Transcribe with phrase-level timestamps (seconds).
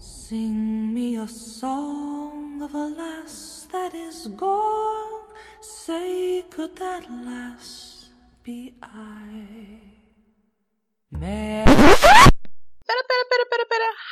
[0.00, 5.22] Sing me a song of a lass that is gone.
[5.60, 8.10] Say, could that lass
[8.44, 9.80] be I?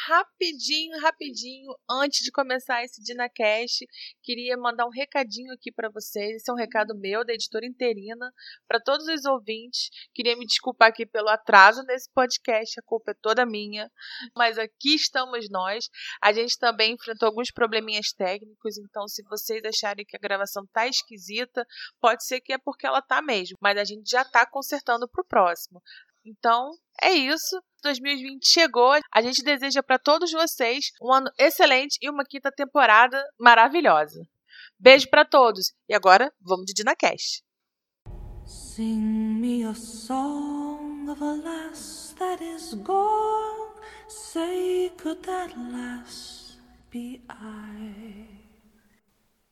[0.08, 1.76] Rapidinho, rapidinho.
[1.90, 3.84] Antes de começar esse DinaCast,
[4.22, 6.36] queria mandar um recadinho aqui para vocês.
[6.36, 8.32] Esse é um recado meu, da editora interina,
[8.68, 9.90] para todos os ouvintes.
[10.14, 13.90] Queria me desculpar aqui pelo atraso nesse podcast, a culpa é toda minha.
[14.36, 15.90] Mas aqui estamos nós.
[16.22, 20.86] A gente também enfrentou alguns probleminhas técnicos, então se vocês acharem que a gravação tá
[20.86, 21.66] esquisita,
[22.00, 23.56] pode ser que é porque ela tá mesmo.
[23.60, 25.82] Mas a gente já tá consertando pro próximo.
[26.24, 27.62] Então, é isso.
[27.86, 28.92] 2020 chegou.
[29.12, 34.20] A gente deseja para todos vocês um ano excelente e uma quinta temporada maravilhosa.
[34.78, 35.72] Beijo para todos.
[35.88, 37.42] E agora, vamos de DinaCast.
[38.44, 43.72] Sing me a song of a lass that is gone.
[44.08, 46.58] Say, could that lass
[46.90, 48.26] be I?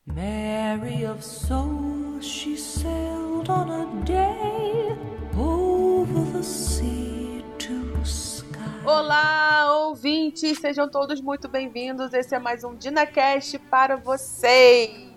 [0.07, 1.25] Mary of
[2.21, 4.95] she sailed on a day
[5.37, 7.34] over the sea
[8.05, 8.45] sky.
[8.85, 10.59] Olá, ouvintes!
[10.59, 12.13] Sejam todos muito bem-vindos.
[12.13, 15.09] Esse é mais um DinaCast para vocês.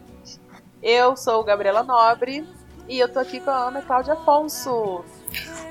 [0.81, 2.47] Eu sou Gabriela Nobre
[2.87, 5.03] e eu tô aqui com a Ana Cláudia Afonso.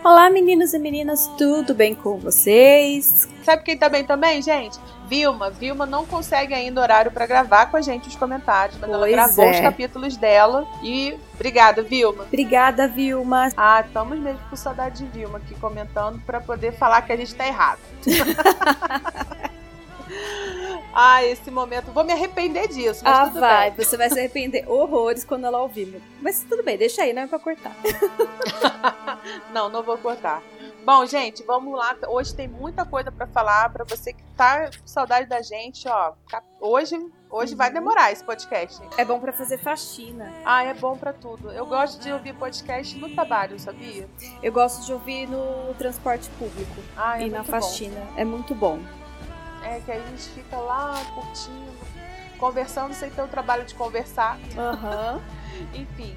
[0.05, 3.29] Olá, meninos e meninas, tudo bem com vocês?
[3.43, 4.79] Sabe quem tá bem também, gente?
[5.09, 5.51] Vilma.
[5.51, 9.13] Vilma não consegue ainda horário para gravar com a gente os comentários, mas ela Pois
[9.13, 9.51] gravou é.
[9.51, 10.67] os capítulos dela.
[10.83, 12.25] E obrigada, Vilma.
[12.25, 13.49] Obrigada, Vilma.
[13.57, 17.35] Ah, estamos mesmo com saudade de Vilma aqui comentando para poder falar que a gente
[17.35, 17.79] tá errado.
[20.99, 21.93] ah, esse momento.
[21.93, 23.85] Vou me arrepender disso, mas Ah, tudo vai, bem.
[23.85, 26.03] você vai se arrepender horrores quando ela ouvir.
[26.23, 27.73] Mas tudo bem, deixa aí, não é pra cortar.
[29.53, 30.43] não, não vou cortar.
[30.85, 31.97] Bom, gente, vamos lá.
[32.09, 36.13] Hoje tem muita coisa pra falar para você que tá com saudade da gente, ó.
[36.31, 36.97] tá- Hoje,
[37.29, 37.75] hoje vai Uhum.
[37.75, 38.81] demorar esse podcast.
[38.97, 40.33] É bom pra fazer faxina.
[40.45, 41.51] Ah, é bom pra tudo.
[41.53, 44.09] Eu gosto de ouvir podcast no trabalho, sabia?
[44.43, 47.61] Eu gosto de ouvir no transporte público Ah, é e na muito bom.
[47.61, 48.01] faxina.
[48.17, 48.79] É muito bom.
[49.67, 51.73] É que a gente fica lá curtindo,
[52.39, 54.39] conversando sem ter o trabalho de conversar.
[54.57, 55.21] Aham.
[55.75, 56.17] Enfim.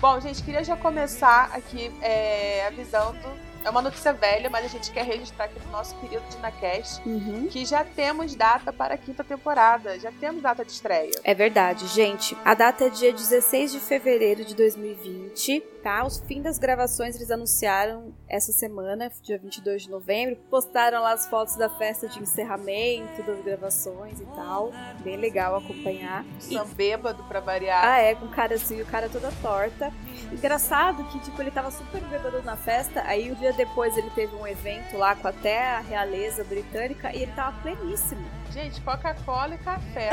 [0.00, 3.18] Bom, gente, queria já começar aqui é, avisando.
[3.64, 7.00] É uma notícia velha, mas a gente quer registrar aqui no nosso período de Nacast
[7.06, 7.46] Uhum.
[7.50, 9.98] que já temos data para a quinta temporada.
[9.98, 11.10] Já temos data de estreia.
[11.22, 12.36] É verdade, gente.
[12.44, 16.04] A data é dia 16 de fevereiro de 2020, tá?
[16.06, 20.36] Os fim das gravações eles anunciaram essa semana, dia 22 de novembro.
[20.50, 24.72] Postaram lá as fotos da festa de encerramento das gravações e tal.
[25.00, 26.24] Bem legal acompanhar.
[26.48, 27.84] E- São bêbado pra variar.
[27.84, 29.92] ah, é, com o cara assim, o cara toda torta.
[30.32, 34.34] Engraçado que, tipo, ele tava super bêbado na festa, aí um dia depois ele teve
[34.34, 38.24] um evento lá com até a realeza britânica e ele tava pleníssimo.
[38.52, 40.10] Gente, Coca-Cola e café.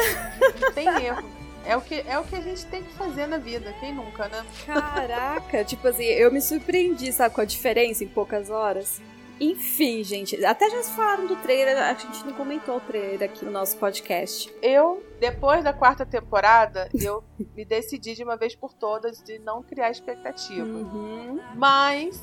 [0.59, 1.47] Não tem erro.
[1.65, 3.73] É o, que, é o que a gente tem que fazer na vida.
[3.81, 4.45] Quem nunca, né?
[4.65, 9.01] Caraca, tipo assim, eu me surpreendi, sabe, com a diferença em poucas horas.
[9.39, 13.51] Enfim, gente, até já falaram do trailer, a gente não comentou o trailer aqui no
[13.51, 14.51] nosso podcast.
[14.61, 17.23] Eu, depois da quarta temporada, eu
[17.55, 20.65] me decidi de uma vez por todas de não criar expectativa.
[20.65, 21.39] Uhum.
[21.55, 22.21] Mas,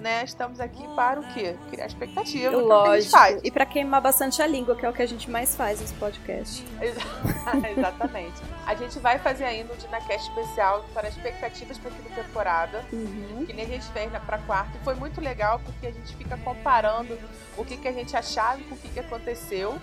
[0.00, 1.56] né, estamos aqui para o quê?
[1.70, 2.54] Criar expectativa.
[2.54, 3.16] é a Lógico.
[3.44, 5.94] E pra queimar bastante a língua, que é o que a gente mais faz nesse
[5.94, 6.64] podcast.
[7.76, 8.40] Exatamente.
[8.66, 12.84] A gente vai fazer ainda um DinaCast especial para expectativas para a quinta temporada.
[12.92, 13.44] Uhum.
[13.46, 14.78] que nem a gente fez na pra quarta.
[14.78, 17.18] E foi muito legal porque a gente fica comparando
[17.58, 19.78] o que, que a gente achava com o que, que aconteceu.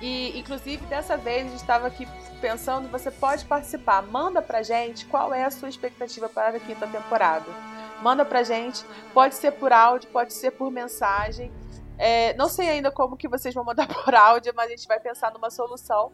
[0.00, 2.08] E, inclusive, dessa vez a gente estava aqui
[2.40, 4.02] pensando, você pode participar.
[4.02, 7.46] Manda pra gente qual é a sua expectativa para a quinta temporada.
[8.02, 8.84] Manda pra gente.
[9.12, 11.52] Pode ser por áudio, pode ser por mensagem.
[11.98, 14.98] É, não sei ainda como que vocês vão mandar por áudio, mas a gente vai
[14.98, 16.10] pensar numa solução.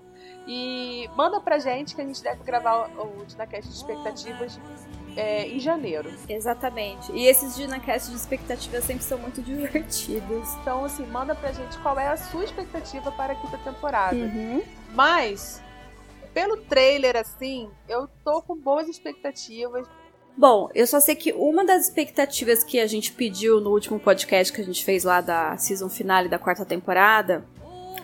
[0.49, 4.59] E manda pra gente que a gente deve gravar o, Dinacast de expectativas
[5.17, 6.11] é, em janeiro.
[6.29, 7.11] Exatamente.
[7.13, 10.55] E esses Dinacast de expectativa sempre são muito divertidos.
[10.61, 14.17] Então, assim, manda pra gente qual é a sua expectativa para a quinta temporada.
[14.17, 14.63] Uhum.
[14.95, 15.63] Mas,
[16.35, 19.89] pelo trailer, assim, eu tô com boas expectativas.
[20.37, 24.53] Bom, eu só sei que uma das expectativas que a gente pediu no último podcast
[24.53, 27.43] que a gente fez lá da season finale da quarta temporada,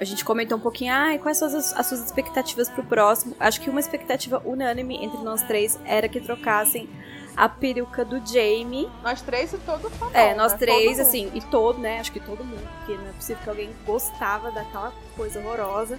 [0.02, 3.34] a gente comentou um pouquinho, ah, quais são as, as suas expectativas pro próximo?
[3.38, 6.88] Acho que uma expectativa unânime entre nós três era que trocassem
[7.36, 8.90] a peruca do Jamie.
[9.02, 10.10] Nós três e todo fã.
[10.12, 10.58] é, nós né?
[10.58, 11.00] três, Todo mundo.
[11.00, 12.00] assim, e todo, né?
[12.00, 15.98] Acho que todo mundo, porque não é possível que alguém gostava daquela coisa horrorosa.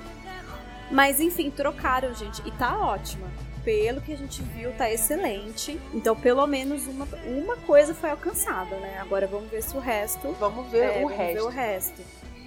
[0.91, 3.27] Mas enfim, trocaram, gente, e tá ótima.
[3.63, 5.79] Pelo que a gente viu, tá excelente.
[5.93, 8.99] Então, pelo menos uma, uma coisa foi alcançada, né?
[8.99, 10.35] Agora vamos ver se o resto.
[10.37, 11.33] Vamos ver é, o vamos resto.
[11.33, 12.01] ver o resto.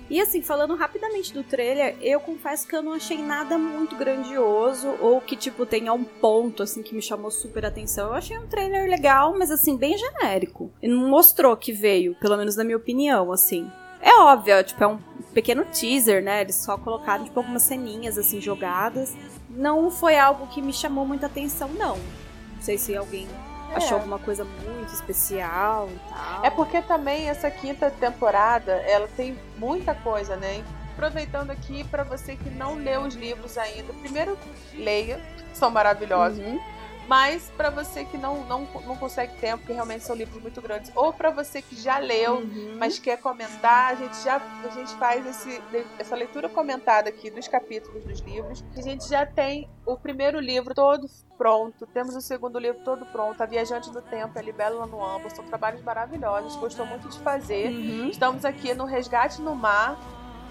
[0.08, 4.88] E assim, falando rapidamente do trailer, eu confesso que eu não achei nada muito grandioso
[5.00, 8.08] ou que, tipo, tenha um ponto, assim, que me chamou super atenção.
[8.08, 10.70] Eu achei um trailer legal, mas, assim, bem genérico.
[10.81, 13.70] E não mostrou que veio, pelo menos na minha opinião, assim.
[14.00, 14.99] É óbvio, tipo, é um
[15.35, 16.43] pequeno teaser, né?
[16.43, 19.14] Eles só colocaram, tipo, algumas ceninhas, assim, jogadas.
[19.50, 21.97] Não foi algo que me chamou muita atenção, não.
[21.97, 23.26] Não sei se alguém
[23.72, 23.76] é.
[23.76, 26.44] achou alguma coisa muito especial e tal.
[26.44, 30.64] É porque também essa quinta temporada, ela tem muita coisa, né?
[30.92, 34.38] Aproveitando aqui para você que não leu os livros ainda, primeiro
[34.74, 35.20] leia,
[35.52, 36.38] são maravilhosos.
[36.38, 36.75] Uhum.
[37.06, 40.91] Mas para você que não, não, não consegue tempo, porque realmente são livros muito grandes,
[40.94, 42.76] ou para você que já leu, uhum.
[42.79, 45.62] mas quer comentar, a gente já a gente faz esse,
[45.99, 48.64] essa leitura comentada aqui dos capítulos dos livros.
[48.76, 51.06] A gente já tem o primeiro livro todo
[51.38, 55.29] pronto, temos o segundo livro todo pronto, A Viajante do Tempo, A Libélula no Ambo,
[55.35, 57.69] são trabalhos maravilhosos, gostou muito de fazer.
[57.69, 58.08] Uhum.
[58.08, 59.97] Estamos aqui no Resgate no Mar,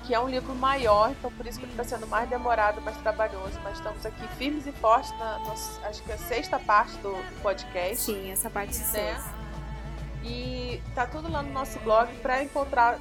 [0.05, 2.95] que é um livro maior, então por isso que ele está sendo mais demorado, mais
[2.97, 3.59] trabalhoso.
[3.63, 5.53] Mas estamos aqui firmes e fortes na, na
[5.87, 7.97] acho que é a sexta parte do, podcast.
[7.97, 9.23] Sim, essa parte né?
[10.23, 12.99] E tá tudo lá no nosso blog para encontrar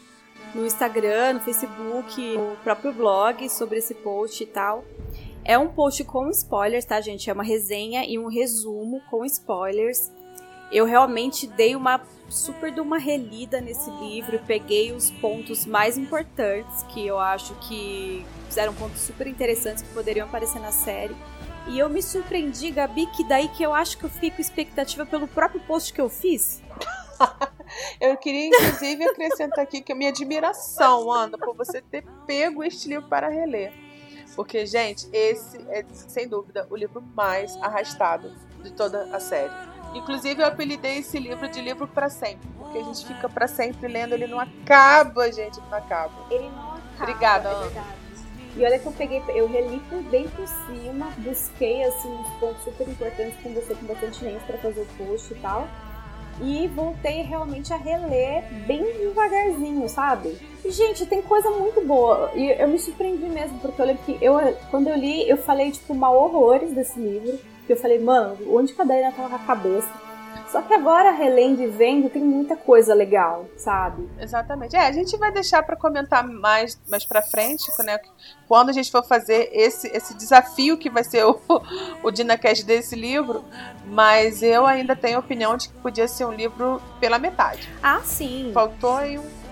[0.55, 4.85] no Instagram, no Facebook, no próprio blog sobre esse post e tal.
[5.45, 7.29] É um post com spoilers, tá, gente?
[7.29, 10.11] É uma resenha e um resumo com spoilers.
[10.73, 12.01] Eu realmente dei uma
[12.35, 18.25] super de uma relida nesse livro, peguei os pontos mais importantes que eu acho que
[18.47, 21.15] fizeram pontos super interessantes que poderiam aparecer na série.
[21.67, 25.27] E eu me surpreendi, Gabi, que daí que eu acho que eu fico expectativa pelo
[25.27, 26.63] próprio post que eu fiz.
[28.01, 32.89] eu queria, inclusive, acrescentar aqui que a minha admiração, Ana, por você ter pego este
[32.89, 33.73] livro para reler.
[34.37, 39.74] Porque, gente, esse é, sem dúvida, o livro mais arrastado de toda a série.
[39.95, 43.87] Inclusive, eu apelidei esse livro de livro para sempre, porque a gente fica para sempre
[43.89, 46.13] lendo, ele não acaba, gente, não acaba.
[46.31, 46.85] Ele não acaba.
[47.01, 48.05] Obrigada, é verdade.
[48.57, 52.63] E olha que eu peguei, eu reli por bem por cima, busquei assim uns pontos
[52.63, 55.67] super importantes, conversei com bastante gente para fazer o post e tal.
[56.41, 60.37] E voltei realmente a reler bem devagarzinho, sabe?
[60.65, 62.31] E, gente, tem coisa muito boa.
[62.35, 64.37] E eu me surpreendi mesmo, porque eu lembro que eu,
[64.71, 67.39] quando eu li, eu falei, tipo, mal horrores desse livro.
[67.67, 70.05] Que eu falei, mano, onde que a Diana tava com a cabeça?
[70.51, 74.09] Só que agora, relendo e vendo, tem muita coisa legal, sabe?
[74.21, 74.77] Exatamente.
[74.77, 77.99] É, a gente vai deixar para comentar mais, mais pra frente, né?
[78.47, 81.41] Quando a gente for fazer esse, esse desafio que vai ser o,
[82.05, 83.45] o DinaCast desse livro.
[83.87, 87.69] Mas eu ainda tenho a opinião de que podia ser um livro pela metade.
[87.83, 88.51] Ah, sim.
[88.55, 89.45] Faltou aí um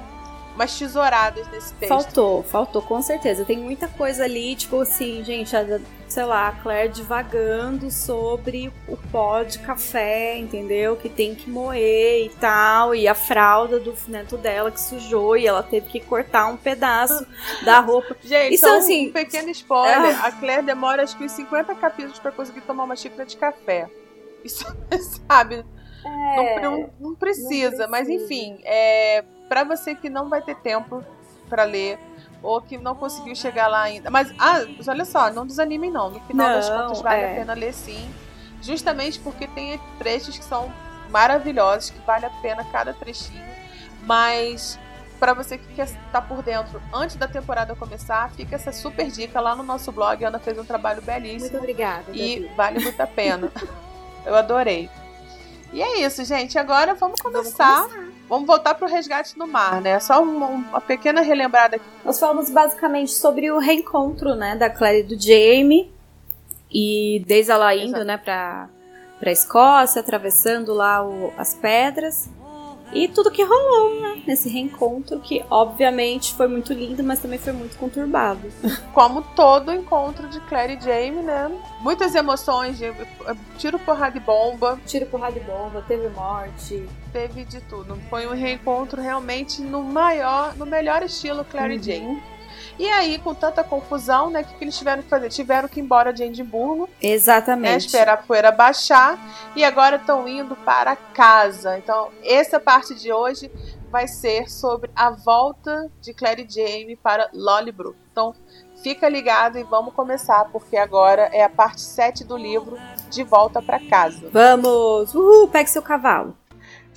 [0.54, 1.88] umas tesouradas nesse texto.
[1.88, 3.44] Faltou, faltou, com certeza.
[3.44, 5.80] Tem muita coisa ali, tipo assim, gente, a,
[6.12, 10.94] sei lá, a Claire divagando sobre o pó de café, entendeu?
[10.94, 15.46] Que tem que moer e tal, e a fralda do neto dela que sujou e
[15.46, 17.26] ela teve que cortar um pedaço
[17.64, 18.14] da roupa.
[18.22, 20.26] Gente, Isso, então, assim, um pequeno spoiler, é...
[20.26, 23.88] a Claire demora acho que uns 50 capítulos para conseguir tomar uma xícara de café.
[24.44, 24.66] Isso,
[25.26, 25.64] sabe?
[26.04, 30.42] É, não, não, não, precisa, não, precisa, mas enfim, é, para você que não vai
[30.42, 31.02] ter tempo
[31.48, 31.98] para ler
[32.42, 34.10] ou que não conseguiu chegar lá ainda.
[34.10, 36.10] Mas, ah, olha só, não desanimem não.
[36.10, 37.32] No final não, das contas vale é.
[37.32, 38.10] a pena ler sim.
[38.60, 40.72] Justamente porque tem trechos que são
[41.10, 43.44] maravilhosos, que vale a pena cada trechinho.
[44.04, 44.78] Mas
[45.22, 49.08] para você que quer estar tá por dentro antes da temporada começar, fica essa super
[49.08, 50.24] dica lá no nosso blog.
[50.24, 51.42] A Ana fez um trabalho belíssimo.
[51.42, 52.04] Muito obrigada.
[52.12, 53.50] E vale muito a pena.
[54.26, 54.90] Eu adorei.
[55.72, 56.58] E é isso, gente.
[56.58, 57.82] Agora vamos começar.
[57.82, 58.01] Vamos, começar.
[58.28, 59.98] Vamos voltar para o resgate no mar, né?
[60.00, 61.84] Só uma, uma, pequena relembrada aqui.
[62.04, 65.92] Nós falamos basicamente sobre o reencontro, né, da Claire e do Jamie.
[66.70, 68.04] E desde ela indo, Exato.
[68.04, 68.68] né, para
[69.22, 72.28] para Escócia, atravessando lá o, as pedras.
[72.92, 74.22] E tudo que rolou, né?
[74.26, 78.40] Nesse reencontro, que obviamente foi muito lindo, mas também foi muito conturbado.
[78.92, 81.50] Como todo encontro de Claire e Jamie, né?
[81.80, 82.92] Muitas emoções, de
[83.56, 84.78] tiro, porrada e bomba.
[84.86, 86.86] Tiro, porrada e bomba, teve morte.
[87.12, 87.98] Teve de tudo.
[88.10, 91.80] Foi um reencontro realmente no maior, no melhor estilo Claire uhum.
[91.80, 92.22] e Jamie.
[92.78, 95.28] E aí, com tanta confusão, né, o que, que, eles tiveram que fazer?
[95.28, 96.88] Tiveram que ir embora de Edimburgo.
[97.00, 97.70] Exatamente.
[97.70, 99.18] Né, esperar a poeira baixar.
[99.54, 101.78] E agora estão indo para casa.
[101.78, 103.50] Então, essa parte de hoje
[103.90, 107.96] vai ser sobre a volta de Claire e Jamie para Lollybrook.
[108.10, 108.34] Então,
[108.82, 112.78] fica ligado e vamos começar, porque agora é a parte 7 do livro
[113.10, 114.30] De Volta para Casa.
[114.32, 115.14] Vamos!
[115.14, 116.34] Uhul, pegue seu cavalo.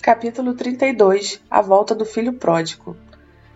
[0.02, 2.96] Capítulo 32 A Volta do Filho Pródigo.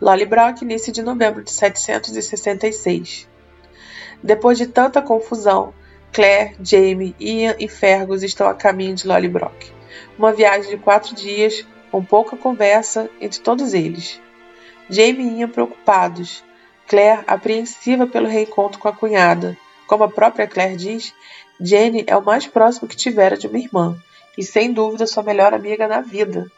[0.02, 3.28] Lollybrook, início de novembro de 766.
[4.24, 5.74] Depois de tanta confusão,
[6.14, 9.74] Claire, Jamie, Ian e Fergus estão a caminho de Lollybrook.
[10.18, 14.22] Uma viagem de quatro dias, com pouca conversa entre todos eles.
[14.90, 16.46] Jamie e Ian preocupados,
[16.88, 19.58] Claire apreensiva pelo reencontro com a cunhada.
[19.86, 21.14] Como a própria Claire diz,
[21.60, 23.98] Jenny é o mais próximo que tivera de uma irmã,
[24.38, 26.50] e sem dúvida sua melhor amiga na vida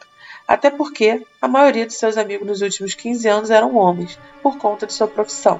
[0.52, 4.86] até porque a maioria de seus amigos nos últimos 15 anos eram homens, por conta
[4.86, 5.58] de sua profissão.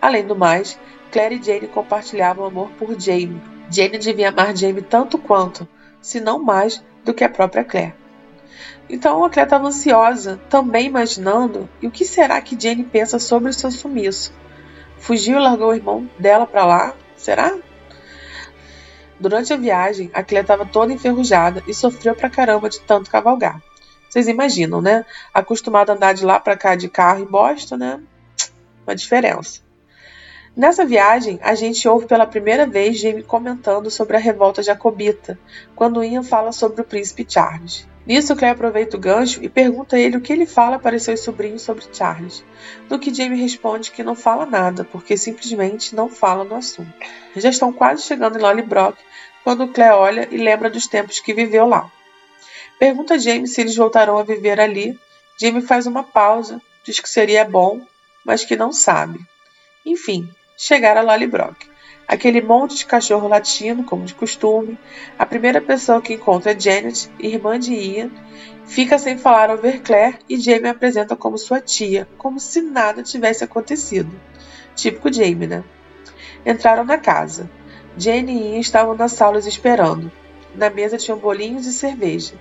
[0.00, 0.78] Além do mais,
[1.10, 3.42] Claire e Jane compartilhavam amor por Jamie.
[3.68, 5.66] Jane devia amar Jamie tanto quanto,
[6.00, 7.96] se não mais, do que a própria Claire.
[8.88, 13.50] Então a Claire estava ansiosa, também imaginando e o que será que Jane pensa sobre
[13.50, 14.32] o seu sumiço.
[14.96, 16.94] Fugiu e largou o irmão dela para lá?
[17.16, 17.52] Será?
[19.18, 23.60] Durante a viagem, a Claire estava toda enferrujada e sofreu pra caramba de tanto cavalgar.
[24.14, 25.04] Vocês imaginam, né?
[25.34, 28.00] Acostumado a andar de lá para cá de carro em Boston, né?
[28.86, 29.60] Uma diferença.
[30.56, 35.36] Nessa viagem, a gente ouve pela primeira vez Jamie comentando sobre a revolta jacobita,
[35.74, 37.88] quando Ian fala sobre o príncipe Charles.
[38.06, 41.18] Nisso, Claire aproveita o gancho e pergunta a ele o que ele fala para seus
[41.18, 42.44] sobrinhos sobre Charles,
[42.88, 46.94] no que Jamie responde que não fala nada, porque simplesmente não fala no assunto.
[47.34, 48.96] Já estão quase chegando em Lollybrook
[49.42, 51.90] quando Claire olha e lembra dos tempos que viveu lá.
[52.78, 54.98] Pergunta a Jamie se eles voltarão a viver ali.
[55.40, 57.80] Jamie faz uma pausa, diz que seria bom,
[58.24, 59.20] mas que não sabe.
[59.84, 61.68] Enfim, chegar a Lollybrook.
[62.06, 64.78] Aquele monte de cachorro latino, como de costume.
[65.18, 68.10] A primeira pessoa que encontra é Janet, irmã de Ian.
[68.66, 73.02] Fica sem falar ao ver Claire e Jamie apresenta como sua tia, como se nada
[73.02, 74.10] tivesse acontecido.
[74.74, 75.64] Típico Jamie, né?
[76.44, 77.48] Entraram na casa.
[77.96, 80.12] Jane e Ian estavam nas salas esperando.
[80.54, 82.34] Na mesa tinham bolinhos e cerveja.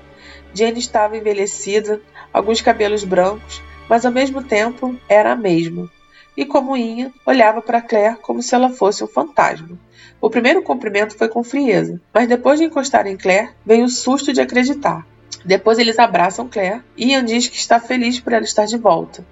[0.53, 5.89] Jane estava envelhecida, alguns cabelos brancos, mas ao mesmo tempo era a mesma.
[6.35, 9.77] E como Inha, olhava para Claire como se ela fosse um fantasma.
[10.19, 14.33] O primeiro cumprimento foi com frieza, mas depois de encostar em Claire, veio o susto
[14.33, 15.05] de acreditar.
[15.45, 19.25] Depois eles abraçam Claire e Ian diz que está feliz por ela estar de volta.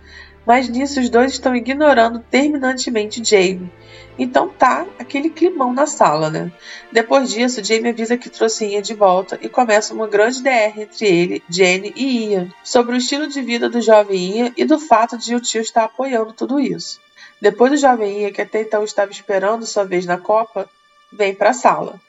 [0.45, 3.71] Mas nisso os dois estão ignorando terminantemente Jamie,
[4.17, 6.51] então tá aquele climão na sala, né?
[6.91, 11.07] Depois disso, Jamie avisa que trouxe Ian de volta e começa uma grande DR entre
[11.07, 15.17] ele, Jenny e Ian sobre o estilo de vida do jovem Ian e do fato
[15.17, 16.99] de o tio estar apoiando tudo isso.
[17.41, 20.69] Depois do jovem Ian, que até então estava esperando sua vez na Copa,
[21.11, 21.99] vem para a sala.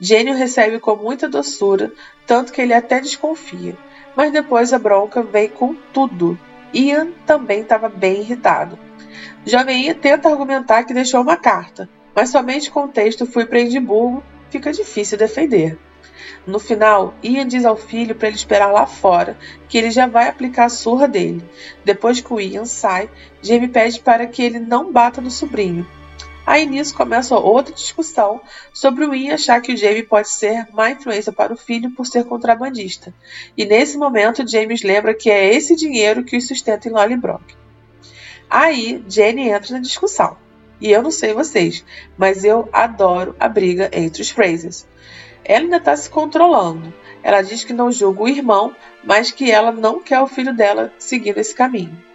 [0.00, 1.92] Jenny o recebe com muita doçura,
[2.26, 3.76] tanto que ele até desconfia.
[4.16, 6.38] Mas depois a bronca vem com tudo.
[6.72, 8.78] Ian também estava bem irritado
[9.44, 14.22] Jovem tenta argumentar que deixou uma carta, mas somente com o texto fui para Edimburgo
[14.50, 15.78] fica difícil defender.
[16.46, 20.28] No final, Ian diz ao filho para ele esperar lá fora, que ele já vai
[20.28, 21.42] aplicar a surra dele.
[21.84, 23.08] Depois que o Ian sai,
[23.40, 25.86] Jamie pede para que ele não bata no sobrinho.
[26.50, 28.40] Aí nisso começa outra discussão
[28.74, 32.04] sobre o Ian achar que o Jamie pode ser má influência para o filho por
[32.04, 33.14] ser contrabandista.
[33.56, 37.54] E nesse momento, James lembra que é esse dinheiro que os sustenta em Lollybrook.
[38.50, 40.36] Aí Jenny entra na discussão.
[40.80, 41.84] E eu não sei vocês,
[42.18, 44.88] mas eu adoro a briga entre os Frasers.
[45.44, 46.92] Ela ainda está se controlando.
[47.22, 50.92] Ela diz que não julga o irmão, mas que ela não quer o filho dela
[50.98, 52.09] seguindo esse caminho.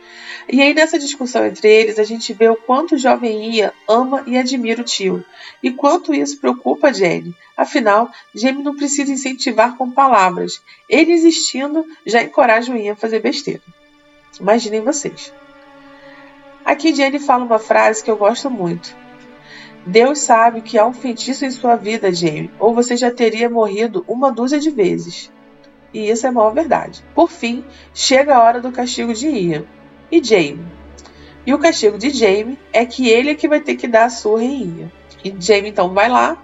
[0.47, 4.23] E aí, nessa discussão entre eles, a gente vê o quanto o jovem Ian ama
[4.27, 5.25] e admira o tio,
[5.61, 7.35] e quanto isso preocupa Jenny.
[7.57, 10.61] Afinal, Jamie não precisa incentivar com palavras.
[10.87, 13.61] Ele existindo já encoraja o Ian a fazer besteira.
[14.39, 15.33] Imaginem vocês.
[16.63, 18.95] Aqui Jenny fala uma frase que eu gosto muito.
[19.85, 24.03] Deus sabe que há um feitiço em sua vida, Jamie, ou você já teria morrido
[24.07, 25.31] uma dúzia de vezes.
[25.93, 27.03] E isso é mal verdade.
[27.15, 29.65] Por fim, chega a hora do castigo de Ian
[30.11, 30.65] e Jamie.
[31.45, 34.09] E o castigo de Jamie é que ele é que vai ter que dar a
[34.09, 34.91] surra em.
[35.23, 36.43] E Jamie então vai lá.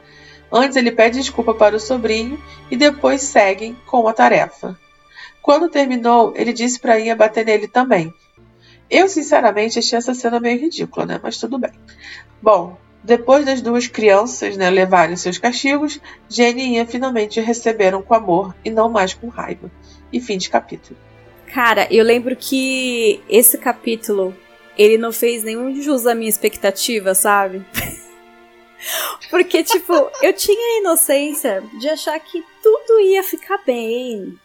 [0.51, 4.77] Antes ele pede desculpa para o sobrinho e depois seguem com a tarefa.
[5.41, 8.13] Quando terminou, ele disse para Ian bater nele também.
[8.89, 11.19] Eu, sinceramente, achei essa cena meio ridícula, né?
[11.23, 11.71] Mas tudo bem.
[12.41, 15.99] Bom, depois das duas crianças né, levarem seus castigos,
[16.29, 19.71] Jenny e Ian finalmente receberam com amor e não mais com raiva.
[20.11, 20.99] E fim de capítulo.
[21.53, 24.35] Cara, eu lembro que esse capítulo
[24.77, 27.65] ele não fez nenhum jus à minha expectativa, sabe?
[29.29, 34.37] Porque, tipo, eu tinha a inocência de achar que tudo ia ficar bem.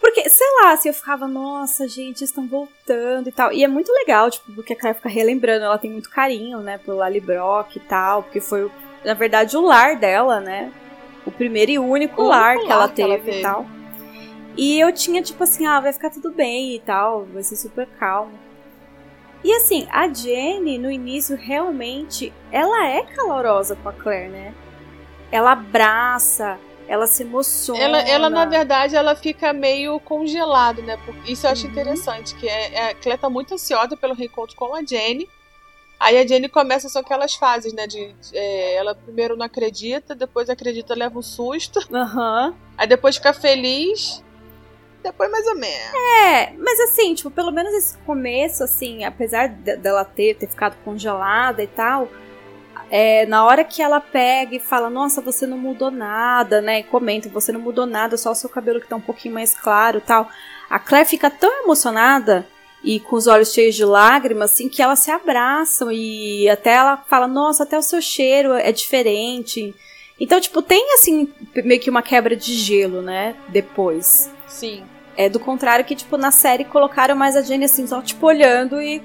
[0.00, 3.52] Porque, sei lá, assim, eu ficava, nossa, gente, estão voltando e tal.
[3.52, 6.78] E é muito legal, tipo, porque a Claire fica relembrando, ela tem muito carinho, né,
[6.78, 8.70] pelo Lali Brock e tal, porque foi,
[9.04, 10.72] na verdade, o lar dela, né?
[11.26, 13.66] O primeiro e único O lar que ela lar que ela teve e tal.
[14.56, 17.86] E eu tinha, tipo assim, ah, vai ficar tudo bem e tal, vai ser super
[17.98, 18.32] calmo.
[19.42, 24.54] E assim, a Jenny, no início, realmente, ela é calorosa com a Claire, né?
[25.32, 27.80] Ela abraça, ela se emociona.
[27.80, 30.98] Ela, ela, na verdade, ela fica meio congelada, né?
[31.26, 31.70] Isso eu acho Uhum.
[31.70, 35.26] interessante, que é, é, a Claire tá muito ansiosa pelo reencontro com a Jenny.
[35.98, 37.86] Aí a Jenny começa só aquelas fases, né?
[37.86, 41.78] De, é, ela primeiro não acredita, depois acredita, leva um susto.
[41.94, 42.54] Aham.
[42.76, 44.22] Aí depois fica feliz.
[45.02, 45.94] Depois mais ou menos.
[46.26, 50.76] É, mas assim, tipo, pelo menos esse começo, assim, apesar de- dela ter, ter ficado
[50.84, 52.08] congelada e tal,
[52.90, 56.80] é, na hora que ela pega e fala, nossa, você não mudou nada, né?
[56.80, 59.54] E comenta, você não mudou nada, só o seu cabelo que tá um pouquinho mais
[59.54, 60.28] claro tal.
[60.68, 62.46] A Claire fica tão emocionada
[62.82, 66.96] e com os olhos cheios de lágrimas, assim, que elas se abraçam e até ela
[66.96, 69.74] fala, nossa, até o seu cheiro é diferente.
[70.18, 71.32] Então, tipo, tem assim,
[71.64, 73.34] meio que uma quebra de gelo, né?
[73.48, 74.30] Depois.
[74.50, 74.84] Sim.
[75.16, 78.80] É do contrário que, tipo, na série colocaram mais a Jenny assim, só tipo olhando
[78.80, 79.02] e.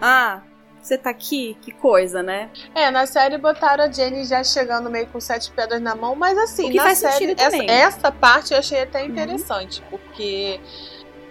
[0.00, 0.40] Ah,
[0.82, 1.56] você tá aqui?
[1.62, 2.50] Que coisa, né?
[2.74, 6.36] É, na série botaram a Jenny já chegando meio com sete pedras na mão, mas
[6.36, 10.60] assim, na série, essa, essa parte eu achei até interessante, porque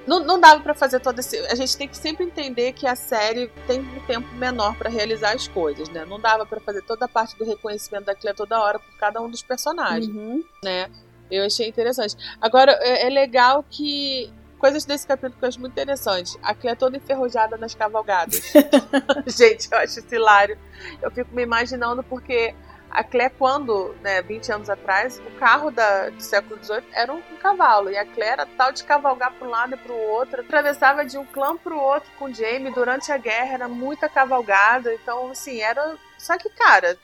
[0.08, 1.38] não, não dava pra fazer todo esse.
[1.48, 5.34] A gente tem que sempre entender que a série tem um tempo menor pra realizar
[5.36, 6.05] as coisas, né?
[6.05, 9.22] Não dava pra fazer toda a parte do reconhecimento da Clea toda hora por cada
[9.22, 10.43] um dos personagens, Uhum.
[10.63, 10.89] né?
[11.32, 12.16] Eu achei interessante.
[12.40, 14.32] Agora, é, é legal que.
[14.60, 16.38] Coisas desse capítulo que eu acho muito interessante.
[16.44, 18.54] A Clea toda enferrujada nas cavalgadas.
[19.26, 20.56] Gente, eu acho isso hilário.
[21.02, 22.54] Eu fico me imaginando porque
[22.91, 27.22] a Clé, quando, né, 20 anos atrás, o carro da, do século XVIII era um,
[27.41, 27.89] cavalo.
[27.89, 30.41] E a Clé era tal de cavalgar para um lado e para o outro.
[30.41, 32.74] Atravessava de um clã para o outro com o Jamie.
[32.74, 34.94] Durante a guerra era muita cavalgada.
[34.94, 35.98] Então, assim, era.
[36.17, 36.98] Só que, cara,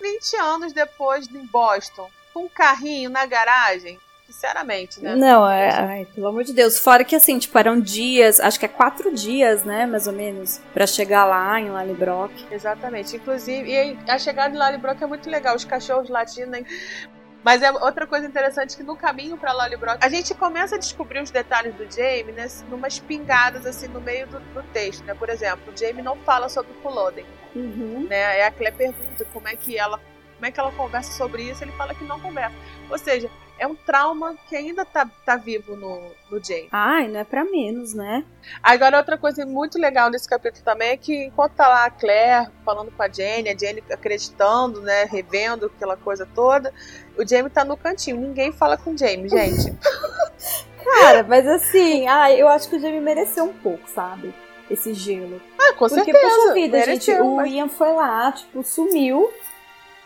[0.00, 5.14] 20 anos depois em Boston, com um carrinho na garagem, sinceramente, né?
[5.14, 6.78] Não, é, ai, pelo amor de Deus.
[6.78, 10.60] Fora que assim, tipo, eram dias, acho que é quatro dias, né, mais ou menos,
[10.72, 12.34] pra chegar lá em Lallybrock.
[12.50, 13.14] Exatamente.
[13.16, 15.54] Inclusive, e a chegada de Lallybrock é muito legal.
[15.54, 16.50] Os cachorros latindo.
[17.44, 21.20] Mas é outra coisa interessante que no caminho pra Lallybrock, a gente começa a descobrir
[21.22, 22.48] os detalhes do Jamie, né?
[22.70, 25.12] Numas pingadas, assim, no meio do, do texto, né?
[25.14, 28.06] Por exemplo, o Jamie não fala sobre o Culloden, Uhum.
[28.08, 28.24] né?
[28.24, 30.00] Aí a Claire pergunta como é que ela...
[30.34, 31.62] Como é que ela conversa sobre isso?
[31.64, 32.54] Ele fala que não conversa.
[32.90, 36.68] Ou seja, é um trauma que ainda tá, tá vivo no, no Jamie.
[36.72, 38.24] Ai, não é pra menos, né?
[38.62, 42.50] Agora, outra coisa muito legal nesse capítulo também é que enquanto tá lá a Claire
[42.64, 46.72] falando com a Jenny, a Jenny acreditando, né, revendo aquela coisa toda,
[47.16, 48.16] o Jamie tá no cantinho.
[48.16, 49.72] Ninguém fala com o Jamie, gente.
[50.84, 54.34] Cara, mas assim, ai, eu acho que o Jamie mereceu um pouco, sabe?
[54.70, 55.40] Esse gelo.
[55.58, 56.18] Ah, com Porque, certeza.
[56.36, 59.30] poxa vida, mereceu, gente, o mas- Ian foi lá, tipo, sumiu.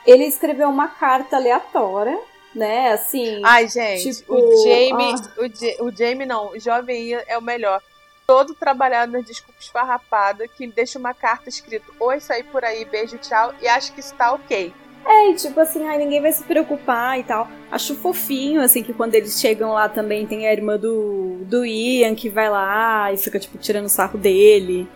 [0.08, 2.18] Ele escreveu uma carta aleatória,
[2.54, 2.92] né?
[2.92, 3.42] Assim.
[3.44, 5.82] Ai, gente, Tipo, o Jamie, ah.
[5.82, 7.82] o, o Jamie não, o jovem Ian é o melhor.
[8.26, 13.18] Todo trabalhado nas desculpas esfarrapada, que deixa uma carta escrito Oi, saí por aí, beijo,
[13.18, 14.72] tchau, e acho que isso tá ok.
[15.04, 17.46] É, e tipo assim, ai, ninguém vai se preocupar e tal.
[17.70, 22.14] Acho fofinho, assim, que quando eles chegam lá também tem a irmã do, do Ian
[22.14, 24.88] que vai lá e fica, tipo, tirando o sarro dele.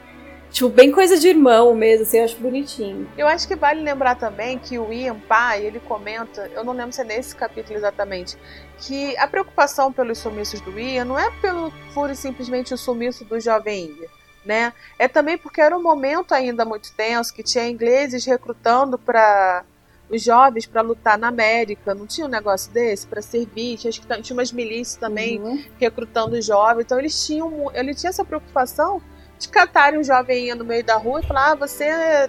[0.52, 3.08] Tipo, bem coisa de irmão mesmo, assim, eu acho bonitinho.
[3.16, 6.92] Eu acho que vale lembrar também que o Ian pai, ele comenta, eu não lembro
[6.92, 8.36] se é nesse capítulo exatamente,
[8.78, 13.24] que a preocupação pelos sumiços do Ian não é pelo puro e simplesmente o sumiço
[13.24, 14.08] do jovem Ian,
[14.44, 14.72] né?
[14.98, 19.64] É também porque era um momento ainda muito tenso, que tinha ingleses recrutando para
[20.10, 24.36] os jovens para lutar na América, não tinha um negócio desse para servir, tinha, tinha
[24.36, 25.64] umas milícias também Uhum.
[25.80, 26.84] recrutando os jovens.
[26.84, 29.00] Então eles tinham, ele tinha essa preocupação
[29.42, 31.86] de catarem um jovem no meio da rua e falar: ah, você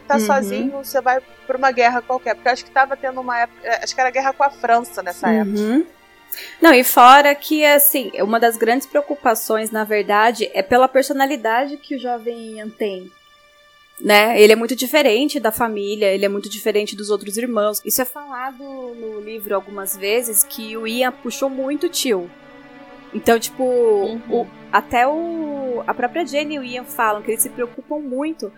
[0.07, 0.19] tá Uhum.
[0.25, 2.35] sozinho, você vai pra uma guerra qualquer.
[2.35, 3.59] Porque eu acho que tava tendo uma época.
[3.63, 5.57] eh, Acho que era guerra com a França nessa época.
[5.59, 5.85] Uhum.
[6.61, 11.95] Não, e fora que, assim, uma das grandes preocupações, na verdade, é pela personalidade que
[11.95, 13.11] o jovem Ian tem.
[14.01, 14.41] Né?
[14.41, 17.79] Ele é muito diferente da família, ele é muito diferente dos outros irmãos.
[17.85, 22.29] Isso é falado no livro algumas vezes que o Ian puxou muito o tio.
[23.13, 24.21] Então, tipo, uhum.
[24.29, 28.51] o, até o, a própria Jenny e o Ian falam que eles se preocupam muito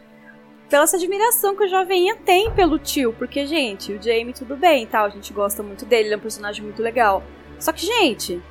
[0.70, 3.14] pela essa admiração que o jovem Ian tem pelo tio.
[3.14, 6.22] Porque, gente, o Jamie tudo bem tal, a gente gosta muito dele, ele é um
[6.22, 7.22] personagem muito legal.
[7.60, 8.42] Só que, gente,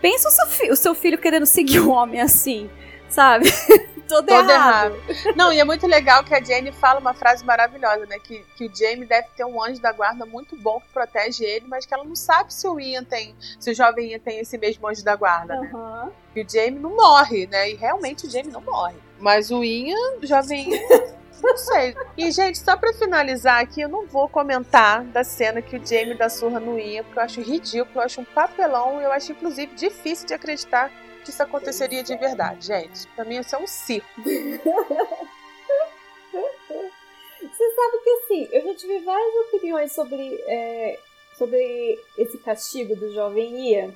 [0.00, 2.70] pensa o seu, o seu filho querendo seguir um homem assim,
[3.08, 3.46] sabe?
[4.08, 4.94] Todo, Todo errado.
[4.94, 5.36] errado.
[5.36, 8.18] Não, e é muito legal que a Jane fala uma frase maravilhosa, né?
[8.18, 11.66] Que, que o Jamie deve ter um anjo da guarda muito bom que protege ele,
[11.68, 14.56] mas que ela não sabe se o Ian tem, se o jovem Ian tem esse
[14.56, 15.70] mesmo anjo da guarda, né?
[15.72, 16.10] Uhum.
[16.34, 17.70] E o Jamie não morre, né?
[17.70, 18.96] E realmente o Jamie não morre.
[19.20, 21.18] Mas o Ian, o jovem Ian.
[21.42, 21.94] Não sei.
[22.16, 26.14] E, gente, só pra finalizar aqui, eu não vou comentar da cena que o Jamie
[26.14, 29.74] dá surra no Ian, porque eu acho ridículo, eu acho um papelão eu acho, inclusive,
[29.74, 30.90] difícil de acreditar
[31.28, 33.06] que isso aconteceria de verdade, gente.
[33.08, 34.08] Pra mim, isso é um circo.
[37.40, 40.98] Você sabe que, assim, eu já tive várias opiniões sobre, é,
[41.36, 43.92] sobre esse castigo do jovem Ian.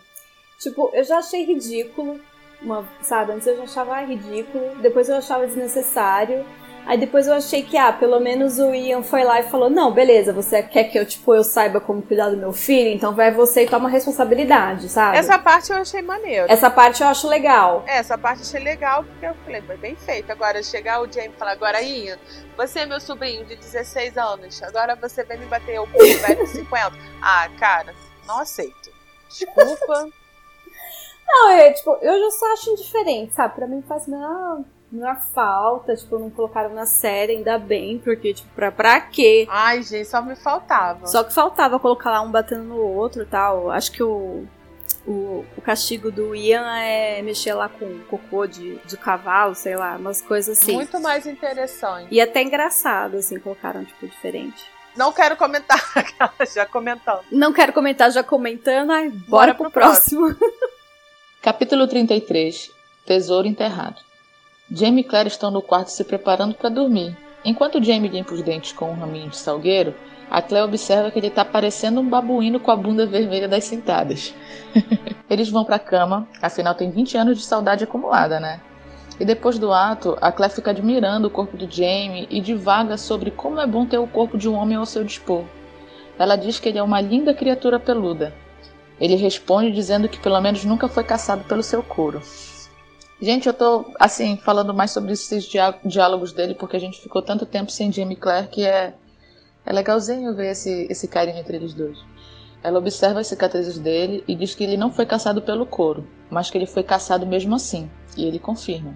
[0.59, 2.21] Tipo, eu já achei ridículo,
[2.61, 3.33] uma, sabe?
[3.33, 6.45] Antes eu já achava ridículo, depois eu achava desnecessário.
[6.85, 9.93] Aí depois eu achei que, ah, pelo menos o Ian foi lá e falou: Não,
[9.93, 13.31] beleza, você quer que eu, tipo, eu saiba como cuidar do meu filho, então vai
[13.31, 15.17] você e toma responsabilidade, sabe?
[15.17, 16.47] Essa parte eu achei maneiro.
[16.49, 17.85] Essa parte eu acho legal.
[17.87, 20.31] É, essa parte eu achei legal porque eu falei, foi bem feito.
[20.33, 22.19] Agora chegar o Jamie e falar: Agora, Ian,
[22.57, 26.45] você é meu sobrinho de 16 anos, agora você vem me bater o cu velho
[26.45, 26.93] de 50.
[27.23, 27.95] Ah, cara,
[28.27, 28.91] não aceito.
[29.29, 30.09] Desculpa.
[31.27, 33.55] não, é, tipo, eu já só acho indiferente, sabe?
[33.55, 34.65] Pra mim faz, não
[35.01, 39.47] é falta, tipo, não colocaram na série, ainda bem, porque, tipo, pra, pra quê?
[39.49, 41.07] Ai, gente, só me faltava.
[41.07, 43.71] Só que faltava colocar lá um batendo no outro e tal.
[43.71, 44.45] Acho que o,
[45.07, 49.97] o, o, castigo do Ian é mexer lá com cocô de, de cavalo, sei lá,
[49.97, 50.75] umas coisas assim.
[50.75, 52.09] Muito mais interessante.
[52.11, 54.63] E até engraçado, assim, colocaram, tipo, diferente.
[54.95, 55.81] Não quero comentar,
[56.55, 57.23] já comentando.
[57.33, 58.91] Não quero comentar, já comentando.
[58.91, 60.35] Ai, bora, bora pro, pro próximo.
[60.35, 60.53] próximo.
[61.41, 62.71] Capítulo 33
[63.07, 64.12] Tesouro Enterrado
[64.75, 67.15] Jamie e Claire estão no quarto se preparando para dormir.
[67.45, 69.95] Enquanto Jamie limpa os dentes com um raminho de salgueiro,
[70.31, 74.35] a Claire observa que ele está parecendo um babuíno com a bunda vermelha das sentadas.
[75.29, 78.63] Eles vão para a cama, afinal tem 20 anos de saudade acumulada, né?
[79.21, 83.31] E depois do ato, a Claire fica admirando o corpo do Jamie e divaga sobre
[83.31, 85.45] como é bom ter o corpo de um homem ao seu dispor.
[86.19, 88.33] Ela diz que ele é uma linda criatura peluda.
[88.99, 92.23] Ele responde dizendo que pelo menos nunca foi caçado pelo seu couro.
[93.23, 95.49] Gente, eu tô, assim, falando mais sobre esses
[95.85, 98.95] diálogos dele, porque a gente ficou tanto tempo sem Jamie Clare que é,
[99.65, 101.97] é legalzinho ver esse, esse carinho entre eles dois.
[102.65, 106.51] Ela observa as cicatrizes dele e diz que ele não foi caçado pelo couro, mas
[106.51, 108.93] que ele foi caçado mesmo assim, e ele confirma.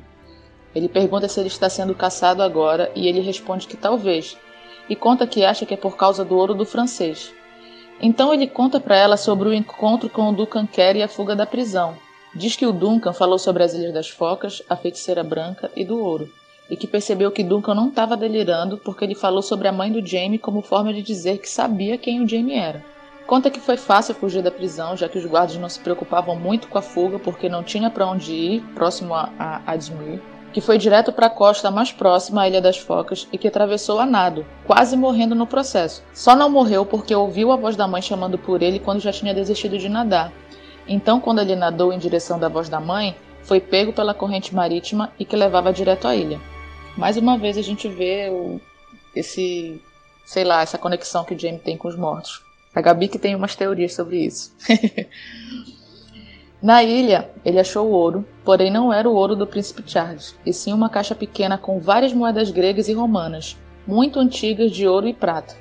[0.74, 4.36] Ele pergunta se ele está sendo caçado agora e ele responde que talvez,
[4.88, 7.32] e conta que acha que é por causa do ouro do francês.
[8.00, 11.36] Então ele conta para ela sobre o encontro com o Ducan Kerr e a fuga
[11.36, 11.96] da prisão,
[12.36, 15.98] Diz que o Duncan falou sobre as Ilhas das Focas, a Feiticeira Branca e do
[15.98, 16.28] Ouro,
[16.68, 20.06] e que percebeu que Duncan não estava delirando porque ele falou sobre a mãe do
[20.06, 22.84] Jamie como forma de dizer que sabia quem o Jamie era.
[23.26, 26.68] Conta que foi fácil fugir da prisão, já que os guardas não se preocupavam muito
[26.68, 30.20] com a fuga porque não tinha para onde ir, próximo a, a Admir,
[30.52, 33.98] que foi direto para a costa mais próxima à Ilha das Focas e que atravessou
[33.98, 36.02] a nado, quase morrendo no processo.
[36.12, 39.32] Só não morreu porque ouviu a voz da mãe chamando por ele quando já tinha
[39.32, 40.32] desistido de nadar,
[40.88, 45.12] então, quando ele nadou em direção da voz da mãe, foi pego pela corrente marítima
[45.18, 46.40] e que levava direto à ilha.
[46.96, 48.60] Mais uma vez a gente vê o,
[49.14, 49.80] esse,
[50.24, 52.42] sei lá, essa conexão que o Jamie tem com os mortos.
[52.74, 54.54] A Gabi que tem umas teorias sobre isso.
[56.60, 60.52] Na ilha, ele achou o ouro, porém não era o ouro do príncipe Charles, e
[60.52, 65.12] sim uma caixa pequena com várias moedas gregas e romanas, muito antigas de ouro e
[65.12, 65.54] prata,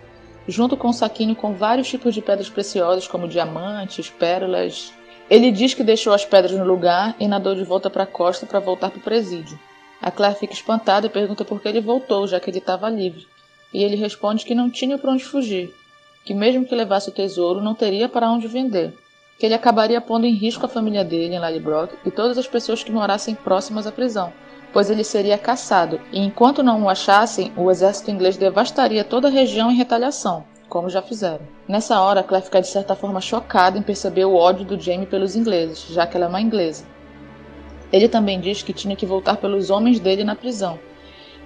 [0.48, 4.94] junto com um saquinho com vários tipos de pedras preciosas como diamantes, pérolas,
[5.28, 8.46] ele diz que deixou as pedras no lugar e nadou de volta para a costa
[8.46, 9.60] para voltar para o presídio.
[10.00, 13.28] A Claire fica espantada e pergunta por que ele voltou, já que ele estava livre.
[13.74, 15.74] E ele responde que não tinha para onde fugir,
[16.24, 18.94] que mesmo que levasse o tesouro, não teria para onde vender,
[19.40, 22.84] que ele acabaria pondo em risco a família dele em Lallybrook e todas as pessoas
[22.84, 24.32] que morassem próximas à prisão,
[24.72, 29.32] pois ele seria caçado, e enquanto não o achassem, o exército inglês devastaria toda a
[29.32, 31.42] região em retaliação como já fizeram.
[31.68, 35.36] Nessa hora, Claire fica de certa forma chocada em perceber o ódio do Jamie pelos
[35.36, 36.86] ingleses, já que ela é uma inglesa.
[37.92, 40.80] Ele também diz que tinha que voltar pelos homens dele na prisão,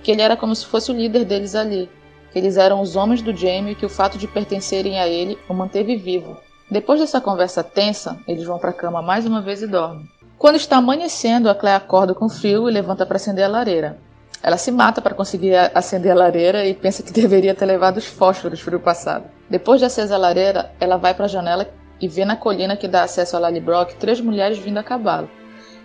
[0.02, 1.90] que ele era como se fosse o líder deles ali,
[2.32, 5.38] que eles eram os homens do Jamie e que o fato de pertencerem a ele
[5.48, 6.38] o manteve vivo.
[6.70, 10.08] Depois dessa conversa tensa, eles vão para a cama mais uma vez e dormem.
[10.38, 14.00] Quando está amanhecendo, a Claire acorda com frio e levanta para acender a lareira.
[14.42, 18.06] Ela se mata para conseguir acender a lareira e pensa que deveria ter levado os
[18.06, 19.26] fósforos para o passado.
[19.50, 22.88] Depois de acesa a lareira, ela vai para a janela e vê na colina que
[22.88, 25.30] dá acesso a Lallybrock três mulheres vindo a cavalo.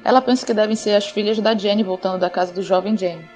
[0.04, 3.28] Ela pensa que devem ser as filhas da Jenny voltando da casa do jovem Jamie.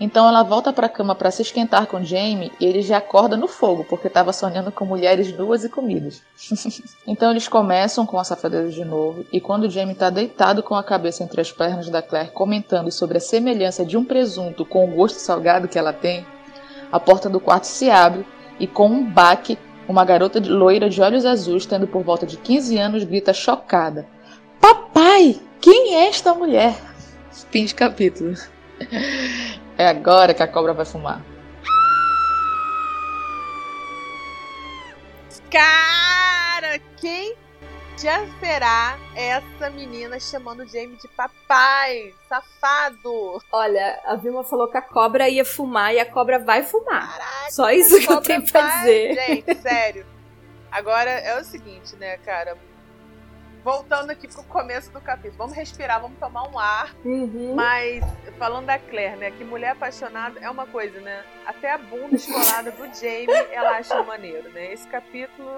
[0.00, 3.36] Então ela volta para a cama para se esquentar com Jamie e ele já acorda
[3.36, 6.20] no fogo porque estava sonhando com mulheres nuas e comidas.
[7.06, 10.82] então eles começam com a safadeza de novo e quando Jamie está deitado com a
[10.82, 14.94] cabeça entre as pernas da Claire comentando sobre a semelhança de um presunto com o
[14.94, 16.26] gosto salgado que ela tem,
[16.90, 18.26] a porta do quarto se abre
[18.58, 19.56] e com um baque
[19.88, 24.06] uma garota loira de olhos azuis, tendo por volta de 15 anos, grita chocada:
[24.60, 26.74] Papai, quem é esta mulher?
[27.50, 28.34] Fim de capítulo.
[29.76, 31.20] É agora que a cobra vai fumar.
[35.50, 37.34] Cara, quem
[37.96, 42.12] já será essa menina chamando Jamie de papai?
[42.28, 43.40] Safado!
[43.52, 47.12] Olha, a Vilma falou que a cobra ia fumar e a cobra vai fumar.
[47.12, 49.14] Caraca, Só isso que eu tenho pra dizer.
[49.14, 50.06] Gente, sério.
[50.70, 52.56] Agora é o seguinte, né, cara?
[53.64, 55.38] Voltando aqui pro começo do capítulo.
[55.38, 56.94] Vamos respirar, vamos tomar um ar.
[57.02, 57.54] Uhum.
[57.54, 58.04] Mas,
[58.38, 59.30] falando da Claire, né?
[59.30, 61.24] Que mulher apaixonada é uma coisa, né?
[61.46, 64.72] Até a bunda escolada do Jamie ela acha maneiro, né?
[64.72, 65.50] Esse capítulo.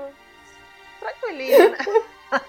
[1.01, 1.79] Tranquilinho, né?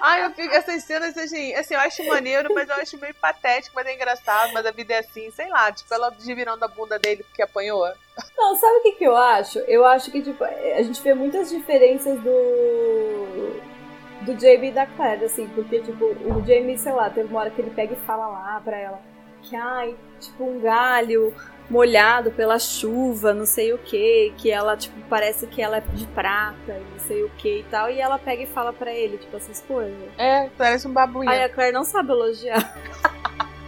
[0.00, 3.74] Ai, eu fico essas cenas assim, assim, eu acho maneiro, mas eu acho meio patético,
[3.74, 6.98] mas é engraçado, mas a vida é assim, sei lá, tipo, ela virando a bunda
[6.98, 7.88] dele porque apanhou.
[8.36, 9.58] Não, sabe o que, que eu acho?
[9.60, 13.33] Eu acho que, tipo, a gente vê muitas diferenças do
[14.24, 17.50] do Jamie e da Claire, assim, porque, tipo, o Jamie, sei lá, teve uma hora
[17.50, 19.00] que ele pega e fala lá pra ela
[19.44, 21.34] que, ai, tipo, um galho
[21.68, 26.06] molhado pela chuva, não sei o que, que ela, tipo, parece que ela é de
[26.08, 29.36] prata, não sei o que e tal, e ela pega e fala pra ele, tipo,
[29.36, 29.96] essas coisas.
[30.18, 31.30] É, parece um babuinho.
[31.30, 32.74] Aí a Claire não sabe elogiar.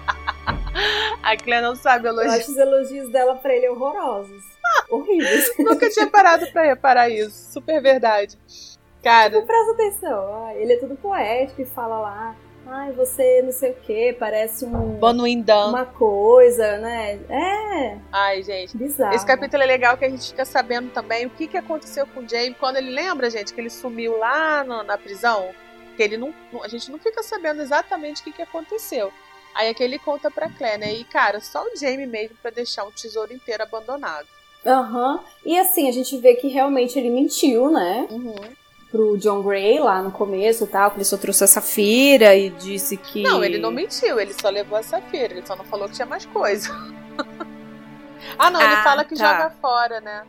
[1.23, 2.35] a Claire não sabe elogiar.
[2.35, 4.45] Eu acho os elogios dela pra ele horrorosos.
[4.91, 5.53] Horríveis.
[5.59, 7.53] Nunca tinha parado pra reparar isso.
[7.53, 8.37] Super verdade.
[9.07, 9.31] Cara.
[9.31, 10.51] Tipo, presta atenção.
[10.57, 12.37] Ele é tudo poético e fala lá.
[12.67, 14.99] Ai, você não sei o que, parece um.
[14.99, 15.69] Bonuindão.
[15.69, 17.21] Uma coisa, né?
[17.29, 17.99] É.
[18.11, 18.77] Ai, gente.
[18.77, 19.15] Bizarro.
[19.15, 22.19] Esse capítulo é legal que a gente fica sabendo também o que, que aconteceu com
[22.19, 25.51] o James quando ele lembra, gente, que ele sumiu lá no, na prisão.
[25.97, 26.35] Que ele não.
[26.65, 29.13] A gente não fica sabendo exatamente o que, que aconteceu.
[29.55, 30.93] Aí é que ele conta pra Claire, né?
[30.93, 34.27] E, cara, só o Jamie mesmo pra deixar um tesouro inteiro abandonado.
[34.67, 35.15] Aham.
[35.15, 35.21] Uhum.
[35.45, 38.09] E assim, a gente vê que realmente ele mentiu, né?
[38.11, 38.35] Uhum
[38.97, 42.49] pro John Gray lá no começo e tal, que ele só trouxe a Safira e
[42.49, 43.23] disse que.
[43.23, 46.07] Não, ele não mentiu, ele só levou a Safira, ele só não falou que tinha
[46.07, 46.71] mais coisa.
[48.39, 49.33] ah, não, ah, ele fala que tá.
[49.33, 50.23] joga fora, né?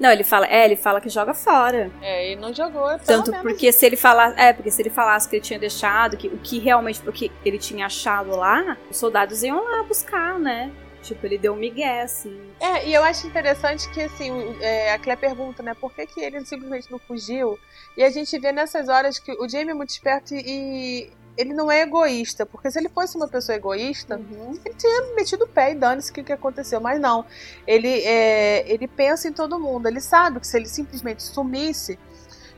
[0.00, 1.90] Não, ele fala, é, ele fala que joga fora.
[2.00, 2.88] É, e não jogou.
[3.04, 6.28] Tanto porque se ele falar, é, porque se ele falasse que ele tinha deixado, que
[6.28, 10.70] o que realmente porque ele tinha achado lá, os soldados iam lá buscar, né?
[11.08, 12.38] Tipo, ele deu um migué, assim.
[12.60, 16.20] É, e eu acho interessante que, assim, é, a Claire pergunta, né, por que, que
[16.20, 17.58] ele simplesmente não fugiu?
[17.96, 21.70] E a gente vê nessas horas que o Jamie é muito esperto e ele não
[21.70, 24.58] é egoísta, porque se ele fosse uma pessoa egoísta, uhum.
[24.62, 26.78] ele tinha metido o pé e dane-se o que, que aconteceu.
[26.78, 27.24] Mas não,
[27.66, 31.98] ele, é, ele pensa em todo mundo, ele sabe que se ele simplesmente sumisse,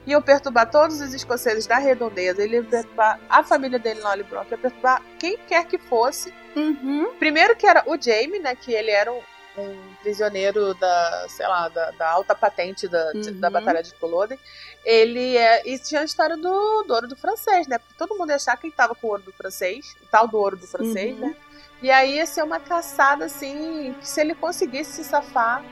[0.06, 4.50] iam perturbar todos os escoceses da redondeza, ele ia perturbar a família dele na Brock,
[4.50, 6.32] ia perturbar quem quer que fosse.
[6.56, 7.14] Uhum.
[7.18, 9.20] Primeiro que era o Jamie, né, que ele era um,
[9.58, 13.40] um prisioneiro da, sei lá, da, da alta patente da, uhum.
[13.40, 14.38] da Batalha de Culloden.
[14.84, 15.62] Ele é.
[15.68, 17.78] E tinha a história do, do ouro do francês, né?
[17.78, 20.26] Porque todo mundo ia achar que ele tava com o ouro do francês, o tal
[20.26, 21.28] do ouro do francês, uhum.
[21.28, 21.36] né?
[21.82, 25.64] E aí ia ser uma caçada, assim, que se ele conseguisse se safar,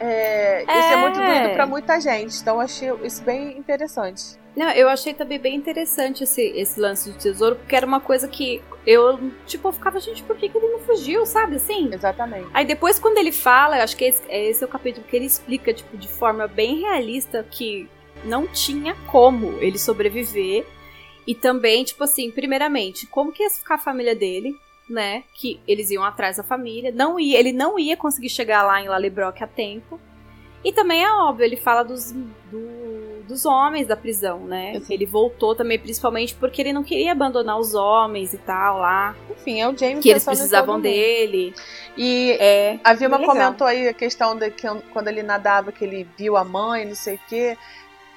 [0.00, 0.78] é, é.
[0.78, 2.40] Isso é muito doido para muita gente.
[2.40, 4.36] Então achei isso bem interessante.
[4.56, 8.26] Não, eu achei também bem interessante esse, esse lance de tesouro, porque era uma coisa
[8.26, 11.92] que eu, tipo, eu ficava, gente, por que, que ele não fugiu, sabe assim?
[11.92, 12.48] Exatamente.
[12.54, 15.26] Aí depois, quando ele fala, eu acho que esse, esse é o capítulo que ele
[15.26, 17.86] explica, tipo, de forma bem realista que
[18.24, 20.64] não tinha como ele sobreviver.
[21.26, 24.56] E também, tipo assim, primeiramente, como que ia ficar a família dele?
[24.88, 25.24] Né?
[25.34, 26.92] Que eles iam atrás da família.
[26.92, 30.00] Não ia, ele não ia conseguir chegar lá em Lalebrock a tempo.
[30.64, 34.82] E também é óbvio, ele fala dos, do, dos homens da prisão, né?
[34.90, 39.14] Ele voltou também, principalmente porque ele não queria abandonar os homens e tal lá.
[39.30, 41.54] Enfim, é o James que eles precisavam dele.
[41.96, 46.08] E é, a Vilma comentou aí a questão de que quando ele nadava, que ele
[46.18, 47.56] viu a mãe, não sei o quê.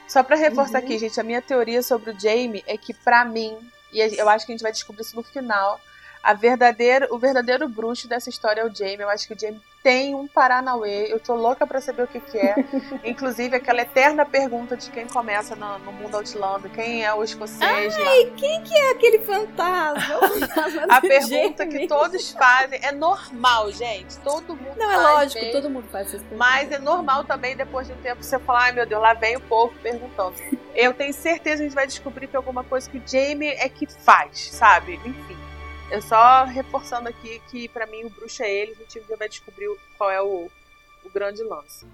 [0.07, 0.85] Só para reforçar uhum.
[0.85, 3.55] aqui, gente, a minha teoria sobre o Jamie é que, para mim,
[3.93, 5.79] e eu acho que a gente vai descobrir isso no final,
[6.23, 8.99] a verdadeira, o verdadeiro bruxo dessa história é o Jamie.
[8.99, 11.11] Eu acho que o Jamie tem um Paranauê.
[11.11, 12.55] Eu tô louca pra saber o que, que é.
[13.03, 17.61] Inclusive, aquela eterna pergunta de quem começa no, no mundo Outlander: quem é o escocês
[17.95, 18.31] Ai, lá?
[18.35, 20.19] quem que é aquele fantasma?
[20.89, 21.79] A pergunta Jamie.
[21.79, 24.17] que todos fazem é normal, gente.
[24.19, 25.51] Todo mundo Não, é faz lógico, bem.
[25.53, 26.37] todo mundo faz essas perguntas.
[26.37, 29.37] Mas é normal também, depois de um tempo, você falar, ai meu Deus, lá vem
[29.37, 30.35] o povo perguntando.
[30.75, 33.49] Eu tenho certeza que a gente vai descobrir que é alguma coisa que o Jamie
[33.49, 34.93] é que faz, sabe?
[35.05, 35.38] Enfim.
[35.91, 39.67] Eu só reforçando aqui que pra mim o bruxo é ele, a gente vai descobrir
[39.97, 40.49] qual é o,
[41.03, 41.85] o grande lance.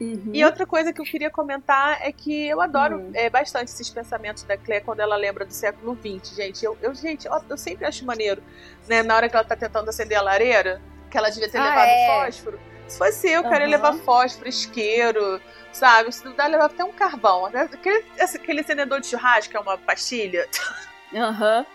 [0.00, 0.30] Uhum.
[0.32, 3.10] E outra coisa que eu queria comentar é que eu adoro Hum.
[3.14, 6.64] é, bastante esses pensamentos da Claire quando ela lembra do século XX, gente.
[6.64, 8.42] Eu, eu, gente, eu, eu sempre acho maneiro,
[8.88, 9.02] né?
[9.02, 11.88] Na hora que ela tá tentando acender a lareira, que ela devia ter Ah, levado
[11.88, 12.06] é.
[12.24, 12.60] fósforo.
[12.88, 13.66] Se fosse eu, ia Aham.
[13.66, 16.10] levar fósforo, isqueiro, sabe?
[16.12, 17.50] Se não dá, levar até um carvão.
[17.50, 17.68] né?
[17.72, 20.48] Aquele, esse- aquele acendedor de churrasco, que é uma pastilha.
[21.14, 21.66] Aham.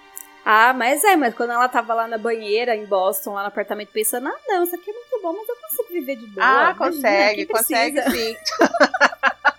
[0.48, 3.90] Ah, mas é, mas quando ela tava lá na banheira em Boston, lá no apartamento,
[3.92, 6.70] pensando, ah, não, isso aqui é muito bom, mas eu consigo viver de boa.
[6.70, 8.38] ah, consegue, consegue sim.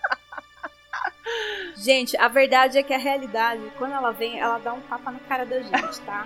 [1.75, 5.19] Gente, a verdade é que a realidade, quando ela vem, ela dá um tapa na
[5.19, 6.25] cara da gente, tá?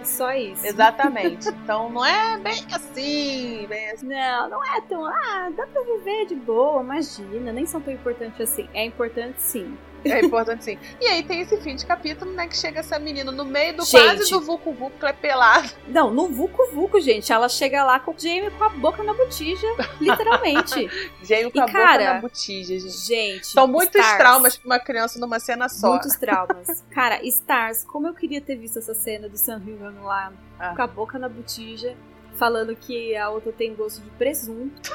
[0.00, 0.66] É só isso.
[0.66, 1.48] Exatamente.
[1.64, 4.06] Então não é bem assim, bem assim.
[4.06, 5.06] Não, não é tão.
[5.06, 7.50] Ah, dá pra viver de boa, imagina.
[7.52, 8.68] Nem são tão importantes assim.
[8.74, 9.78] É importante sim.
[10.04, 10.78] É importante sim.
[11.00, 12.46] E aí tem esse fim de capítulo, né?
[12.46, 14.02] Que chega essa menina no meio do Gente.
[14.02, 15.68] quase do Vucu Vucu, que é pelada.
[15.88, 17.32] Não, no Vucu Vucu, gente.
[17.32, 19.66] Ela chega lá com o Jamie com a boca na botija,
[20.00, 20.88] literalmente.
[21.22, 22.96] Gênio com E, a boca cara, na botija, gente.
[23.06, 23.46] gente.
[23.46, 24.18] São muitos Stars.
[24.18, 25.90] traumas pra uma criança numa cena só.
[25.90, 26.84] Muitos traumas.
[26.90, 30.74] Cara, Stars, como eu queria ter visto essa cena do Sam Hilton lá Ah.
[30.76, 31.96] com a boca na botija,
[32.36, 34.92] falando que a outra tem gosto de presunto.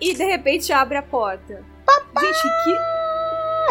[0.00, 1.64] E de repente abre a porta.
[2.20, 2.97] Gente, que.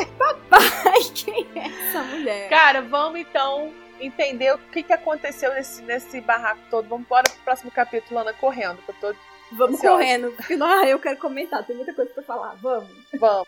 [0.06, 2.50] Papai, quem é essa mulher?
[2.50, 6.88] Cara, vamos então entender o que, que aconteceu nesse, nesse barraco todo.
[6.88, 9.16] Vamos embora pro próximo capítulo, Ana, correndo, que eu tô.
[9.52, 9.98] Vamos ansiosa.
[9.98, 12.56] correndo, porque não, eu quero comentar, tem muita coisa pra falar.
[12.62, 12.90] Vamos.
[13.18, 13.48] Vamos.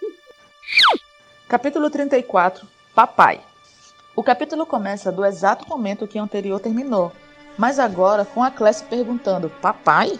[1.47, 3.41] Capítulo 34 Papai
[4.15, 7.11] O capítulo começa do exato momento que o anterior terminou,
[7.57, 10.19] mas agora com a Classe perguntando: Papai?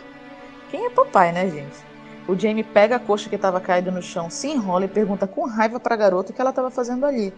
[0.70, 1.89] Quem é papai, né, gente?
[2.30, 5.48] O Jamie pega a coxa que estava caída no chão, se enrola e pergunta com
[5.48, 7.34] raiva para a garota o que ela estava fazendo ali.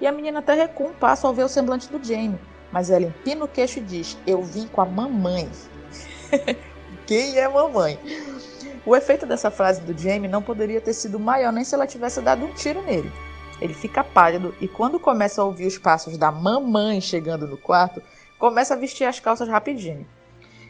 [0.00, 2.38] E a menina até recua um passo ao ver o semblante do Jamie,
[2.70, 5.50] mas ela empina o queixo e diz: Eu vim com a mamãe.
[7.08, 7.98] Quem é mamãe?
[8.86, 12.20] O efeito dessa frase do Jamie não poderia ter sido maior nem se ela tivesse
[12.20, 13.10] dado um tiro nele.
[13.60, 18.00] Ele fica pálido e quando começa a ouvir os passos da mamãe chegando no quarto,
[18.38, 20.06] começa a vestir as calças rapidinho.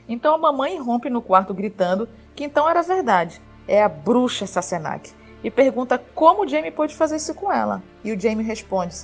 [0.09, 5.15] Então a mamãe rompe no quarto gritando que então era verdade, é a bruxa Sassenach,
[5.43, 7.83] e pergunta como o Jamie pôde fazer isso com ela.
[8.03, 8.97] E o Jamie responde: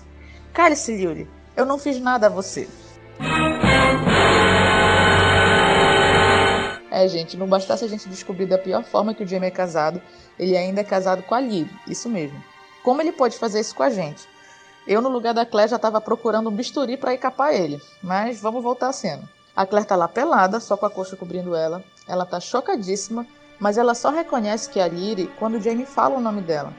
[0.53, 2.69] Cale-se, Yuri, eu não fiz nada a você.
[6.91, 10.01] É, gente, não bastasse a gente descobrir da pior forma que o Jamie é casado,
[10.39, 12.43] ele ainda é casado com a Lily, isso mesmo.
[12.83, 14.29] Como ele pode fazer isso com a gente?
[14.87, 17.81] Eu, no lugar da Claire, já estava procurando um bisturi para capar ele.
[18.03, 19.23] Mas vamos voltar à cena.
[19.55, 21.85] A Claire tá lá pelada, só com a coxa cobrindo ela.
[22.09, 23.27] Ela tá chocadíssima,
[23.63, 26.75] mas ela só reconhece que é a Lyrie quando Jamie fala o nome dela.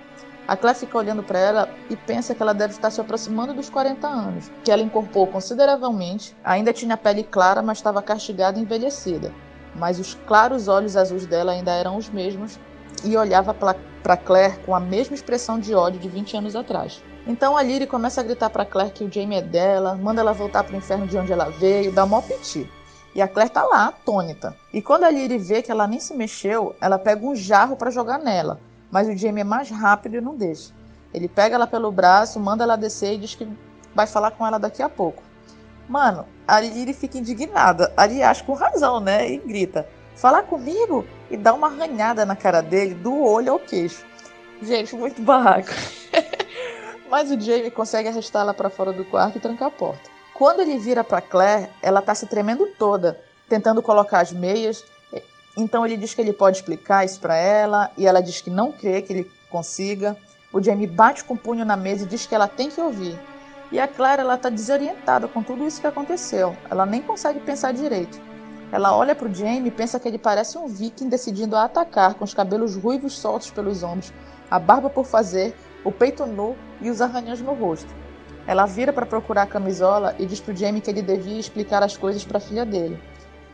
[0.46, 3.70] A Claire fica olhando para ela e pensa que ela deve estar se aproximando dos
[3.70, 9.32] 40 anos, que ela encorpou consideravelmente, ainda tinha pele clara, mas estava castigada e envelhecida.
[9.74, 12.60] Mas os claros olhos azuis dela ainda eram os mesmos
[13.02, 17.02] e olhava para Claire com a mesma expressão de ódio de 20 anos atrás.
[17.26, 20.34] Então a Lyrie começa a gritar para Claire que o Jamie é dela, manda ela
[20.34, 22.70] voltar para o inferno de onde ela veio, dá mó piti.
[23.16, 24.56] E a Claire tá lá, atônita.
[24.74, 27.92] E quando a Lyrie vê que ela nem se mexeu, ela pega um jarro para
[27.92, 28.60] jogar nela,
[28.92, 30.74] mas o Jamie é mais rápido e não deixa.
[31.14, 33.48] Ele pega ela pelo braço, manda ela descer e diz que
[33.94, 35.22] vai falar com ela daqui a pouco.
[35.88, 39.30] Mano, a Lyrie fica indignada, aliás, com razão, né?
[39.30, 41.06] E grita: Falar comigo?
[41.30, 44.06] E dá uma arranhada na cara dele, do olho ao queixo.
[44.62, 45.70] Gente, muito barraco.
[47.10, 50.13] Mas o Jamie consegue arrastá-la para fora do quarto e trancar a porta.
[50.44, 54.84] Quando ele vira para Claire, ela tá se tremendo toda, tentando colocar as meias.
[55.56, 58.70] Então ele diz que ele pode explicar isso para ela, e ela diz que não
[58.70, 60.18] crê que ele consiga.
[60.52, 63.18] O Jamie bate com o punho na mesa e diz que ela tem que ouvir.
[63.72, 66.58] E a Claire, ela tá desorientada com tudo isso que aconteceu.
[66.70, 68.20] Ela nem consegue pensar direito.
[68.70, 72.16] Ela olha para o Jamie e pensa que ele parece um viking decidindo a atacar,
[72.16, 74.12] com os cabelos ruivos soltos pelos ombros,
[74.52, 78.03] a barba por fazer, o peito nu e os arranhões no rosto.
[78.46, 81.96] Ela vira para procurar a camisola e diz para Jamie que ele devia explicar as
[81.96, 83.00] coisas para a filha dele.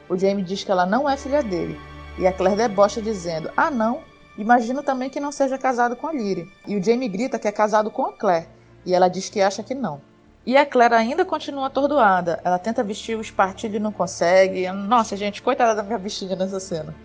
[0.09, 1.79] O Jamie diz que ela não é filha dele.
[2.17, 4.01] E a Claire debocha dizendo: Ah, não,
[4.37, 6.51] imagino também que não seja casado com a Lyrie.
[6.67, 8.47] E o Jamie grita que é casado com a Claire.
[8.85, 10.01] E ela diz que acha que não.
[10.45, 12.39] E a Claire ainda continua atordoada.
[12.43, 14.69] Ela tenta vestir o espartilho e não consegue.
[14.71, 16.95] Nossa, gente, coitada da minha vestida nessa cena.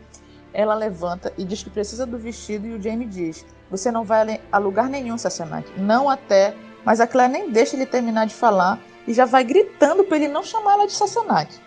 [0.53, 4.41] Ela levanta e diz que precisa do vestido e o Jamie diz: Você não vai
[4.51, 5.69] a lugar nenhum, Sassenach.
[5.77, 6.55] Não até.
[6.85, 10.29] Mas a Claire nem deixa ele terminar de falar e já vai gritando para ele
[10.29, 11.61] não chamar ela de Sassenach.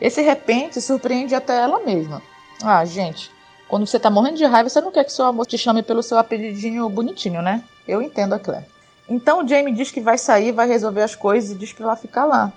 [0.00, 2.22] Esse repente surpreende até ela mesma.
[2.62, 3.30] Ah, gente,
[3.68, 6.02] quando você tá morrendo de raiva, você não quer que seu amor te chame pelo
[6.02, 7.62] seu apelidinho bonitinho, né?
[7.86, 8.66] Eu entendo a Claire.
[9.08, 11.96] Então o Jamie diz que vai sair, vai resolver as coisas e diz para ela
[11.96, 12.52] ficar lá.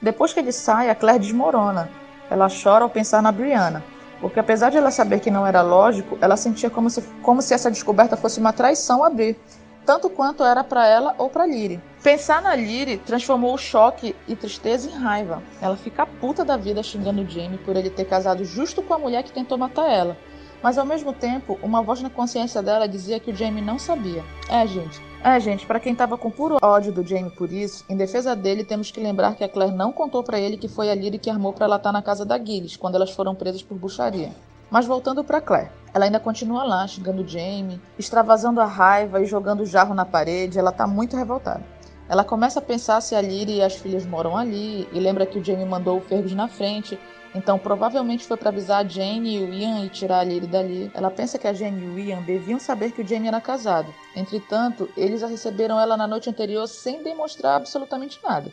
[0.00, 1.90] Depois que ele sai, a Claire desmorona.
[2.30, 3.82] Ela chora ao pensar na Brianna
[4.20, 7.52] porque apesar de ela saber que não era lógico, ela sentia como se, como se
[7.54, 9.38] essa descoberta fosse uma traição a Bri,
[9.86, 11.80] tanto quanto era para ela ou para Lyre.
[12.02, 15.40] Pensar na Lyre transformou o choque e tristeza em raiva.
[15.62, 19.22] Ela fica puta da vida xingando Jamie por ele ter casado justo com a mulher
[19.22, 20.16] que tentou matar ela.
[20.62, 24.24] Mas ao mesmo tempo, uma voz na consciência dela dizia que o Jamie não sabia.
[24.48, 27.96] É, gente, é, gente, para quem tava com puro ódio do Jamie por isso, em
[27.96, 30.94] defesa dele temos que lembrar que a Claire não contou para ele que foi a
[30.94, 33.78] Lyrie que armou para ela estar na casa da Gilles, quando elas foram presas por
[33.78, 34.30] bucharia.
[34.70, 39.64] Mas voltando para Claire, ela ainda continua lá, xingando Jamie, extravasando a raiva e jogando
[39.64, 41.64] jarro na parede, ela tá muito revoltada.
[42.08, 45.38] Ela começa a pensar se a Lyrie e as filhas moram ali, e lembra que
[45.38, 46.98] o Jamie mandou o Fergus na frente,
[47.36, 50.90] então, provavelmente foi para avisar a Jane e o Ian e tirar a Lyrie dali.
[50.94, 53.92] Ela pensa que a Jane e o Ian deviam saber que o Jamie era casado.
[54.14, 58.50] Entretanto, eles a receberam ela na noite anterior sem demonstrar absolutamente nada.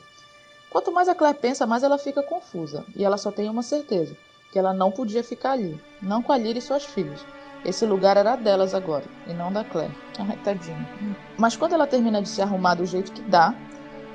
[0.69, 2.83] Quanto mais a Claire pensa, mais ela fica confusa.
[2.93, 4.17] E ela só tem uma certeza:
[4.53, 5.81] que ela não podia ficar ali.
[5.99, 7.25] Não com a Lyrie e suas filhas.
[7.65, 9.91] Esse lugar era delas agora, e não da Claire.
[10.19, 10.87] Ai, tadinha.
[11.39, 13.55] Mas quando ela termina de se arrumar do jeito que dá,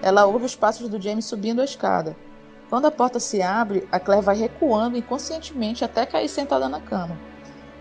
[0.01, 2.17] ela ouve os passos do Jamie subindo a escada.
[2.71, 7.19] Quando a porta se abre, a Claire vai recuando inconscientemente até cair sentada na cama.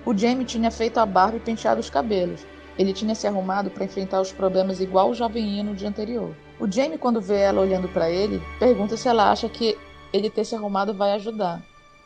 [0.04, 2.44] O Jamie tinha feito a barba e penteado os cabelos.
[2.76, 6.34] Ele tinha se arrumado para enfrentar os problemas igual o jovem no dia anterior.
[6.60, 9.78] O Jamie, quando vê ela olhando para ele, pergunta se ela acha que
[10.12, 11.62] ele ter se arrumado vai ajudar.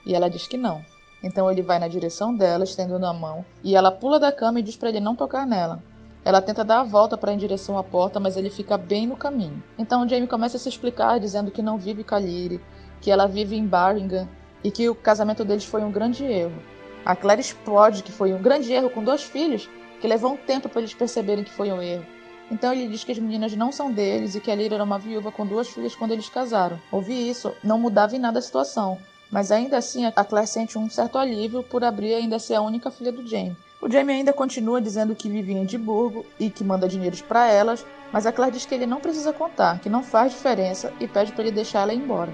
[0.06, 0.84] E ela diz que não.
[1.24, 4.64] Então ele vai na direção dela, estendendo a mão, e ela pula da cama e
[4.64, 5.84] diz para ele não tocar nela.
[6.24, 9.16] Ela tenta dar a volta para em direção à porta, mas ele fica bem no
[9.16, 9.62] caminho.
[9.78, 12.62] Então Jamie começa a se explicar, dizendo que não vive a Lyrie,
[13.00, 14.28] que ela vive em Barringham
[14.64, 16.62] e que o casamento deles foi um grande erro.
[17.04, 19.68] A Claire explode que foi um grande erro com dois filhos,
[20.00, 22.06] que levou um tempo para eles perceberem que foi um erro.
[22.52, 25.00] Então ele diz que as meninas não são deles e que a Lyra era uma
[25.00, 26.80] viúva com duas filhas quando eles casaram.
[26.92, 29.00] Ouvir isso não mudava em nada a situação,
[29.32, 32.92] mas ainda assim a Claire sente um certo alívio por abrir ainda ser a única
[32.92, 33.56] filha do Jamie.
[33.82, 37.86] O Jamie ainda continua dizendo que vive em Edimburgo e que manda dinheiros para elas,
[38.12, 41.32] mas a Claire diz que ele não precisa contar, que não faz diferença e pede
[41.32, 42.32] para ele deixar ela ir embora.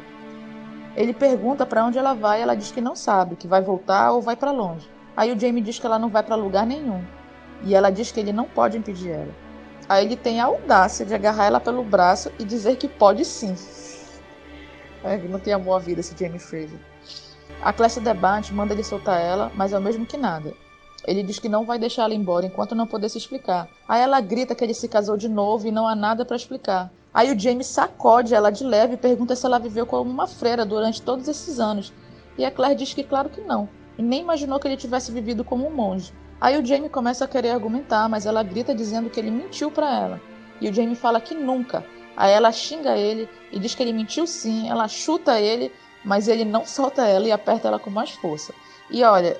[0.95, 4.21] Ele pergunta para onde ela vai, ela diz que não sabe, que vai voltar ou
[4.21, 4.89] vai para longe.
[5.15, 7.03] Aí o Jamie diz que ela não vai para lugar nenhum,
[7.63, 9.33] e ela diz que ele não pode impedir ela.
[9.87, 13.55] Aí ele tem a audácia de agarrar ela pelo braço e dizer que pode sim.
[15.03, 16.79] É, não tem amor à vida esse Jamie Fraser.
[17.62, 20.53] A Classe debate, manda ele soltar ela, mas é o mesmo que nada.
[21.05, 23.68] Ele diz que não vai deixar ela embora enquanto não puder se explicar.
[23.88, 26.91] Aí ela grita que ele se casou de novo e não há nada para explicar.
[27.14, 30.66] Aí o James sacode ela de leve e pergunta se ela viveu como uma freira
[30.66, 31.91] durante todos esses anos.
[32.38, 35.43] E a Claire diz que claro que não, e nem imaginou que ele tivesse vivido
[35.43, 36.14] como um monge.
[36.39, 39.91] Aí o Jamie começa a querer argumentar, mas ela grita dizendo que ele mentiu para
[39.91, 40.22] ela.
[40.62, 41.84] E o Jamie fala que nunca.
[42.16, 45.72] Aí ela xinga ele e diz que ele mentiu sim, ela chuta ele,
[46.08, 48.53] mas ele não solta ela e aperta ela com mais força.
[48.89, 49.38] E olha,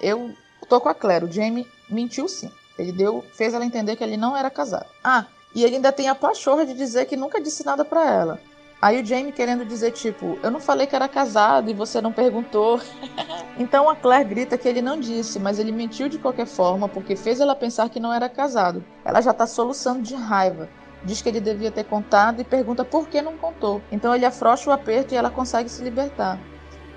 [0.00, 0.34] eu
[0.68, 2.50] Tô com a Claire, o Jamie mentiu sim.
[2.78, 4.86] Ele deu, fez ela entender que ele não era casado.
[5.02, 8.40] Ah, e ele ainda tem a pachorra de dizer que nunca disse nada para ela.
[8.80, 12.12] Aí o Jamie querendo dizer, tipo, eu não falei que era casado e você não
[12.12, 12.80] perguntou.
[13.58, 17.16] então a Claire grita que ele não disse, mas ele mentiu de qualquer forma porque
[17.16, 18.84] fez ela pensar que não era casado.
[19.04, 20.68] Ela já tá soluçando de raiva.
[21.04, 23.80] Diz que ele devia ter contado e pergunta por que não contou.
[23.90, 26.38] Então ele afrouxa o aperto e ela consegue se libertar.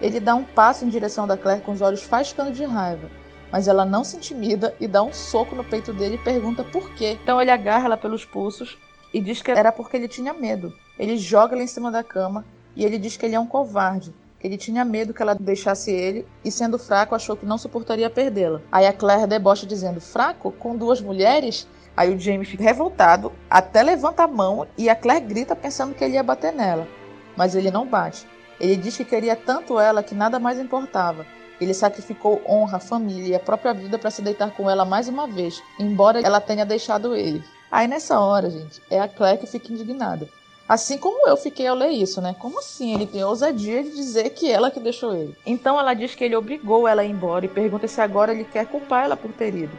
[0.02, 3.10] Ele dá um passo em direção da Claire com os olhos faiscando de raiva
[3.52, 6.90] mas ela não se intimida e dá um soco no peito dele e pergunta por
[6.94, 7.18] quê.
[7.22, 8.78] Então ele agarra ela pelos pulsos
[9.14, 10.74] e diz que era porque ele tinha medo.
[10.98, 12.46] Ele joga ela em cima da cama
[12.76, 14.14] e ele diz que ele é um covarde.
[14.42, 18.60] Ele tinha medo que ela deixasse ele e, sendo fraco, achou que não suportaria perdê-la.
[18.72, 20.52] Aí a Claire debocha dizendo: Fraco?
[20.54, 21.68] Com duas mulheres?
[22.02, 26.04] Aí o Jamie fica revoltado, até levanta a mão e a Claire grita pensando que
[26.04, 26.88] ele ia bater nela.
[27.38, 28.26] Mas ele não bate.
[28.60, 31.24] Ele diz que queria tanto ela que nada mais importava
[31.60, 35.28] ele sacrificou honra, família e a própria vida para se deitar com ela mais uma
[35.28, 37.44] vez, embora ela tenha deixado ele.
[37.72, 40.28] Aí nessa hora, gente, é a Claire que fica indignada.
[40.68, 42.36] Assim como eu fiquei ao ler isso, né?
[42.40, 45.38] Como assim ele tem a ousadia de dizer que ela que deixou ele?
[45.46, 48.44] Então ela diz que ele obrigou ela a ir embora e pergunta se agora ele
[48.44, 49.78] quer culpar ela por ter ido.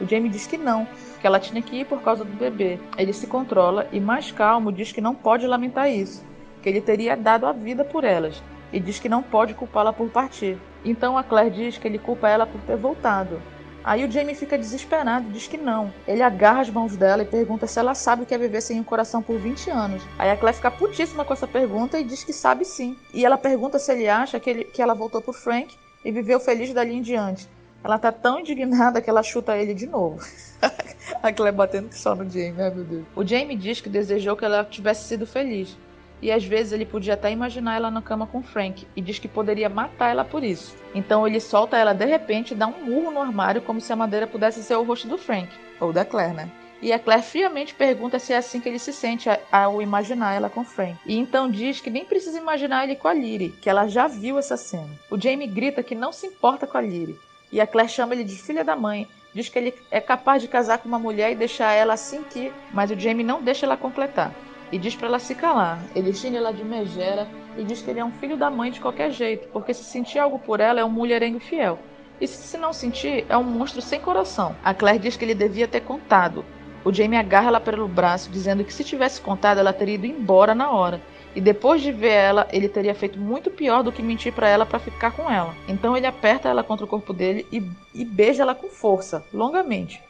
[0.00, 0.88] O Jamie diz que não,
[1.20, 2.78] que ela tinha que ir por causa do bebê.
[2.96, 6.24] Ele se controla e, mais calmo, diz que não pode lamentar isso,
[6.62, 8.42] que ele teria dado a vida por elas,
[8.72, 10.58] e diz que não pode culpá-la por partir.
[10.84, 13.40] Então a Claire diz que ele culpa ela por ter voltado.
[13.82, 15.92] Aí o Jamie fica desesperado e diz que não.
[16.06, 18.78] Ele agarra as mãos dela e pergunta se ela sabe o que é viver sem
[18.78, 20.02] um coração por 20 anos.
[20.18, 22.96] Aí a Claire fica putíssima com essa pergunta e diz que sabe sim.
[23.12, 26.38] E ela pergunta se ele acha que, ele, que ela voltou pro Frank e viveu
[26.38, 27.48] feliz dali em diante.
[27.82, 30.20] Ela tá tão indignada que ela chuta ele de novo.
[31.22, 33.04] a Claire batendo só no Jamie, ai meu Deus.
[33.16, 35.76] O Jamie diz que desejou que ela tivesse sido feliz
[36.22, 39.28] e às vezes ele podia até imaginar ela na cama com Frank e diz que
[39.28, 40.76] poderia matar ela por isso.
[40.94, 43.96] Então ele solta ela de repente e dá um murro no armário como se a
[43.96, 45.48] madeira pudesse ser o rosto do Frank,
[45.80, 46.50] ou da Claire, né?
[46.82, 50.48] E a Claire friamente pergunta se é assim que ele se sente ao imaginar ela
[50.48, 50.96] com Frank.
[51.04, 54.38] E então diz que nem precisa imaginar ele com a Lyrie, que ela já viu
[54.38, 54.88] essa cena.
[55.10, 57.18] O Jamie grita que não se importa com a Lyrie.
[57.52, 59.08] E a Claire chama ele de filha da mãe.
[59.34, 62.52] Diz que ele é capaz de casar com uma mulher e deixar ela assim que.
[62.72, 64.32] Mas o Jamie não deixa ela completar
[64.72, 65.82] e diz para ela se calar.
[65.94, 68.80] Ele xinga ela de megera e diz que ele é um filho da mãe de
[68.80, 71.78] qualquer jeito, porque se sentir algo por ela é um mulherengo fiel.
[72.20, 74.54] E se não sentir, é um monstro sem coração.
[74.62, 76.44] A Claire diz que ele devia ter contado.
[76.84, 80.54] O Jamie agarra ela pelo braço, dizendo que se tivesse contado, ela teria ido embora
[80.54, 81.00] na hora.
[81.34, 84.66] E depois de ver ela, ele teria feito muito pior do que mentir para ela
[84.66, 85.54] para ficar com ela.
[85.68, 87.62] Então ele aperta ela contra o corpo dele e,
[87.94, 90.02] e beija ela com força, longamente.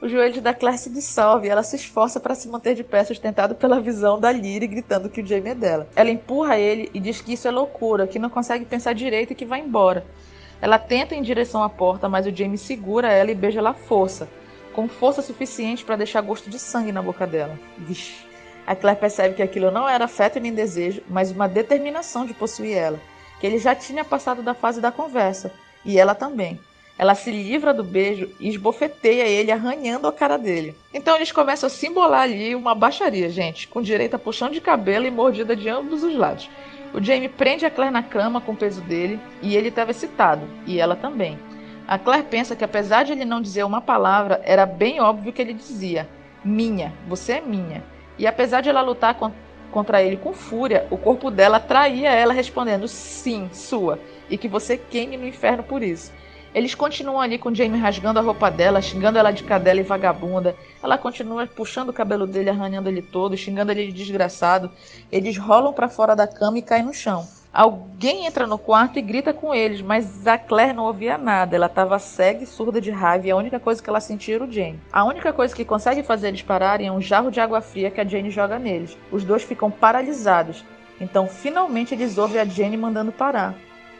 [0.00, 3.02] O joelho da Claire se dissolve e ela se esforça para se manter de pé,
[3.02, 5.88] sustentado pela visão da Lyrie gritando que o Jamie é dela.
[5.96, 9.36] Ela empurra ele e diz que isso é loucura, que não consegue pensar direito e
[9.36, 10.04] que vai embora.
[10.60, 13.74] Ela tenta em direção à porta, mas o Jamie segura ela e beija ela à
[13.74, 14.28] força,
[14.74, 17.58] com força suficiente para deixar gosto de sangue na boca dela.
[17.78, 18.25] Vixe.
[18.66, 22.76] A Claire percebe que aquilo não era afeto nem desejo, mas uma determinação de possuir
[22.76, 23.00] ela,
[23.38, 25.52] que ele já tinha passado da fase da conversa,
[25.84, 26.58] e ela também.
[26.98, 30.74] Ela se livra do beijo e esbofeteia ele, arranhando a cara dele.
[30.92, 35.06] Então eles começam a simbolar ali uma baixaria, gente, com direito a puxão de cabelo
[35.06, 36.50] e mordida de ambos os lados.
[36.92, 40.48] O Jamie prende a Claire na cama com o peso dele e ele estava excitado,
[40.66, 41.38] e ela também.
[41.86, 45.40] A Claire pensa que apesar de ele não dizer uma palavra, era bem óbvio que
[45.40, 46.08] ele dizia:
[46.42, 47.84] Minha, você é minha.
[48.18, 49.16] E apesar de ela lutar
[49.70, 53.98] contra ele com fúria, o corpo dela traía ela respondendo: Sim, sua,
[54.30, 56.12] e que você queime no inferno por isso.
[56.54, 60.56] Eles continuam ali com Jamie rasgando a roupa dela, xingando ela de cadela e vagabunda.
[60.82, 64.70] Ela continua puxando o cabelo dele, arranhando ele todo, xingando ele de desgraçado.
[65.12, 67.28] Eles rolam para fora da cama e caem no chão.
[67.56, 71.56] Alguém entra no quarto e grita com eles, mas a Claire não ouvia nada.
[71.56, 74.44] Ela estava cega e surda de raiva e a única coisa que ela sentia era
[74.44, 74.78] o Jane.
[74.92, 77.98] A única coisa que consegue fazer eles pararem é um jarro de água fria que
[77.98, 78.94] a Jane joga neles.
[79.10, 80.66] Os dois ficam paralisados.
[81.00, 83.54] Então, finalmente, eles ouvem a Jane mandando parar.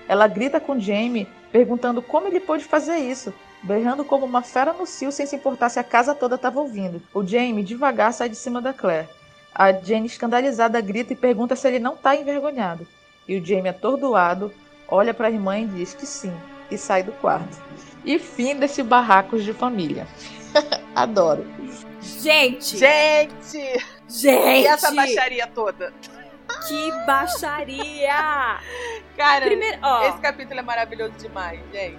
[0.07, 3.33] Ela grita com Jamie perguntando como ele pôde fazer isso,
[3.63, 7.01] berrando como uma fera no cio sem se importar se a casa toda estava ouvindo.
[7.15, 9.09] O Jamie devagar sai de cima da Claire.
[9.55, 12.87] A Jane escandalizada grita e pergunta se ele não está envergonhado.
[13.29, 14.53] E o Jamie atordoado
[14.89, 16.33] olha para a irmã e diz que sim
[16.71, 17.59] e sai do quarto.
[18.05, 20.07] E fim desse barracos de família.
[20.95, 21.45] Adoro.
[22.01, 22.79] Gente!
[22.79, 23.85] Gente!
[24.09, 24.63] Gente!
[24.63, 25.93] E essa baixaria toda?
[26.69, 28.61] Que baixaria!
[29.17, 31.99] Cara, Primeiro, ó, esse capítulo é maravilhoso demais, gente.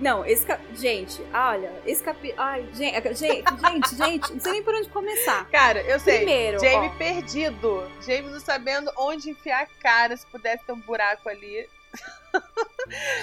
[0.00, 0.60] Não, esse cap...
[0.74, 2.40] Gente, olha, esse capítulo.
[2.42, 5.48] Ai, gente, gente, gente, gente, não sei nem por onde começar.
[5.50, 6.18] Cara, eu sei.
[6.18, 6.98] Primeiro, Jamie ó.
[6.98, 7.90] perdido.
[8.00, 11.68] Jamie não sabendo onde enfiar a cara, se pudesse ter um buraco ali.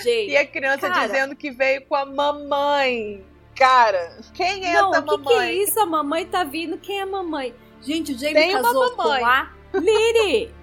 [0.02, 1.08] Gente, E a criança cara.
[1.08, 3.24] dizendo que veio com a mamãe.
[3.56, 5.48] Cara, quem é não, essa o que, que mamãe?
[5.50, 5.80] é isso?
[5.80, 6.78] A mamãe tá vindo.
[6.78, 7.54] Quem é a mamãe?
[7.82, 9.20] Gente, o Jamie Tem uma casou mamãe.
[9.20, 10.54] com a Liri.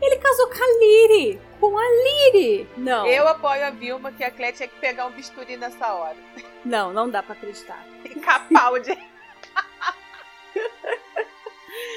[0.00, 1.40] Ele casou com a Liri.
[1.60, 2.68] Com a Liri.
[2.76, 6.16] Não, Eu apoio a Vilma que a Clé tinha que pegar um bisturi nessa hora.
[6.64, 7.84] não, não dá pra acreditar.
[8.04, 9.08] E Jamie.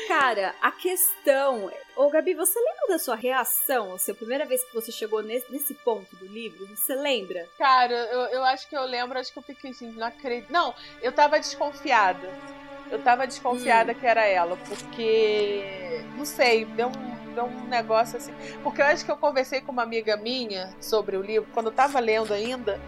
[0.08, 1.72] Cara, a questão.
[1.96, 3.94] Ô, Gabi, você lembra da sua reação?
[3.94, 6.68] Assim, a primeira vez que você chegou nesse, nesse ponto do livro?
[6.76, 7.48] Você lembra?
[7.58, 10.52] Cara, eu, eu acho que eu lembro, acho que eu fiquei assim, não acredito.
[10.52, 12.30] Não, eu tava desconfiada.
[12.92, 13.28] Eu tava Hum.
[13.28, 16.04] desconfiada que era ela, porque.
[16.18, 18.34] Não sei, deu um, deu um negócio assim.
[18.62, 21.72] Porque eu acho que eu conversei com uma amiga minha sobre o livro, quando eu
[21.72, 22.80] tava lendo ainda.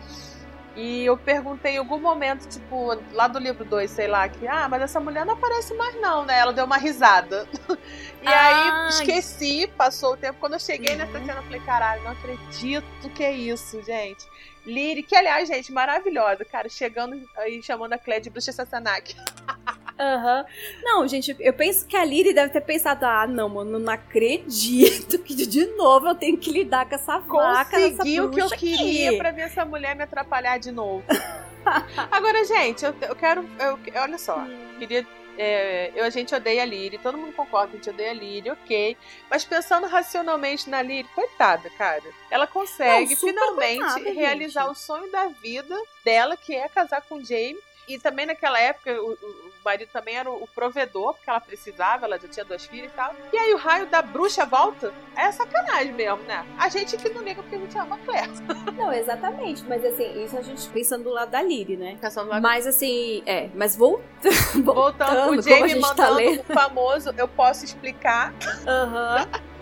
[0.76, 4.68] E eu perguntei em algum momento, tipo, lá do livro 2, sei lá, que, ah,
[4.68, 6.40] mas essa mulher não aparece mais, não, né?
[6.40, 7.48] Ela deu uma risada.
[8.24, 8.90] e aí Ai.
[8.90, 10.40] esqueci, passou o tempo.
[10.40, 11.26] Quando eu cheguei nessa Uhum.
[11.28, 12.86] cena, eu falei, caralho, não acredito
[13.16, 14.26] que é isso, gente.
[14.66, 19.16] Lyri, que aliás, gente, maravilhosa, cara, chegando aí chamando a Clé de bruxa Sassanaki.
[20.00, 20.46] Aham.
[20.82, 25.20] Não, gente, eu penso que a Liri deve ter pensado: ah, não, mano, não acredito
[25.20, 28.50] que de novo eu tenho que lidar com essa vaca, essa Conseguiu o que eu
[28.50, 29.18] queria aqui.
[29.18, 31.04] pra ver essa mulher me atrapalhar de novo.
[32.12, 33.48] Agora, gente, eu, eu quero.
[33.60, 34.44] Eu, olha só,
[34.80, 35.06] queria.
[35.38, 38.14] é, eu, a gente odeia a Lyri, todo mundo concorda que a gente odeia a
[38.14, 38.98] Lyri, ok.
[39.30, 42.04] Mas pensando racionalmente na Lyri, coitada, cara.
[42.30, 44.72] Ela consegue Não, finalmente coitada, realizar gente.
[44.72, 47.58] o sonho da vida dela, que é casar com o Jamie.
[47.88, 52.20] E também naquela época o, o- marido também era o, provedor, porque ela precisava, ela
[52.20, 53.16] já tinha duas filhas e tal.
[53.32, 54.94] E aí o raio da bruxa volta?
[55.16, 56.46] É sacanagem mesmo, né?
[56.58, 58.30] A gente que não liga porque a gente ama a Claire.
[58.76, 59.64] Não, exatamente.
[59.64, 61.98] Mas assim, isso a gente pensando do lado da Lily, né?
[62.02, 64.64] Pensando lá Mas assim, é, mas voltando.
[64.64, 66.40] Voltando, o Jamie gente mandando tá lendo.
[66.42, 68.34] o famoso eu posso explicar.
[68.68, 69.28] Aham.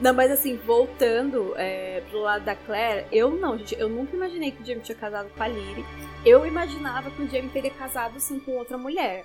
[0.00, 4.50] Não, mas assim, voltando é, pro lado da Claire, eu não, gente, eu nunca imaginei
[4.50, 5.84] que o Jamie tinha casado com a Lyri.
[6.24, 9.24] Eu imaginava que o Jamie teria casado sim com outra mulher.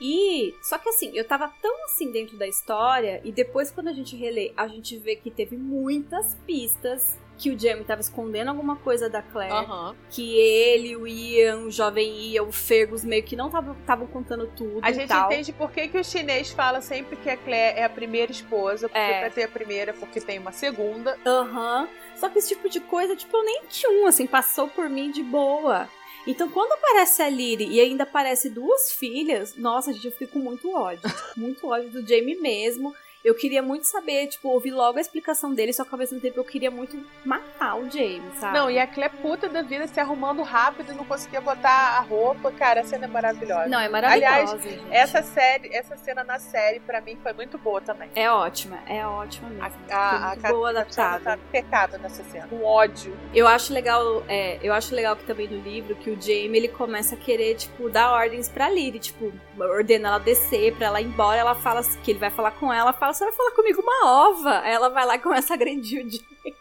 [0.00, 3.92] E só que assim, eu tava tão assim dentro da história e depois quando a
[3.92, 8.76] gente relê, a gente vê que teve muitas pistas que o Jamie tava escondendo alguma
[8.76, 9.66] coisa da Claire
[10.10, 14.80] que ele, o Ian, o jovem Ian, o Fergus meio que não estavam contando tudo
[14.82, 15.26] A e gente tal.
[15.32, 18.88] entende por que, que o chinês fala sempre que a Claire é a primeira esposa,
[18.88, 19.20] porque É.
[19.20, 21.18] pra ter a primeira, porque tem uma segunda.
[21.24, 21.88] Aham.
[22.16, 25.10] Só que esse tipo de coisa, tipo, eu nem tinha um, assim, passou por mim
[25.10, 25.88] de boa.
[26.26, 30.70] Então, quando aparece a Lyri e ainda aparece duas filhas, nossa, gente, eu com muito
[30.74, 31.00] ódio.
[31.34, 32.94] muito ódio do Jamie mesmo.
[33.24, 36.38] Eu queria muito saber, tipo, ouvir logo a explicação dele, só que ao mesmo tempo
[36.40, 38.56] eu queria muito matar o Jamie, sabe?
[38.58, 42.00] Não, e a Claire puta da vida se arrumando rápido e não conseguia botar a
[42.00, 42.50] roupa.
[42.52, 43.68] Cara, a cena é maravilhosa.
[43.68, 44.82] Não, é maravilhosa, Aliás, gente.
[44.90, 48.08] Essa série, essa cena na série, pra mim, foi muito boa também.
[48.14, 49.84] É ótima, é ótima A, mesmo.
[49.90, 51.24] a, a boa adaptada.
[51.24, 52.48] tá impecável nessa cena.
[52.50, 53.16] Um ódio.
[53.34, 56.68] Eu acho legal, é, eu acho legal que também no livro que o Jamie ele
[56.68, 61.06] começa a querer, tipo, dar ordens pra Lyri, tipo, ordena ela descer pra ela ir
[61.06, 64.28] embora, ela fala que ele vai falar com ela, fala, você vai falar comigo uma
[64.28, 64.60] ova.
[64.60, 66.60] Aí ela vai lá e começa a agredir o Jamie.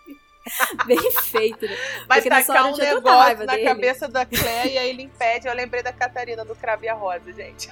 [0.86, 1.76] Bem feito, né?
[2.08, 3.64] Mas Porque tacar um negócio na dele.
[3.64, 5.48] cabeça da Claire e aí ele impede.
[5.48, 7.70] Eu lembrei da Catarina do Cravo e a Rosa, gente.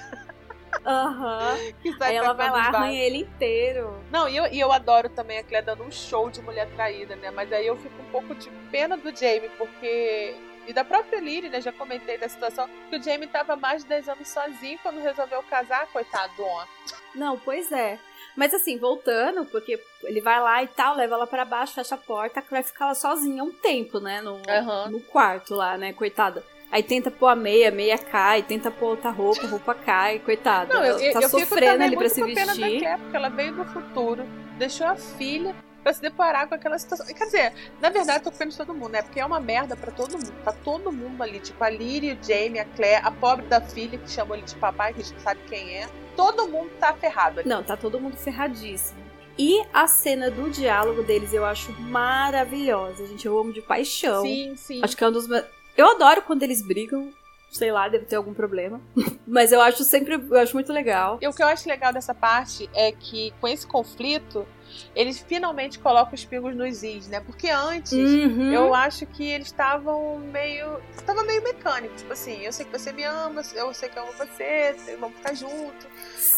[0.84, 1.56] Aham.
[1.98, 3.98] Sai Aí ela vai lá, arranha ele inteiro.
[4.10, 7.16] Não, e eu, e eu adoro também a Claire dando um show de mulher traída,
[7.16, 7.30] né?
[7.30, 10.36] Mas aí eu fico um pouco de pena do Jamie, porque.
[10.66, 11.62] E da própria Lyri, né?
[11.62, 15.42] Já comentei da situação, que o Jamie tava mais de 10 anos sozinho quando resolveu
[15.44, 16.68] casar, coitado do homem.
[17.14, 17.98] Não, pois é.
[18.38, 21.98] Mas assim, voltando, porque ele vai lá e tal, leva ela pra baixo, fecha a
[21.98, 24.20] porta, a Claire fica lá sozinha um tempo, né?
[24.20, 24.90] No, Aham.
[24.90, 25.92] no quarto lá, né?
[25.92, 26.44] Coitada.
[26.70, 30.20] Aí tenta pôr a meia, a meia cai, tenta pôr outra roupa, a roupa cai,
[30.20, 30.72] coitada.
[30.72, 32.78] Não, eu, ela tá eu sofrendo ali pra se com pena da vestir.
[32.78, 34.22] Claire, porque ela veio do futuro,
[34.56, 35.52] deixou a filha
[35.88, 37.06] pra se deparar com aquela situação.
[37.06, 39.00] Quer dizer, na verdade, eu tô de todo mundo, né?
[39.02, 40.32] Porque é uma merda pra todo mundo.
[40.44, 41.40] Tá todo mundo ali.
[41.40, 44.54] Tipo, a Lyri, o Jamie, a Claire, a pobre da filha que chamou ele de
[44.56, 45.88] papai, que a gente não sabe quem é.
[46.14, 47.48] Todo mundo tá ferrado ali.
[47.48, 48.98] Não, tá todo mundo ferradíssimo.
[49.38, 53.24] E a cena do diálogo deles eu acho maravilhosa, gente.
[53.24, 54.22] Eu amo de paixão.
[54.22, 54.80] Sim, sim.
[54.82, 55.44] Acho que é um dos meus.
[55.74, 57.10] Eu adoro quando eles brigam.
[57.50, 58.78] Sei lá, deve ter algum problema.
[59.26, 60.16] Mas eu acho sempre.
[60.16, 61.18] Eu acho muito legal.
[61.22, 64.46] E o que eu acho legal dessa parte é que, com esse conflito,
[64.94, 67.20] eles finalmente colocam os pingos nos is, né?
[67.20, 68.52] Porque antes, Uhum.
[68.52, 70.80] eu acho que eles estavam meio.
[71.06, 71.94] Tava meio mecânico.
[71.96, 75.16] Tipo assim, eu sei que você me ama, eu sei que eu amo você, vamos
[75.16, 75.86] ficar juntos.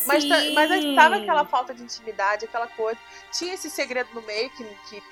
[0.07, 0.24] Mas,
[0.55, 2.99] mas tava aquela falta de intimidade, aquela coisa.
[3.32, 5.03] Tinha esse segredo no meio que, que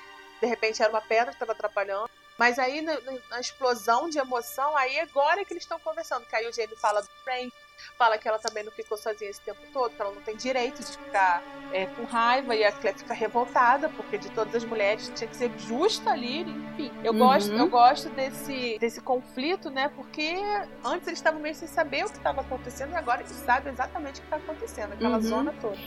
[0.41, 2.09] de repente era uma pedra que tava atrapalhando.
[2.37, 6.25] Mas aí na, na- na explosão de emoção, aí agora é que eles estão conversando.
[6.25, 7.51] Que aí o Jamie fala do Frank,
[7.97, 10.81] fala que ela também não ficou sozinha esse tempo todo, que ela não tem direito
[10.83, 15.11] de ficar é, com raiva e a Claire fica revoltada, porque de todas as mulheres
[15.15, 16.91] tinha que ser justa ali, enfim.
[17.03, 17.19] Eu Uhum.
[17.19, 19.89] gosto, eu gosto desse, desse conflito, né?
[19.95, 20.35] Porque
[20.83, 24.19] antes eles estavam meio sem saber o que estava acontecendo e agora eles sabem exatamente
[24.19, 25.21] o que está acontecendo, aquela Uhum.
[25.21, 25.77] zona toda.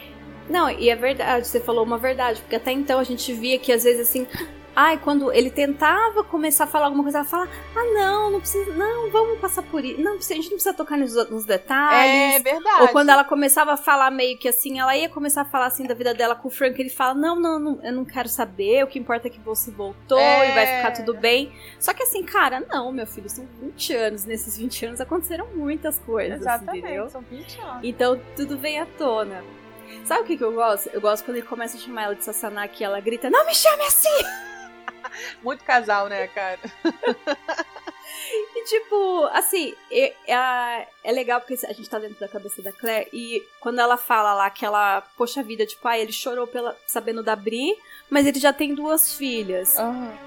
[0.48, 3.72] Não, e é verdade, você falou uma verdade, porque até então a gente via que
[3.72, 4.26] às vezes assim.
[4.74, 7.46] Ai, quando ele tentava começar a falar alguma coisa, ela fala:
[7.76, 10.00] Ah, não, não precisa, não, vamos passar por isso.
[10.00, 12.36] Não, a gente não precisa tocar nos, nos detalhes.
[12.36, 12.82] É verdade.
[12.82, 15.86] Ou quando ela começava a falar meio que assim, ela ia começar a falar assim
[15.86, 18.82] da vida dela com o Frank, ele fala: Não, não, não eu não quero saber,
[18.82, 20.50] o que importa é que você voltou É.
[20.50, 21.52] e vai ficar tudo bem.
[21.78, 24.24] Só que assim, cara, não, meu filho, são 20 anos.
[24.24, 27.10] Nesses 20 anos aconteceram muitas coisas, Exatamente, entendeu?
[27.10, 27.80] são 20 anos.
[27.82, 29.44] Então tudo vem à tona.
[30.06, 30.88] Sabe o que, que eu gosto?
[30.94, 33.54] Eu gosto quando ele começa a chamar ela de Sassaná que ela grita: Não me
[33.54, 34.51] chame assim!
[35.42, 36.60] Muito casal, né, cara?
[38.34, 42.72] E tipo, assim, é, é, é legal porque a gente tá dentro da cabeça da
[42.72, 46.76] Claire e quando ela fala lá que ela, poxa vida, tipo, ah, ele chorou pela,
[46.86, 47.76] sabendo da Bri,
[48.08, 49.74] mas ele já tem duas filhas.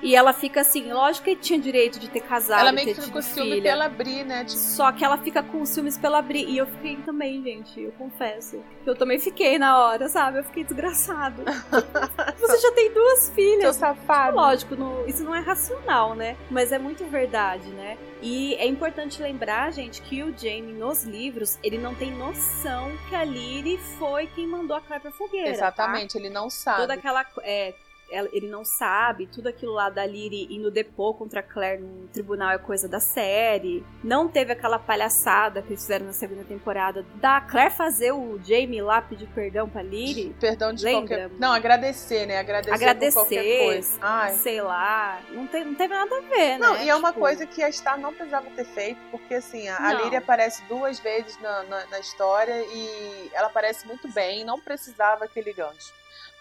[0.01, 2.93] E ela fica assim, lógico que ele tinha direito de ter casado, Ela meio que
[2.95, 4.43] fica tido com ciúme pela Bri, né?
[4.43, 6.45] Tipo, Só que ela fica com ciúmes pela Bri.
[6.45, 8.63] E eu fiquei também, gente, eu confesso.
[8.85, 10.39] Eu também fiquei na hora, sabe?
[10.39, 11.43] Eu fiquei desgraçado.
[12.39, 13.75] Você já tem duas seu filhas.
[13.75, 14.35] safado.
[14.35, 16.35] Lógico, não- isso não é racional, né?
[16.49, 17.94] Mas é muito verdade, né?
[17.95, 18.17] Né?
[18.21, 23.15] E é importante lembrar, gente, que o Jamie nos livros, ele não tem noção que
[23.15, 25.47] a Lyri foi quem mandou a Claire pra fogueira.
[25.47, 25.53] tá?
[25.53, 26.81] Exatamente, ele não sabe.
[26.81, 27.25] Toda aquela.
[27.43, 27.73] É,
[28.09, 32.51] ele não sabe, tudo aquilo lá da Lyri indo depor contra a Claire no tribunal
[32.51, 33.83] é coisa da série.
[34.03, 38.81] Não teve aquela palhaçada que eles fizeram na segunda temporada da Claire fazer o Jamie
[38.81, 40.35] lá pedir perdão pra Lyri.
[40.39, 41.17] Perdão de Lembra?
[41.17, 41.29] qualquer...
[41.39, 42.37] Não, agradecer, né?
[42.39, 43.97] Agradecer, Agradecer, qualquer coisa.
[44.01, 44.33] Ai.
[44.35, 45.19] sei lá.
[45.31, 46.85] Não, tem, não teve nada a ver, Não, né?
[46.85, 49.77] e é uma Tipo, coisa que a Star não precisava ter feito, porque assim, a,
[49.77, 49.93] a.
[49.93, 55.25] Lyria aparece duas vezes na, na, na história e ela aparece muito bem, não precisava
[55.25, 55.93] aquele gancho.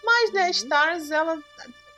[0.05, 0.49] Mas, né, Uhum.
[0.51, 1.39] Stars, ela.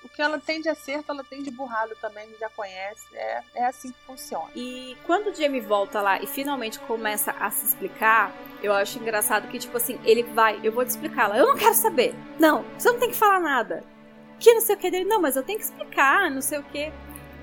[0.04, 3.06] O que ela tem de acerto, ela tem de burrado também, a gente já conhece.
[3.14, 4.50] É, é assim que funciona.
[4.56, 8.32] E quando o Jamie volta lá e finalmente começa a se explicar,
[8.64, 11.26] eu acho engraçado que, tipo assim, ele vai, eu vou te explicar.
[11.26, 12.16] Ela, eu não quero saber.
[12.40, 13.84] Não, você não tem que falar nada.
[14.40, 15.06] Que não sei o que dele.
[15.06, 16.92] Não, mas eu tenho que explicar, não sei o que.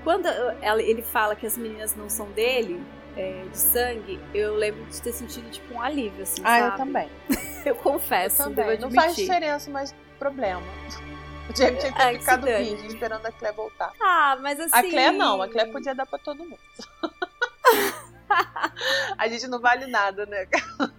[0.03, 2.81] Quando ela- ele fala que as meninas não são dele,
[3.15, 6.73] é, de sangue, eu lembro de ter sentido, tipo, um alívio, assim, Ah, sabe?
[6.73, 7.09] eu também.
[7.65, 8.77] Eu confesso, Eu também.
[8.79, 10.61] Não faz diferença, mas problema.
[11.47, 13.93] O Jamie tinha que Ai, ter ficado virgem, esperando a Claire voltar.
[14.01, 14.75] Ah, mas assim...
[14.75, 16.57] A Claire não, a Claire podia dar pra todo mundo.
[19.15, 20.47] a gente não vale nada, né?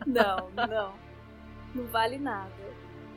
[0.07, 0.95] Não, não.
[1.75, 2.53] Não vale nada.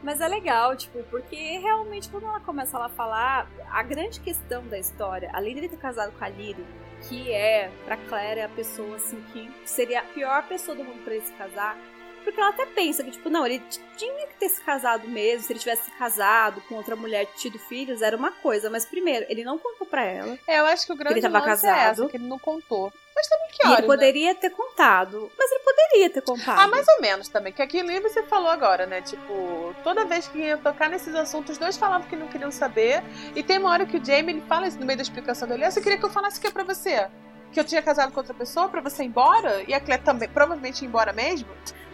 [0.02, 4.80] Mas é legal, tipo, porque realmente quando ela começa a falar, a grande questão da
[4.80, 6.66] história, além dele ter casado com a Lyri,
[7.08, 11.14] que é, pra Claire, a pessoa assim que seria a pior pessoa do mundo pra
[11.14, 11.78] ele se casar,
[12.20, 13.61] porque ela até pensa que, tipo, não, ele
[13.97, 17.38] tinha que ter se casado mesmo, se ele tivesse se casado com outra mulher e
[17.38, 20.86] tido filhos, era uma coisa, mas primeiro, ele não contou pra ela, É, eu acho
[20.86, 22.01] que o grande Ele tava lance é casado.
[22.03, 22.91] essa, que ele não contou.
[23.15, 26.55] Mas também que horas, ele poderia ter contado, mas ele poderia ter contado.
[26.57, 26.63] né?
[26.63, 27.51] Ah, mais ou menos também.
[27.51, 29.01] Que aqui livro você falou agora, né?
[29.01, 33.03] Tipo, toda vez que ia tocar nesses assuntos, os dois falavam que não queriam saber.
[33.36, 35.65] E tem uma hora que o Jamie ele fala isso no meio da explicação dele.
[35.65, 37.09] Ah, você queria que eu falasse o que pra você?
[37.51, 39.63] Que eu tinha casado com outra pessoa pra você ir embora?
[39.67, 41.49] E a Claire também, provavelmente ir embora mesmo?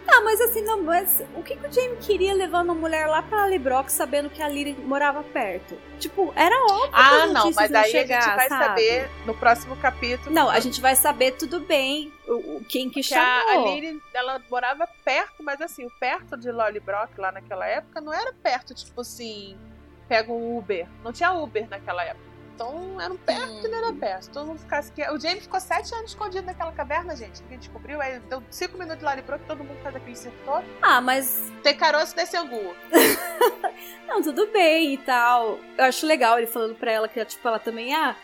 [0.08, 3.22] Ah, mas assim, não, mas o que, que o Jamie queria levando a mulher lá
[3.22, 5.78] pra Librox sabendo que a Lyri morava perto?
[6.00, 8.66] Tipo, era óbvio que Ah, as não, mas iam aí chegar, a gente vai sabe?
[8.66, 10.34] saber no próximo capítulo.
[10.34, 13.74] Não, a gente vai saber tudo bem o, quem que que a, a chamou.
[13.74, 18.32] Lyri, ela morava perto, mas assim, o perto de Lollybrock lá naquela época não era
[18.34, 19.58] perto, tipo assim,
[20.08, 20.88] pega um Uber.
[21.04, 22.35] Não tinha Uber naquela época.
[22.56, 24.32] Então era um perto que não era perto.
[24.32, 25.02] Todo mundo ficasse aqui.
[25.12, 27.44] O Jamie ficou sete anos escondido naquela caverna, gente.
[27.44, 28.02] Ninguém descobriu.
[28.02, 30.66] Aí deu cinco minutos de Lollybrock, todo mundo faz aquele todo.
[30.82, 32.74] Ah, mas Tem caroço desse angu.
[34.08, 35.60] não, tudo bem e tal.
[35.78, 38.16] Eu acho legal ele falando pra ela que, tipo, ela também, ah,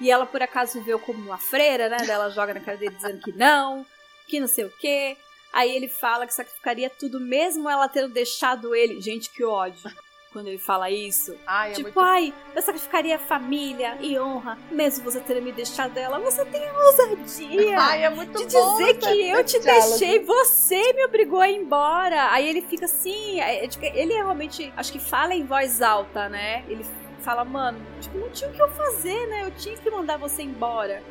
[0.00, 1.96] e ela por acaso viveu como uma freira, né?
[1.98, 3.84] Daí ela joga na cara dele dizendo que não,
[4.28, 5.16] que não sei o quê.
[5.52, 9.00] Aí ele fala que sacrificaria tudo, mesmo ela tendo deixado ele.
[9.00, 9.90] Gente, que ódio.
[10.32, 11.36] Quando ele fala isso.
[11.44, 11.98] Ai, é tipo, muito.
[12.00, 16.20] ai, eu sacrificaria família e honra, mesmo você ter me deixado ela.
[16.20, 19.98] Você tem a ousadia Ai, é muito de dizer que eu te diálogo.
[19.98, 22.30] deixei, você me obrigou a ir embora.
[22.30, 23.68] Aí ele fica assim, é, é,
[23.98, 26.64] ele realmente, acho que fala em voz alta, né?
[26.68, 26.86] Ele
[27.22, 29.42] fala, mano, tipo, não tinha o que eu fazer, né?
[29.44, 31.02] Eu tinha que mandar você embora.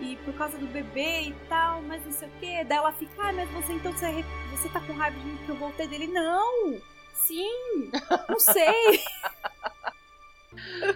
[0.00, 2.64] E por causa do bebê e tal, mas não sei o quê.
[2.64, 5.52] Daí ela fica, ah, mas você então você, você tá com raiva de mim porque
[5.52, 6.08] eu voltei dele?
[6.08, 6.80] Não!
[7.26, 7.90] Sim!
[8.28, 9.00] Não sei!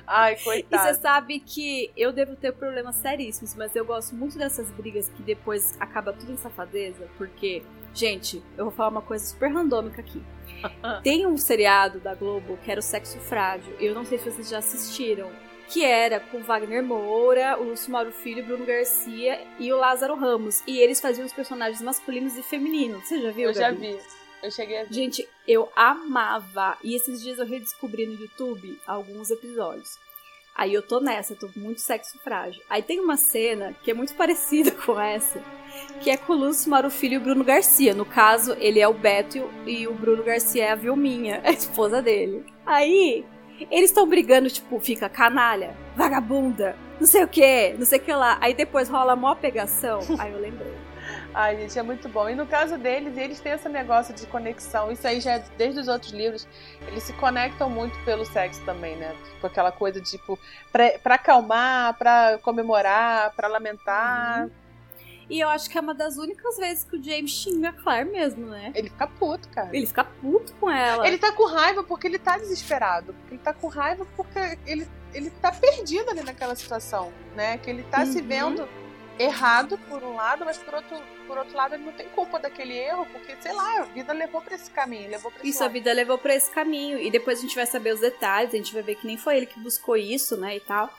[0.07, 0.99] Ai, E você coitado.
[1.01, 5.77] sabe que eu devo ter problemas seríssimos, mas eu gosto muito dessas brigas que depois
[5.81, 7.63] acaba tudo em safadeza, porque,
[7.93, 10.23] gente, eu vou falar uma coisa super randômica aqui.
[11.03, 14.49] Tem um seriado da Globo que era o Sexo Frágil, eu não sei se vocês
[14.49, 15.29] já assistiram,
[15.69, 20.63] que era com Wagner Moura, o Lúcio Mauro Filho, Bruno Garcia e o Lázaro Ramos.
[20.67, 23.07] E eles faziam os personagens masculinos e femininos.
[23.07, 23.81] Você já viu, Eu já Gabi?
[23.81, 23.99] vi.
[24.43, 24.93] Eu cheguei a ver.
[24.95, 26.77] Gente, eu amava.
[26.85, 29.99] E esses dias eu redescobri no YouTube alguns episódios.
[30.55, 32.61] Aí eu tô nessa, tô muito sexo frágil.
[32.69, 35.41] Aí tem uma cena que é muito parecida com essa,
[36.01, 37.95] que é com o Lúcio Marufilho e o Bruno Garcia.
[37.95, 42.03] No caso, ele é o Beto e o- Bruno Garcia é a Vilminha, a esposa
[42.03, 42.45] dele.
[42.67, 43.25] Aí,
[43.71, 48.13] eles estão brigando, tipo, fica canalha, vagabunda, não sei o que, não sei o que
[48.13, 48.37] lá.
[48.41, 50.01] Aí depois rola maior pegação.
[50.19, 50.73] Aí eu lembrei.
[51.35, 52.29] Ai, gente, é muito bom.
[52.29, 54.91] E no caso deles, eles têm esse negócio de conexão.
[54.91, 56.49] Isso aí já é desde os outros livros.
[56.87, 59.15] Eles se conectam muito pelo sexo também, né?
[59.35, 60.39] Tipo, aquela coisa, tipo,
[60.73, 64.49] pra, pra acalmar, pra comemorar, pra lamentar.
[65.31, 68.09] E eu acho que é uma das únicas vezes que o James xinga a Claire
[68.11, 68.73] mesmo, né?
[68.75, 69.69] Ele fica puto, cara.
[69.71, 71.07] Ele fica puto com ela.
[71.07, 73.15] Ele tá com raiva porque ele tá desesperado.
[73.31, 77.59] Ele tá com raiva porque ele, ele tá perdido ali naquela situação, né?
[77.59, 78.27] Que ele tá se Uhum.
[78.27, 78.69] vendo
[79.19, 80.97] errado por um lado, mas por outro,
[81.27, 84.41] por outro lado ele não tem culpa daquele erro, porque, sei lá, a vida levou
[84.41, 85.73] pra esse caminho, levou esse Isso, a lado.
[85.73, 86.99] vida levou pra esse caminho.
[86.99, 89.37] E depois a gente vai saber os detalhes, a gente vai ver que nem foi
[89.37, 90.91] ele que buscou isso, né, e tal.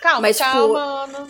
[0.00, 1.26] Calma, Mas, tipo- calma, Ana.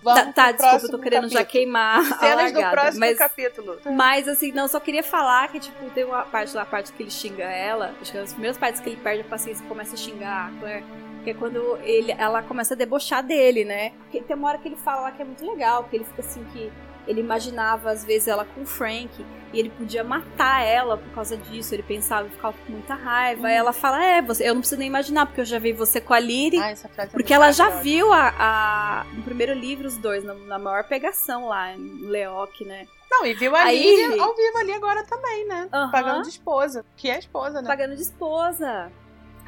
[0.00, 1.52] Vamos tá, tá desculpa, eu tô querendo já capítulo.
[1.52, 3.18] queimar a Cenas do largada, próximo mas...
[3.18, 3.78] capítulo.
[3.92, 7.02] Mas assim, não, só queria falar que, tipo, tem uma parte lá, a parte que
[7.02, 7.94] ele xinga ela.
[8.00, 10.48] Acho que é as primeiras partes que ele perde a paciência e começa a xingar
[10.48, 10.84] a Claire.
[11.28, 13.90] Que é quando ele, ela começa a debochar dele, né?
[14.00, 16.22] Porque tem uma hora que ele fala lá que é muito legal, que ele fica
[16.22, 16.72] assim que
[17.06, 19.10] ele imaginava às vezes ela com o Frank
[19.52, 21.74] e ele podia matar ela por causa disso.
[21.74, 23.46] Ele pensava e ficava com muita raiva.
[23.48, 26.00] Aí ela fala: É, você, eu não preciso nem imaginar, porque eu já vi você
[26.00, 26.58] com a Lyri.
[26.58, 27.82] Ah, é Porque ela já maravilhosa.
[27.82, 32.60] viu a, a- no primeiro livro os dois, na, na maior pegação lá em Leoc,
[32.62, 32.86] né?
[33.10, 35.68] Não, e viu a Aí- Lívia ao vivo ali agora também, né?
[35.72, 35.90] Aham.
[35.90, 36.84] Pagando de esposa.
[36.96, 37.68] Que é esposa, né?
[37.68, 38.90] Pagando de esposa.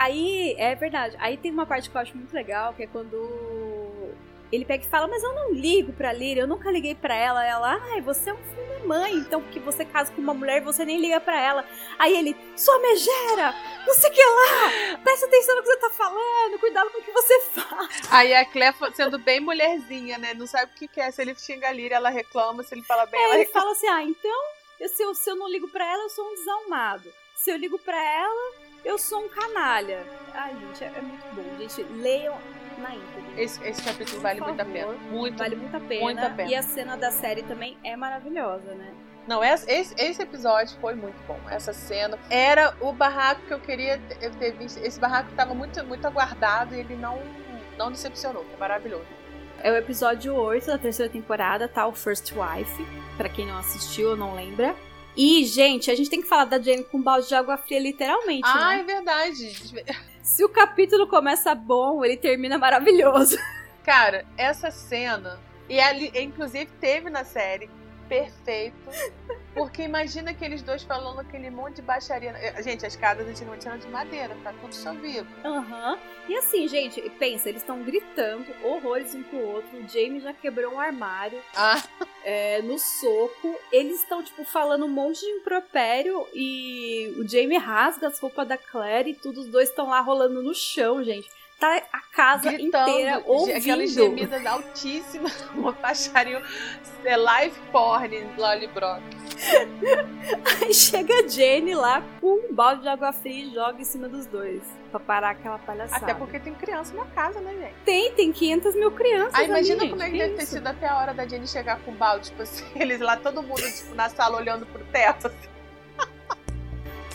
[0.05, 1.14] Aí, é verdade.
[1.20, 3.18] Aí tem uma parte que eu acho muito legal, que é quando
[4.51, 7.44] ele pega e fala, mas eu não ligo pra Lyria, eu nunca liguei pra ela.
[7.46, 10.57] Ela, ai, você é um filho da mãe, então porque você casa com uma mulher
[10.57, 11.64] e você nem liga pra ela.
[11.98, 13.55] Aí ele, sua megera,
[13.86, 17.03] não sei o que lá, presta atenção no que você tá falando, cuidado com o
[17.03, 18.01] que você faz.
[18.11, 20.32] Aí a Claire fa- sendo bem mulherzinha, né?
[20.34, 21.12] Não sabe o que quer.
[21.12, 22.62] Se ele xinga a Líria, ela reclama.
[22.64, 23.66] Se ele fala bem, ela Aí ele reclama.
[23.66, 24.40] fala assim, ah, então,
[24.80, 27.12] eu- se, eu, se eu não ligo pra ela, eu sou um desalmado.
[27.36, 28.53] Se eu ligo pra ela,
[28.85, 30.05] eu sou um canalha.
[30.35, 31.59] Ai, gente, é, é muito bom.
[31.59, 32.37] Gente, leiam
[32.78, 33.43] na íntegra.
[33.43, 34.93] Esse, esse capítulo vale muito a pena.
[35.11, 35.39] Muito.
[35.39, 36.01] Vale muito a pena.
[36.01, 36.51] Muito a pena.
[36.51, 38.95] E a cena da série também é maravilhosa, né?
[39.26, 41.39] Não, esse, esse, episódio foi muito bom.
[41.49, 44.78] Essa cena era o barraco que eu queria ter, visto.
[44.78, 47.20] Esse barraco estava muito, muito aguardado e ele não,
[47.76, 48.45] não decepcionou.
[48.45, 49.07] Foi maravilhoso.
[49.62, 51.87] É o episódio 8 da terceira temporada, tá?
[51.87, 52.87] O First Wife.
[53.16, 54.74] Pra quem não assistiu ou não lembra.
[55.23, 57.79] E, gente, a gente tem que falar da Jamie com um balde de água fria,
[57.79, 58.81] literalmente, Ah, né?
[58.81, 59.53] é verdade.
[60.23, 63.37] Se o capítulo começa bom, ele termina maravilhoso.
[63.85, 67.68] Cara, essa cena, e ali, inclusive teve na série,
[68.11, 68.76] perfeito.
[69.54, 72.34] Porque imagina aqueles dois falando aquele monte de baixaria.
[72.62, 75.28] Gente, as casas antigamente eram de madeira, tá tudo só vivo.
[75.44, 75.96] Aham.
[76.28, 79.78] E assim, gente, pensa, eles estão gritando horrores um pro outro.
[79.78, 81.82] O Jamie já quebrou um armário Ah,
[82.24, 83.56] é, no soco.
[83.72, 88.56] Eles estão, tipo, falando um monte de impropério e o Jamie rasga as roupas da
[88.56, 89.40] Claire e tudo.
[89.40, 91.28] Os dois estão lá rolando no chão, gente.
[91.61, 93.56] Tá a casa gritando, inteira ouvindo.
[93.58, 96.42] aquelas gemidas altíssimas, uma baixaria,
[97.04, 99.02] é live porn, Lolly Brock.
[100.62, 104.08] Aí chega a Jenny lá com um balde de água fria e joga em cima
[104.08, 104.62] dos dois.
[104.90, 106.06] Pra parar aquela palhaçada.
[106.06, 107.74] Até porque tem criança na casa, né, gente?
[107.84, 110.88] Tem, tem 500 mil crianças Ah, imagina ali, como é que deve ter sido até
[110.88, 113.94] a hora da Jenny chegar com o balde, tipo assim, eles lá, todo mundo tipo,
[113.94, 115.26] na sala olhando pro teto.
[115.26, 115.48] assim.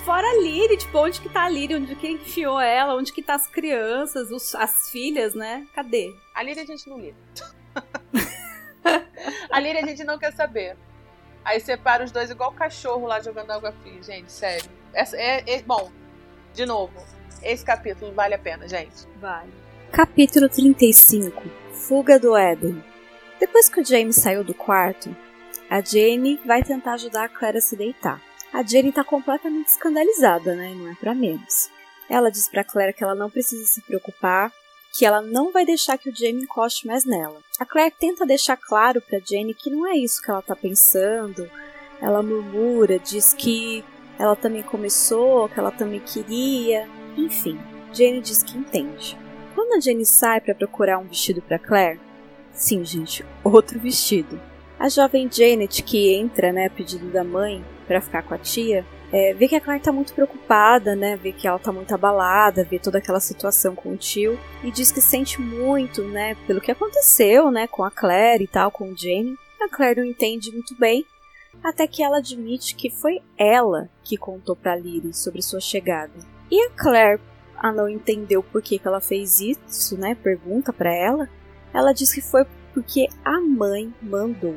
[0.05, 1.75] Fora a Lyri, tipo, onde que tá a Lyri?
[1.75, 2.93] Onde que enfiou ela?
[2.95, 5.65] Onde que tá as crianças, os- as filhas, né?
[5.73, 6.13] Cadê?
[6.33, 7.17] A Líria a gente não lida.
[9.49, 10.77] a Líria a gente não quer saber.
[11.43, 14.69] Aí separa os dois igual cachorro lá jogando água fria, gente, sério.
[14.93, 15.91] Essa, é, é- bom,
[16.53, 16.93] de novo,
[17.41, 19.07] esse capítulo vale a pena, gente.
[19.19, 19.51] Vale.
[19.91, 21.41] Capítulo 35
[21.71, 22.83] Fuga do Éden
[23.39, 25.15] Depois que o James saiu do quarto,
[25.69, 28.21] a Jane vai tentar ajudar a Claire a se deitar.
[28.55, 30.73] A Jane tá completamente escandalizada, né?
[30.73, 31.69] Não é pra menos.
[32.09, 34.49] Ela diz pra Claire que ela não precisa se preocupar,
[34.93, 37.37] que ela não vai deixar que o Jamie encoste mais nela.
[37.59, 41.51] A Claire tenta deixar claro pra Jane que não é isso que ela tá pensando.
[42.01, 43.83] Ela murmura, diz que
[44.17, 46.87] ela também começou, que ela também queria.
[47.17, 47.59] Enfim,
[47.91, 49.17] Jane diz que entende.
[49.53, 51.99] Quando a Jane sai para procurar um vestido para Claire,
[52.53, 54.39] sim, gente, outro vestido.
[54.79, 58.85] A jovem Janet, que entra, né, a pedido da mãe, para ficar com a tia,
[59.11, 62.63] é, vê que a Claire tá muito preocupada, né, vê que ela tá muito abalada,
[62.63, 66.71] vê toda aquela situação com o tio, e diz que sente muito, né, pelo que
[66.71, 69.37] aconteceu, né, com a Claire e tal, com o Jamie.
[69.61, 71.05] A Claire não entende muito bem,
[71.63, 76.13] até que ela admite que foi ela que contou para Lyri sobre sua chegada.
[76.51, 77.21] E a Claire,
[77.57, 80.13] a não entender o porquê que ela fez isso, né?
[80.13, 81.29] Pergunta para ela.
[81.73, 84.55] Ela diz que foi porque a mãe mandou.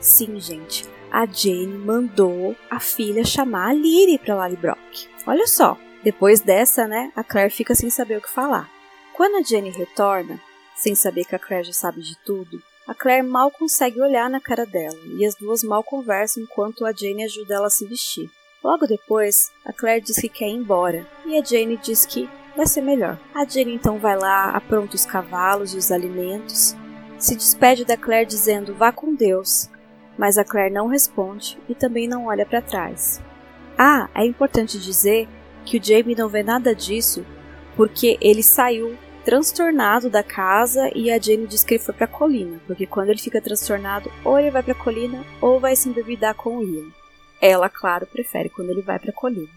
[0.00, 5.08] Sim, gente, a Jane mandou a filha chamar a Lyri para Lallybrook.
[5.26, 8.68] Olha só, depois dessa, né, a Claire fica sem saber o que falar.
[9.14, 10.40] Quando a Jane retorna,
[10.76, 14.40] sem saber que a Claire já sabe de tudo, a Claire mal consegue olhar na
[14.40, 18.30] cara dela e as duas mal conversam enquanto a Jane ajuda ela a se vestir.
[18.62, 22.66] Logo depois, a Claire diz que quer ir embora e a Jane diz que vai
[22.66, 23.18] ser melhor.
[23.34, 26.74] A Jane então vai lá, apronta os cavalos e os alimentos,
[27.18, 29.68] se despede da Claire dizendo vá com Deus,
[30.18, 33.22] mas a Claire não responde e também não olha para trás.
[33.78, 35.28] Ah, é importante dizer
[35.64, 37.24] que o Jamie não vê nada disso
[37.76, 42.60] porque ele saiu transtornado da casa e a Jane diz que ele foi pra colina,
[42.66, 46.56] porque quando ele fica transtornado, ou ele vai pra colina ou vai se embebedar com
[46.56, 46.90] o Ian.
[47.40, 49.48] Ela, claro, prefere quando ele vai pra colina.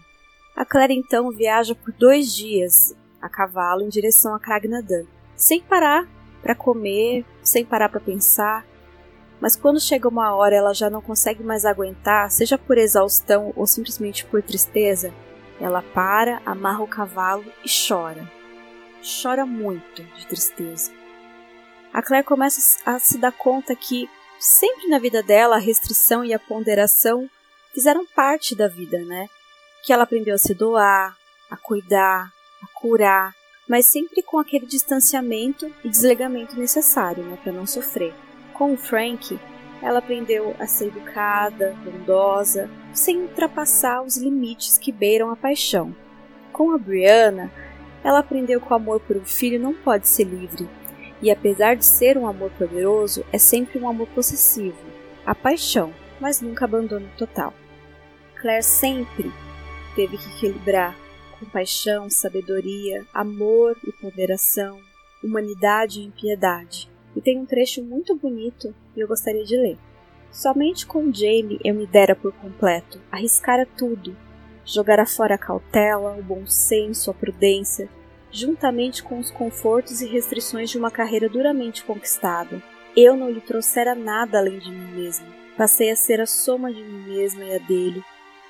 [0.54, 5.04] A Claire então viaja por dois dias a cavalo em direção a Kragnadan,
[5.34, 6.06] sem parar
[6.42, 8.64] para comer, sem parar para pensar.
[9.42, 13.66] Mas quando chega uma hora ela já não consegue mais aguentar, seja por exaustão ou
[13.66, 15.12] simplesmente por tristeza,
[15.60, 18.30] ela para, amarra o cavalo e chora.
[19.02, 20.92] Chora muito de tristeza.
[21.92, 26.32] A Claire começa a se dar conta que sempre na vida dela a restrição e
[26.32, 27.28] a ponderação
[27.74, 29.26] fizeram parte da vida, né?
[29.82, 31.16] Que ela aprendeu a se doar,
[31.50, 32.32] a cuidar,
[32.62, 33.34] a curar,
[33.68, 38.14] mas sempre com aquele distanciamento e desligamento necessário, né, para não sofrer.
[38.62, 39.36] Com o Frank,
[39.82, 45.92] ela aprendeu a ser educada, bondosa, sem ultrapassar os limites que beiram a paixão.
[46.52, 47.50] Com a Brianna,
[48.04, 50.68] ela aprendeu que o amor por um filho não pode ser livre,
[51.20, 54.78] e apesar de ser um amor poderoso, é sempre um amor possessivo,
[55.26, 57.52] a paixão, mas nunca abandono total.
[58.36, 59.32] Claire sempre
[59.96, 60.96] teve que equilibrar
[61.40, 64.78] compaixão, sabedoria, amor e ponderação,
[65.20, 66.91] humanidade e impiedade.
[67.14, 69.78] E tem um trecho muito bonito e eu gostaria de ler.
[70.30, 74.16] Somente com Jamie eu me dera por completo, arriscara tudo,
[74.64, 77.88] jogara fora a cautela, o bom senso, a prudência,
[78.30, 82.62] juntamente com os confortos e restrições de uma carreira duramente conquistada.
[82.96, 85.26] Eu não lhe trouxera nada além de mim mesma.
[85.56, 88.02] Passei a ser a soma de mim mesma e a dele,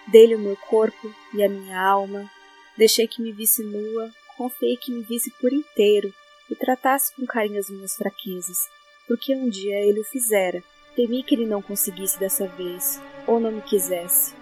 [0.07, 2.31] dele o meu corpo e a minha alma.
[2.79, 6.15] Deixei que me visse nua, confiei que me visse por inteiro
[6.53, 8.69] e tratasse com carinho as minhas fraquezas,
[9.09, 10.63] porque um dia ele o fizera.
[10.95, 14.35] Temi que ele não conseguisse dessa vez, ou não me quisesse.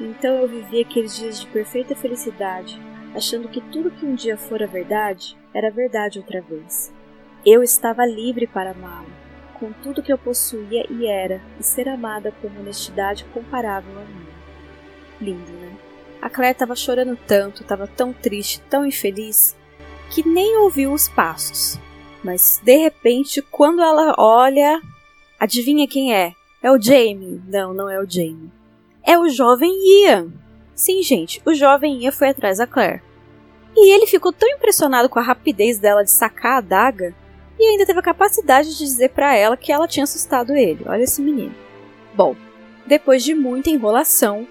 [0.00, 2.80] Então eu vivi aqueles dias de perfeita felicidade,
[3.14, 6.90] achando que tudo que um dia fora verdade era verdade outra vez.
[7.44, 9.12] Eu estava livre para amá-lo,
[9.60, 14.04] com tudo que eu possuía e era, e ser amada com uma honestidade comparável a
[14.04, 14.26] mim.
[15.20, 15.76] Lindo, né?
[16.22, 19.54] A Claire estava chorando tanto, estava tão triste, tão infeliz,
[20.10, 21.78] que nem ouviu os passos.
[22.22, 24.80] Mas de repente, quando ela olha,
[25.38, 26.34] adivinha quem é?
[26.62, 27.40] É o Jamie.
[27.46, 28.50] Não, não é o Jamie.
[29.04, 30.32] É o jovem Ian.
[30.74, 33.02] Sim, gente, o jovem Ian foi atrás da Claire.
[33.76, 37.14] E ele ficou tão impressionado com a rapidez dela de sacar a adaga
[37.58, 40.84] e ainda teve a capacidade de dizer para ela que ela tinha assustado ele.
[40.86, 41.54] Olha esse menino.
[42.14, 42.34] Bom,
[42.86, 44.46] depois de muita enrolação,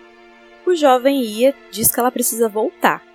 [0.66, 3.07] o jovem Ia diz que ela precisa voltar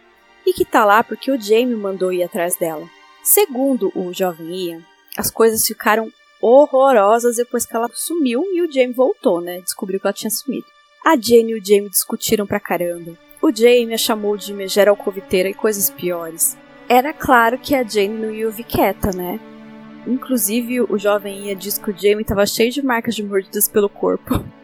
[0.47, 2.88] e que tá lá porque o Jamie mandou ir atrás dela.
[3.22, 4.82] Segundo o jovem Ian,
[5.16, 9.61] as coisas ficaram horrorosas depois que ela sumiu e o Jamie voltou, né?
[9.61, 10.66] Descobriu que ela tinha sumido.
[11.05, 13.16] A Jane e o Jamie discutiram pra caramba.
[13.40, 16.57] O Jamie a chamou de megera alcoviteira e coisas piores.
[16.88, 19.40] Era claro que a Jane não ia ouvir quieta, né?
[20.07, 23.88] Inclusive, o jovem Ian diz que o Jamie estava cheio de marcas de mordidas pelo
[23.88, 24.45] corpo.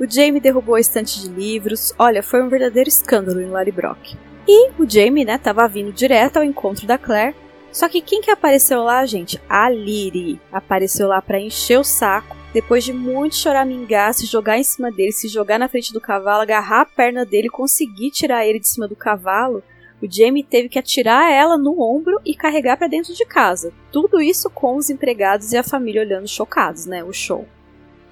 [0.00, 1.92] O Jamie derrubou a estante de livros.
[1.96, 4.16] Olha, foi um verdadeiro escândalo em Larry Brock.
[4.46, 7.34] E o Jamie, né, tava vindo direto ao encontro da Claire.
[7.72, 9.40] Só que quem que apareceu lá, gente?
[9.48, 10.40] A Liri.
[10.52, 12.36] Apareceu lá para encher o saco.
[12.52, 16.42] Depois de muito choramingar, se jogar em cima dele, se jogar na frente do cavalo,
[16.42, 19.60] agarrar a perna dele, conseguir tirar ele de cima do cavalo,
[20.00, 23.72] o Jamie teve que atirar ela no ombro e carregar para dentro de casa.
[23.90, 27.02] Tudo isso com os empregados e a família olhando chocados, né?
[27.02, 27.46] O show.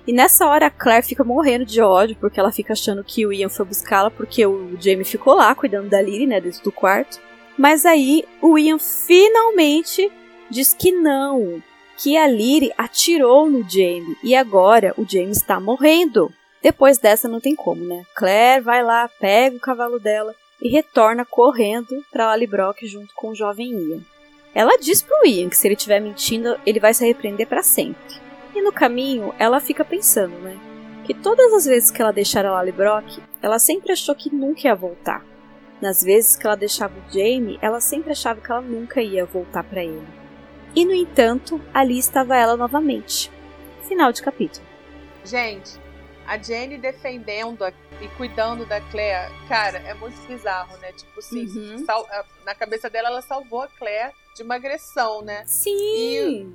[0.07, 3.33] E nessa hora a Claire fica morrendo de ódio, porque ela fica achando que o
[3.33, 7.21] Ian foi buscá-la, porque o Jamie ficou lá cuidando da Lily, né, dentro do quarto.
[7.57, 10.11] Mas aí o Ian finalmente
[10.51, 11.63] diz que não,
[11.97, 16.33] que a Lily atirou no Jamie e agora o Jamie está morrendo.
[16.61, 18.05] Depois dessa não tem como, né?
[18.15, 23.35] Claire vai lá, pega o cavalo dela e retorna correndo para Lallybrock junto com o
[23.35, 24.01] jovem Ian.
[24.55, 28.22] Ela diz pro Ian que se ele estiver mentindo, ele vai se arrepender para sempre.
[28.55, 30.59] E no caminho, ela fica pensando, né?
[31.05, 34.75] Que todas as vezes que ela deixara a Brock, ela sempre achou que nunca ia
[34.75, 35.25] voltar.
[35.81, 39.65] Nas vezes que ela deixava o Jamie, ela sempre achava que ela nunca ia voltar
[39.65, 40.07] para ele.
[40.77, 43.31] E no entanto, ali estava ela novamente.
[43.83, 44.65] Final de capítulo.
[45.25, 45.82] Gente,
[46.33, 47.65] a Jenny defendendo
[48.01, 50.91] e cuidando da Claire, cara, é muito bizarro, né?
[50.93, 51.85] Tipo assim, Uhum.
[51.85, 52.09] sal-
[52.45, 55.45] na cabeça dela, ela salvou a Claire de uma agressão, né?
[55.47, 55.71] Sim!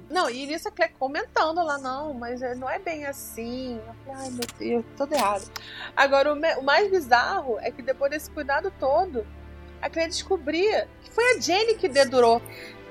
[0.09, 3.79] E, não, e nisso a Claire comentando lá, não, mas é- não é bem assim.
[4.07, 5.49] Ai meu Deus, tudo errado.
[5.95, 9.25] Agora, o, me- o mais bizarro é que depois desse cuidado todo,
[9.81, 12.41] a Claire descobria que foi a Jenny que dedurou.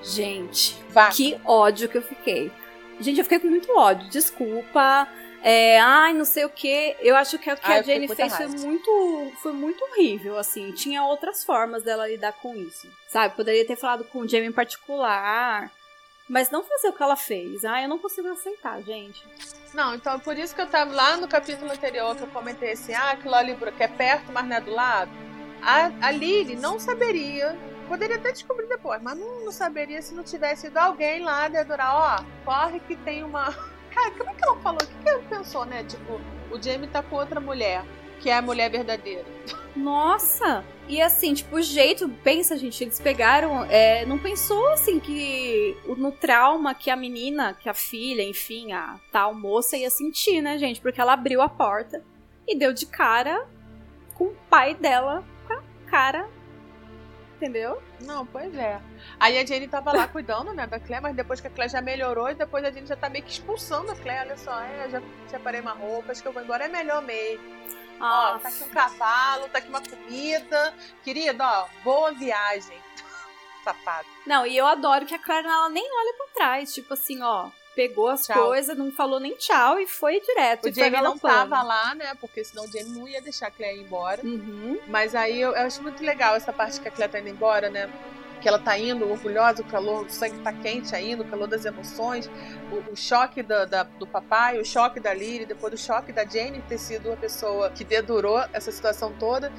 [0.02, 1.08] Gente, Vá.
[1.10, 2.52] que ódio que eu fiquei.
[3.00, 4.08] Gente, eu fiquei com muito ódio.
[4.08, 5.08] Desculpa.
[5.48, 6.96] É, ai, não sei o que.
[6.98, 10.72] Eu acho que o que Ah, a muita fez foi muito, foi muito horrível, assim.
[10.72, 12.90] Tinha outras formas dela lidar com isso.
[13.06, 13.36] Sabe?
[13.36, 15.70] Poderia ter falado com o Jamie em particular.
[16.28, 17.64] Mas não fazer o que ela fez.
[17.64, 19.24] Ah, eu não consigo aceitar, gente.
[19.72, 22.72] Não, então é por isso que eu tava lá no capítulo anterior que eu comentei
[22.72, 25.12] assim, ah, aquilo ali que é perto, mas não é do lado.
[25.62, 27.56] A, a Lily não saberia
[27.88, 31.94] Poderia até descobrir depois, mas não, não saberia se não tivesse ido alguém lá dedurar,
[31.94, 33.54] ó, corre que tem uma.
[33.96, 34.78] Cara, como é que ela falou?
[34.82, 35.82] O que, que ela pensou, né?
[35.84, 36.20] Tipo,
[36.50, 37.82] o Jamie tá com outra mulher,
[38.20, 39.24] que é a mulher verdadeira.
[39.74, 40.62] Nossa!
[40.86, 43.64] E assim, tipo, o jeito, pensa, gente, eles pegaram.
[43.64, 49.00] É, não pensou assim que no trauma que a menina, que a filha, enfim, a
[49.10, 50.78] tal moça ia sentir, né, gente?
[50.78, 52.04] Porque ela abriu a porta
[52.46, 53.48] e deu de cara
[54.14, 56.28] com o pai dela com a cara.
[57.36, 57.82] Entendeu?
[58.00, 58.80] Não, pois é.
[59.20, 61.82] Aí a Jenny tava lá cuidando, né, da Claire, mas depois que a Claire já
[61.82, 64.26] melhorou, e depois a Jenny já tá meio que expulsando a Claire.
[64.26, 67.44] Olha só, é, já separei uma roupa, acho que eu vou embora, é melhor mesmo.
[68.00, 70.74] Ó, tá aqui um cavalo, tá aqui uma comida.
[71.04, 72.78] Querido, ó, boa viagem.
[73.62, 74.08] Safado.
[74.26, 76.72] Não, e eu adoro que a Claire ela nem olha pra trás.
[76.72, 80.68] Tipo assim, ó, pegou as coisas, não falou nem tchau e foi direto.
[80.68, 82.14] O Jamie não tava lá, né?
[82.18, 84.22] Porque senão o Jamie não ia deixar a Claire ir embora.
[84.24, 84.80] Uhum.
[84.88, 87.68] Mas aí eu, eu acho muito legal essa parte que a Claire tá indo embora,
[87.68, 87.92] né?
[88.46, 91.64] Que ela tá indo orgulhosa, o calor, o sangue tá quente ainda, o calor das
[91.64, 92.30] emoções,
[92.70, 96.24] o, o choque da, da- do papai, o choque da Lily, depois o choque da
[96.24, 99.52] Jane ter sido a pessoa que dedurou essa situação toda.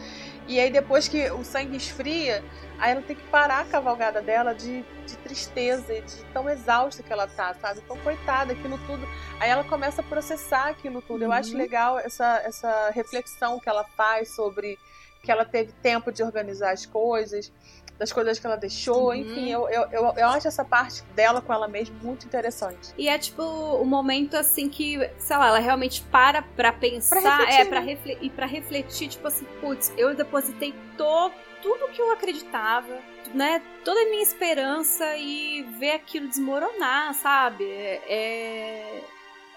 [0.47, 2.41] E aí depois que o sangue esfria,
[2.77, 7.03] aí ela tem que parar a cavalgada dela de, de tristeza e de tão exausta
[7.03, 7.81] que ela tá, sabe?
[7.83, 9.05] Então, coitada, aquilo tudo.
[9.37, 11.25] Aí ela começa a processar aquilo tudo.
[11.25, 11.57] Eu acho Uhum.
[11.57, 14.79] legal essa, essa reflexão que ela faz sobre
[15.23, 17.51] que ela teve tempo de organizar as coisas,
[17.97, 19.15] das coisas que ela deixou, Uhum.
[19.15, 22.93] enfim, eu, eu, eu, eu acho essa parte dela com ela mesma muito interessante.
[22.97, 27.29] E é tipo o momento assim que, sei lá, ela realmente para pra pensar, Pra
[27.39, 27.85] refletir, é, pra né?
[27.87, 31.31] refle e pra refletir, tipo assim, putz, eu depositei to
[31.61, 32.99] tudo que eu acreditava,
[33.33, 33.61] né?
[33.83, 37.65] Toda a minha esperança e ver aquilo desmoronar, sabe?
[37.65, 39.03] É, é,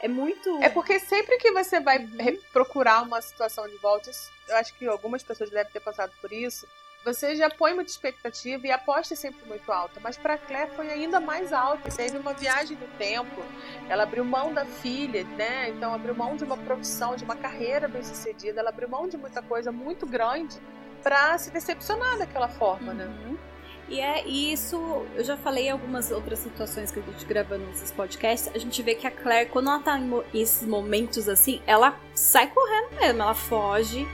[0.02, 0.58] é muito.
[0.62, 2.38] É porque sempre que você vai Uhum.
[2.54, 4.10] procurar uma situação de volta,
[4.48, 6.66] eu acho que algumas pessoas devem ter passado por isso,
[7.04, 10.00] você já põe muita expectativa e aposta é sempre muito alta.
[10.00, 11.90] Mas para Claire foi ainda mais alta.
[11.90, 13.42] Teve uma viagem no tempo,
[13.88, 15.70] ela abriu mão da filha, né?
[15.70, 19.16] Então abriu mão de uma profissão, de uma carreira bem sucedida, ela abriu mão de
[19.16, 20.58] muita coisa muito grande
[21.02, 23.06] para se decepcionar daquela forma, né?
[23.06, 23.38] Uhum.
[23.88, 27.90] E é isso, eu já falei em algumas outras situações que a gente gravando nesses
[27.90, 31.98] podcasts, a gente vê que a Claire, quando ela tá em esses momentos assim, ela
[32.14, 34.06] sai correndo mesmo, ela foge,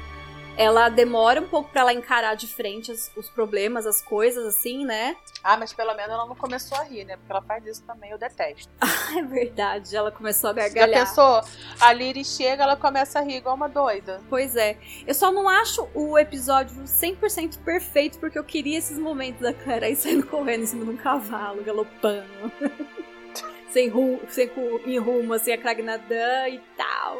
[0.57, 4.85] ela demora um pouco pra ela encarar de frente as- os problemas, as coisas assim,
[4.85, 5.17] né?
[5.43, 7.17] Ah, mas pelo menos ela não começou a rir, né?
[7.17, 8.69] Porque ela faz isso também, eu detesto.
[9.17, 11.07] É verdade, ela começou a Já gargalhar.
[11.07, 11.41] pensou?
[11.81, 14.21] A Liri chega, ela começa a rir igual uma doida.
[14.29, 14.77] Pois é.
[15.07, 19.85] Eu só não acho o episódio 100% perfeito, porque eu queria esses momentos da Claire
[19.87, 22.27] aí saindo correndo em cima de um cavalo, galopando.
[23.71, 27.19] sem, ru sem ru em rumo, assim, a Kragnadã e tal.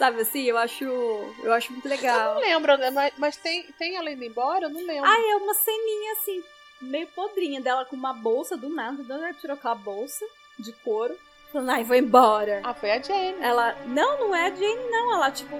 [0.00, 0.82] Sabe assim, eu acho,
[1.42, 2.34] eu acho muito Eu legal.
[2.36, 2.90] não lembro, né?
[2.90, 4.64] Mas, mas tem, tem ela indo embora?
[4.64, 5.04] Eu não lembro.
[5.04, 6.42] Ah, é uma ceninha assim,
[6.80, 9.02] meio podrinha dela com uma bolsa do nada.
[9.02, 10.24] Do nada ela tirou aquela bolsa
[10.58, 11.14] de couro.
[11.52, 12.60] Falando, ai, vou embora.
[12.62, 13.34] Ah, foi a Jane.
[13.40, 15.14] Ela, não, não é a Jane, não.
[15.14, 15.56] Ela, tipo,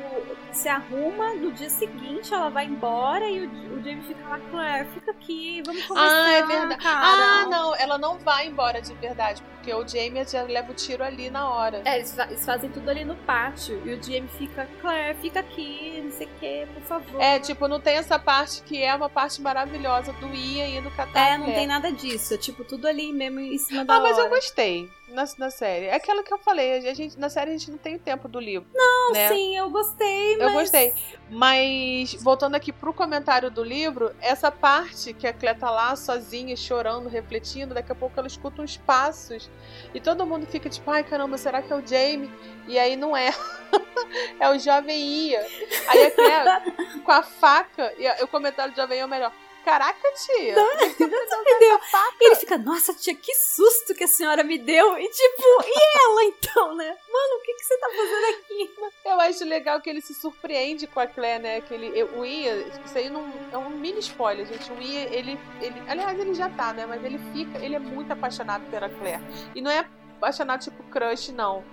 [0.52, 4.88] se arruma no dia seguinte, ela vai embora e o, o Jamie fica lá, Claire,
[4.94, 6.24] fica aqui, vamos conversar.
[6.24, 6.82] Ah, é verdade.
[6.82, 7.06] Cara.
[7.06, 11.02] Ah, não, ela não vai embora de verdade, porque o Jamie já leva o tiro
[11.02, 11.82] ali na hora.
[11.84, 13.82] É, eles, eles fazem tudo ali no pátio.
[13.84, 17.20] E o Jamie fica, Claire, fica aqui, não sei o que, por favor.
[17.20, 21.32] É, tipo, não tem essa parte que é uma parte maravilhosa do Ia indo catar
[21.34, 22.34] É, não tem nada disso.
[22.34, 24.26] É tipo tudo ali mesmo em cima da Ah, mas hora.
[24.26, 25.86] eu gostei na, na série.
[25.86, 28.28] É aquilo que eu falei, a gente, na série a gente não tem o tempo
[28.28, 28.68] do livro.
[28.74, 29.28] Não, né?
[29.28, 30.46] Sim, eu gostei, mas...
[30.46, 30.94] Eu gostei.
[31.28, 36.56] Mas, voltando aqui pro comentário do livro, essa parte que a Clé tá lá sozinha,
[36.56, 39.50] chorando, refletindo, daqui a pouco ela escuta uns passos
[39.94, 42.30] e todo mundo fica tipo, ai caramba, será que é o Jamie?
[42.66, 43.30] E aí não é.
[44.40, 45.46] é o jovem Ia.
[45.88, 49.32] Aí a Clé, com a faca, e o comentário do jovem Ia é o melhor.
[49.64, 50.54] Caraca, tia!
[50.98, 51.80] Entendeu?
[52.20, 54.98] E ele fica, nossa, tia, que susto que a senhora me deu.
[54.98, 56.96] E tipo, e ela então, né?
[57.10, 58.74] Mano, o que, que você tá fazendo aqui?
[59.04, 61.60] Eu acho legal que ele se surpreende com a Claire, né?
[61.60, 64.70] Que ele, o Ia, isso aí não, é um mini spoiler, gente.
[64.72, 65.82] O Ia, ele, ele.
[65.88, 66.86] Aliás, ele já tá, né?
[66.86, 67.58] Mas ele fica.
[67.58, 69.22] Ele é muito apaixonado pela Claire.
[69.54, 69.86] E não é
[70.16, 71.64] apaixonado tipo crush, não.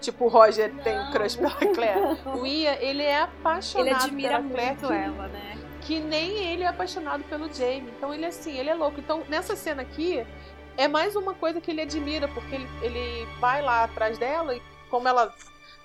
[0.00, 2.00] Tipo, o Roger tem um crush pela Claire.
[2.38, 4.76] O Ia, ele é apaixonado Ele admira pela Claire.
[4.76, 5.58] muito que, ela, né?
[5.88, 7.90] Que nem ele é apaixonado pelo Jamie.
[7.96, 9.00] Então ele assim, ele é louco.
[9.00, 10.22] Então nessa cena aqui
[10.76, 14.60] é mais uma coisa que ele admira, porque ele, ele vai lá atrás dela e
[14.90, 15.34] como ela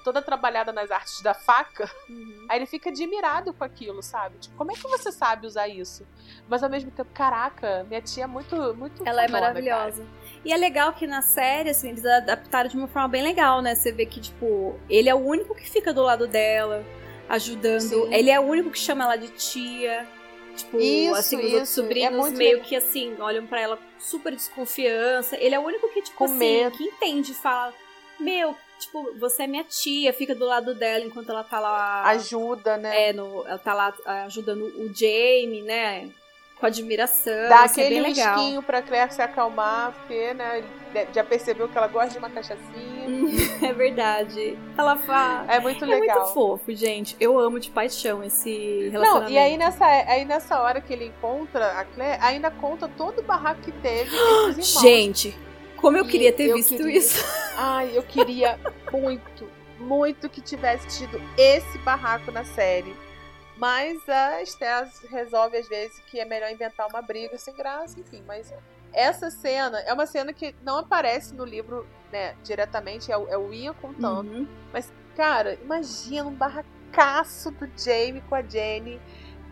[0.04, 2.46] toda trabalhada nas artes da faca, Uhum.
[2.50, 4.38] aí ele fica admirado com aquilo, sabe?
[4.38, 6.06] Tipo, como é que você sabe usar isso?
[6.50, 10.06] Mas ao mesmo tempo, caraca, minha tia é muito muito Ela é maravilhosa.
[10.44, 13.74] E é legal que na série, assim, eles adaptaram de uma forma bem legal, né?
[13.74, 16.84] Você vê que, tipo, ele é o único que fica do lado dela,
[17.34, 17.82] ajudando.
[17.82, 18.14] Sim.
[18.14, 20.08] Ele é o único que chama ela de tia.
[20.56, 21.54] Tipo, Isso, assim, os isso.
[21.54, 22.66] outros É sobrinhos muito meio legal.
[22.68, 25.36] que assim, olham pra ela com super desconfiança.
[25.38, 26.78] Ele é o único que, tipo Com assim, medo.
[26.78, 27.74] que entende, fala,
[28.20, 32.04] meu, tipo, você é minha tia, fica do lado dela enquanto ela tá lá.
[32.10, 33.10] Ajuda, né?
[33.10, 36.12] É, no, ela tá lá ah, ajudando o Jamie, né?
[36.60, 37.50] Com admiração.
[37.50, 40.64] Dá é aquele whiskinho pra Claire se acalmar, porque, né,
[41.14, 43.04] já percebeu que ela gosta de uma cachaçinha.
[43.64, 44.58] É verdade.
[44.78, 45.46] Ela fala.
[45.52, 46.20] É muito É legal.
[46.20, 47.16] muito fofo, gente.
[47.20, 49.32] Eu amo de paixão esse Não, relacionamento.
[49.32, 53.24] e aí nessa, aí nessa hora que ele encontra a Claire, ainda conta todo o
[53.24, 54.12] barraco que teve.
[54.62, 55.38] Gente,
[55.78, 57.24] como eu E queria ter eu visto queria- isso.
[57.58, 58.58] Ai, eu queria
[58.92, 59.50] muito,
[59.80, 62.94] muito que tivesse tido esse barraco na série.
[63.64, 68.22] Mas a Esther resolve às vezes que é melhor inventar uma briga sem graça, enfim.
[68.28, 68.54] Mas
[68.92, 73.38] essa cena é uma cena que não aparece no livro, né, diretamente, é o, é
[73.38, 74.30] o Ian contando.
[74.30, 74.48] Uhum.
[75.16, 79.00] Cara, imagina um barracaço do Jamie com a Jenny,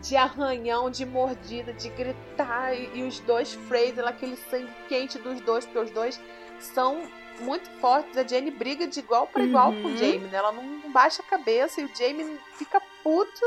[0.02, 5.40] de arranhão, de mordida, de gritar, e, e os dois Fraser, aquele sangue quente dos
[5.40, 6.20] dois, porque os dois
[6.60, 7.08] são
[7.40, 8.14] muito fortes.
[8.18, 9.96] A Jenny briga de igual para igual com o Uhum.
[9.96, 10.36] Jamie, né?
[10.36, 13.40] Ela não baixa a cabeça e o Jamie fica puto,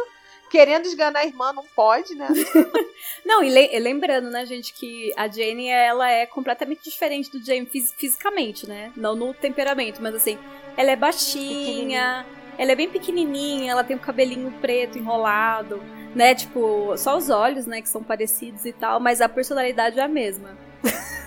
[0.49, 2.27] querendo esganar a irmã, não pode, né?
[3.25, 7.43] Não, e le- e lembrando, né, gente, que a Jane, ela é completamente diferente do
[7.43, 8.91] Jamie fis- fisicamente, né?
[8.95, 10.37] Não no temperamento, mas assim,
[10.77, 12.25] ela é baixinha,
[12.57, 15.81] ela é bem pequenininha, ela tem o cabelinho preto enrolado,
[16.15, 16.35] né?
[16.35, 20.07] Tipo, só os olhos, né, que são parecidos e tal, mas a personalidade é a
[20.07, 20.57] mesma.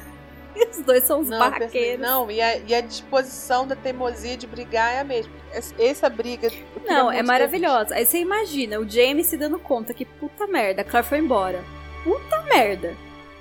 [0.70, 2.01] Os dois são os Não, barraqueiros.
[2.01, 5.32] não e, a, e a disposição da teimosia de brigar é a mesma.
[5.78, 6.51] Essa- briga.
[6.86, 7.94] Não, é maravilhosa.
[7.94, 11.64] Aí você imagina o Jamie se dando conta que puta merda, a Claire foi embora.
[12.05, 12.97] Puta merda.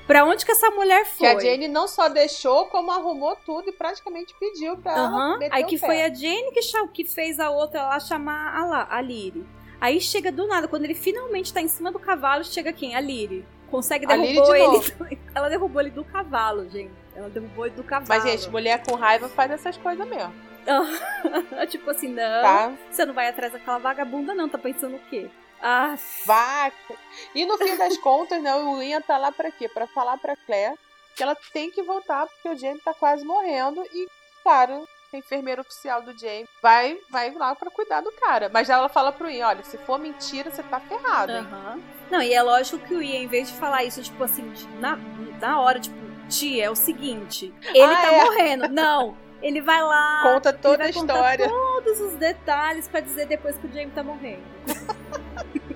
[0.06, 1.27] Pra onde que essa mulher Que foi?
[1.27, 5.38] a Jane não só deixou, como arrumou tudo e praticamente pediu pra ela Aham.
[5.38, 6.61] meter Aí que foi a Jane que,
[6.94, 9.45] que fez a outra lá chamar a, La, a Liri.
[9.81, 12.95] Aí chega do nada, quando ele finalmente tá em cima do cavalo, chega quem?
[12.95, 13.45] A Liri.
[13.69, 15.19] Consegue A Liri derrubou de ele.
[15.35, 16.91] Ela derrubou ele do cavalo, gente.
[17.18, 18.07] Ela derrubou ele do cavalo.
[18.07, 20.31] Mas, gente, mulher com raiva faz essas coisas mesmo,
[21.68, 22.41] tipo assim, não.
[22.41, 22.72] tá?
[22.91, 24.48] Você não vai atrás daquela vagabunda, não.
[24.48, 25.27] Tá pensando o quê?
[25.60, 25.95] Ah,
[26.26, 26.94] Vaca.
[27.34, 29.68] E no fim das contas, né, o Ian tá lá pra quê?
[29.68, 30.77] Pra falar pra Claire
[31.15, 34.07] que ela tem que voltar porque o Jamie tá quase morrendo e,
[34.44, 38.52] claro, a enfermeira oficial do Jamie vai, vai lá pra cuidar do cara.
[38.53, 41.31] Mas ela fala pro Ian, olha, se for mentira, você tá ferrado?
[41.31, 41.81] Aham.
[42.11, 44.95] Não, e é lógico que o Ian, em vez de falar isso, tipo assim, na,
[45.41, 45.95] na hora, tipo,
[46.28, 48.24] tia, é o seguinte, ele Ah, tá é.
[48.26, 48.68] morrendo.
[48.70, 51.48] Não, ele vai lá, Conta toda a história.
[51.49, 54.44] todos os detalhes pra dizer depois que o Jamie tá morrendo.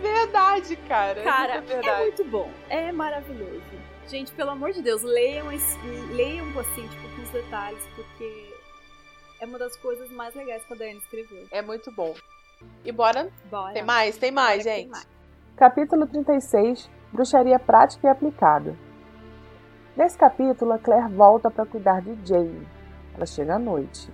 [0.00, 1.22] Verdade, cara.
[1.22, 2.02] Cara, é é verdade.
[2.02, 3.60] muito bom, é maravilhoso.
[4.08, 5.78] Gente, pelo amor de Deus, leiam, esse-
[6.12, 8.52] leiam assim, tipo, com os detalhes, porque
[9.40, 11.46] é uma das coisas mais legais que a Daiane escreveu.
[11.50, 12.14] É muito bom.
[12.84, 13.30] E bora.
[13.50, 13.72] Bora.
[13.72, 14.16] Tem mais?
[14.18, 14.90] Tem mais, Bora que tem gente.
[14.90, 15.08] mais.
[15.56, 18.76] Capítulo 36 Bruxaria Prática e Aplicada.
[20.00, 22.66] Nesse capítulo, a Claire volta para cuidar de Jane.
[23.14, 24.10] Ela chega à noite.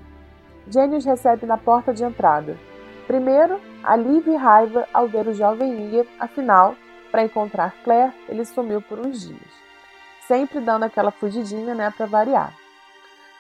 [0.67, 2.59] Jane os recebe na porta de entrada.
[3.07, 6.75] Primeiro, alívio e raiva ao ver o jovem Ian, afinal,
[7.13, 9.49] para encontrar Claire, ele sumiu por uns dias.
[10.27, 12.53] Sempre dando aquela fugidinha, né, para variar.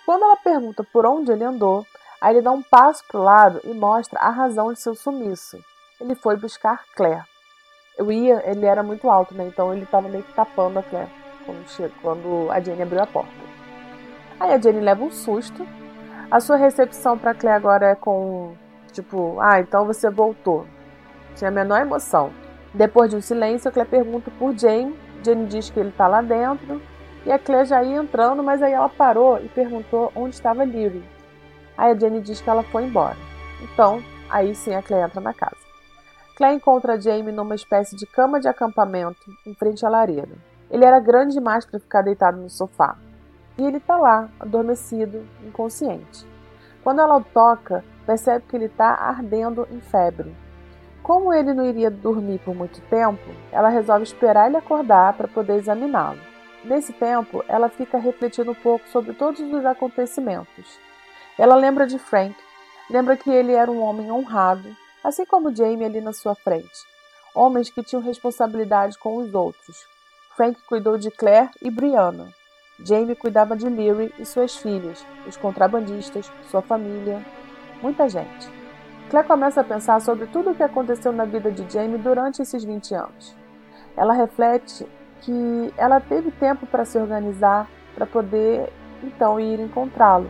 [0.04, 1.84] Quando ela pergunta por onde ele andou,
[2.20, 5.58] aí ele dá um passo para o lado e mostra a razão de seu sumiço.
[6.00, 7.24] Ele foi buscar Claire.
[7.98, 9.48] O Ian, ele era muito alto, né?
[9.48, 13.30] Então ele tava meio que tapando a Claire quando, quando a Jenny abriu a porta.
[14.38, 15.66] Aí a Jenny leva um susto.
[16.30, 18.54] A sua recepção pra Claire agora é com,
[18.92, 20.66] tipo, ah, então você voltou.
[21.36, 22.32] Tinha a menor emoção.
[22.74, 24.94] Depois de um silêncio, a Claire pergunta por Jane.
[25.24, 26.82] Jane diz que ele tá lá dentro.
[27.24, 31.02] E a Claire já ia entrando, mas aí ela parou e perguntou onde estava Lyrie.
[31.76, 33.16] Aí a Jenny diz que ela foi embora.
[33.62, 35.56] Então, aí sim a Claire entra na casa.
[36.36, 40.36] Claire encontra Jamie numa espécie de cama de acampamento em frente à lareira.
[40.70, 42.96] Ele era grande demais para ficar deitado no sofá.
[43.58, 46.26] E ele está lá, adormecido, inconsciente.
[46.82, 50.34] Quando ela o toca, percebe que ele está ardendo em febre.
[51.02, 53.22] Como ele não iria dormir por muito tempo,
[53.52, 56.20] ela resolve esperar ele acordar para poder examiná-lo.
[56.64, 60.80] Nesse tempo, ela fica refletindo um pouco sobre todos os acontecimentos.
[61.38, 62.34] Ela lembra de Frank,
[62.90, 64.68] lembra que ele era um homem honrado,
[65.04, 66.84] assim como Jamie ali na sua frente.
[67.34, 69.95] Homens que tinham responsabilidade com os outros.
[70.36, 72.28] Frank cuidou de Claire e Brianna.
[72.84, 77.24] Jamie cuidava de Leary e suas filhas, os contrabandistas, sua família,
[77.80, 78.46] muita gente.
[79.08, 82.62] Claire começa a pensar sobre tudo o que aconteceu na vida de Jamie durante esses
[82.62, 83.34] 20 anos.
[83.96, 84.86] Ela reflete
[85.22, 88.70] que ela teve tempo para se organizar para poder
[89.02, 90.28] então ir encontrá-lo,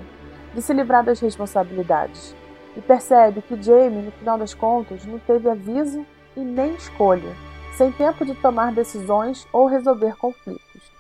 [0.55, 2.33] de se livrar das responsabilidades
[2.77, 6.07] e percebe que Jamie, no final das contas, não teve aviso
[6.37, 7.35] e nem escolha.
[7.77, 10.91] Sem tempo de tomar decisões ou resolver conflitos.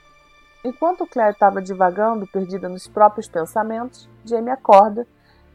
[0.62, 5.06] Enquanto Claire estava divagando, perdida nos próprios pensamentos, Jamie acorda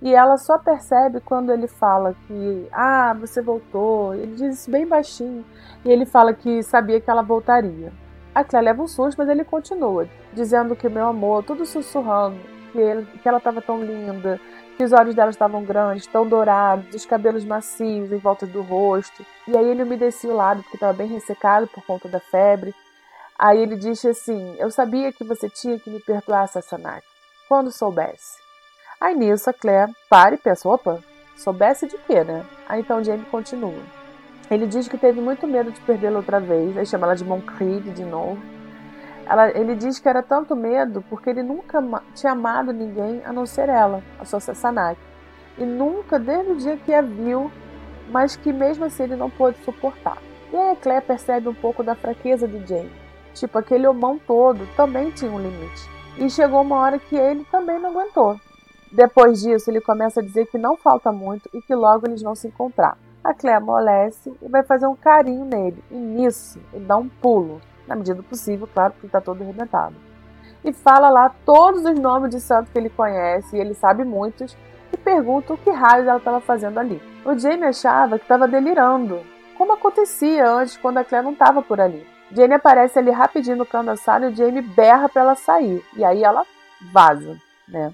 [0.02, 4.16] e ela só percebe quando ele fala que, ah, você voltou.
[4.16, 5.46] Ele diz isso bem baixinho
[5.86, 7.94] e ele fala que sabia que ela voltaria.
[8.34, 12.40] A Claire leva um susto, mas ele continua, dizendo que meu amor, tudo sussurrando,
[12.72, 14.40] que, ele, que ela estava tão linda,
[14.84, 19.26] os olhos dela estavam grandes, tão dourados, os cabelos macios em volta do rosto.
[19.48, 22.74] E aí ele umedecia o lado, porque estava bem ressecado por conta da febre.
[23.38, 27.08] Aí ele disse assim: Eu sabia que você tinha que me perdoar, Sassanaki,
[27.50, 28.40] quando soubesse.
[29.00, 31.00] Aí nisso a Claire para e pensa: opa,
[31.36, 32.46] soubesse de quê, né?
[32.70, 33.82] Aí então Jamie continua.
[34.50, 37.90] Ele diz que teve muito medo de perdê-la outra vez, aí chama ela de Moncrief
[37.90, 38.61] de novo.
[39.26, 41.82] Ela, ele diz que era tanto medo porque ele nunca
[42.14, 45.02] tinha amado ninguém a não ser ela, a sua Sassanaki.
[45.58, 47.52] E nunca, desde o dia que a viu,
[48.10, 50.18] mas que mesmo assim ele não pôde suportar.
[50.52, 52.92] E aí a Claire percebe um pouco da fraqueza de Jamie.
[53.34, 55.90] Tipo, aquele homão todo também tinha um limite.
[56.18, 58.40] E chegou uma hora que ele também não aguentou.
[58.92, 62.36] Depois disso, ele começa a dizer que não falta muito e que logo eles vão
[62.36, 62.98] se encontrar.
[63.24, 65.82] A Clé amolece e vai fazer um carinho nele.
[65.90, 67.62] E nisso, ele dá um pulo.
[67.88, 69.96] Na medida do possível, claro, porque está todo arrebentado.
[70.64, 74.56] E fala lá todos os nomes de santo que ele conhece, e ele sabe muitos,
[74.94, 77.02] e pergunta o que raios ela estava fazendo ali.
[77.26, 79.22] O Jamie achava que estava delirando,
[79.58, 82.06] como acontecia antes quando a Claire não estava por ali.
[82.34, 85.86] Jane aparece ali rapidinho no canto da e o Jamie berra para ela sair.
[85.96, 86.46] E aí ela
[86.92, 87.38] vaza,
[87.68, 87.92] né?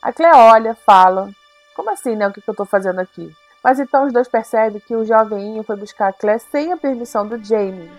[0.00, 1.28] A Claire olha, fala:
[1.74, 2.28] Como assim, né?
[2.28, 3.30] O que, que eu tô fazendo aqui?
[3.62, 7.26] Mas então os dois percebem que o jovem foi buscar a Claire sem a permissão
[7.26, 7.90] do Jamie.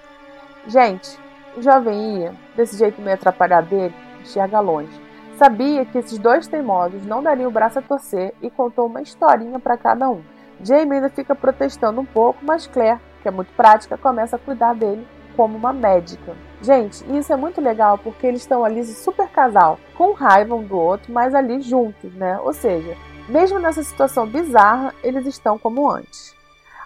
[0.67, 1.19] Gente,
[1.55, 4.89] o jovem ia, desse jeito meio atrapalhado dele, enxerga longe.
[5.37, 9.59] Sabia que esses dois teimosos não dariam o braço a torcer e contou uma historinha
[9.59, 10.21] para cada um.
[10.61, 14.73] Jamie ainda fica protestando um pouco, mas Claire, que é muito prática, começa a cuidar
[14.73, 15.05] dele
[15.35, 16.35] como uma médica.
[16.61, 20.77] Gente, isso é muito legal porque eles estão ali super casal, com raiva um do
[20.77, 22.39] outro, mas ali juntos, né?
[22.39, 22.95] Ou seja,
[23.27, 26.33] mesmo nessa situação bizarra, eles estão como antes.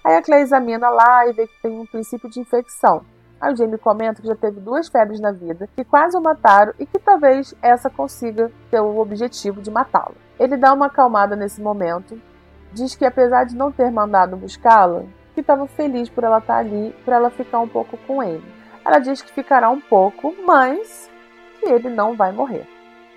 [0.04, 3.04] Aí a Claire examina lá e vê que tem um princípio de infecção.
[3.40, 6.74] Aí o Jamie comenta que já teve duas febres na vida, que quase o mataram
[6.78, 10.16] e que talvez essa consiga ter o objetivo de matá-lo.
[10.38, 12.20] Ele dá uma acalmada nesse momento,
[12.74, 15.04] diz que apesar de não ter mandado buscá-la,
[15.34, 18.44] que estava feliz por ela estar tá ali, para ela ficar um pouco com ele.
[18.86, 21.10] Ela diz que ficará um pouco, mas
[21.60, 22.68] que ele não vai morrer.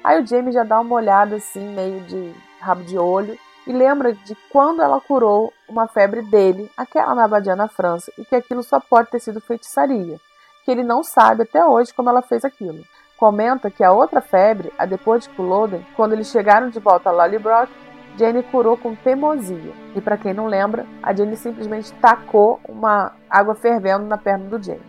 [0.04, 3.36] Aí o Jamie já dá uma olhada assim, meio de rabo de olho,
[3.66, 8.24] e lembra de quando ela curou uma febre dele, aquela na Abadia na França, e
[8.24, 10.18] que aquilo só pode ter sido feitiçaria,
[10.64, 12.84] que ele não sabe até hoje como ela fez aquilo.
[13.16, 17.12] Comenta que a outra febre, a depois de Culloden, quando eles chegaram de volta a
[17.12, 17.70] Lollybrook,
[18.16, 19.72] Jenny curou com teimosia.
[19.94, 24.62] E para quem não lembra, a Jenny simplesmente tacou uma água fervendo na perna do
[24.62, 24.82] Jenny.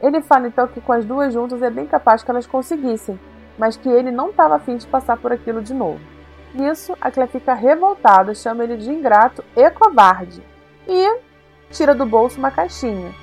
[0.00, 3.18] Ele fala então que com as duas juntas é bem capaz que elas conseguissem,
[3.58, 6.17] mas que ele não estava afim de passar por aquilo de novo.
[6.54, 10.42] Nisso, a Claire fica revoltada, chama ele de ingrato e covarde
[10.86, 11.20] e
[11.70, 13.14] tira do bolso uma caixinha.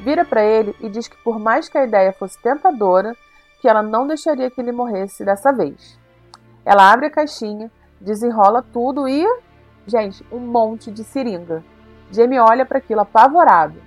[0.00, 3.16] Vira para ele e diz que por mais que a ideia fosse tentadora,
[3.60, 5.98] que ela não deixaria que ele morresse dessa vez.
[6.64, 7.70] Ela abre a caixinha,
[8.00, 9.24] desenrola tudo e,
[9.86, 11.64] gente, um monte de seringa.
[12.10, 13.80] Jamie olha para aquilo apavorado.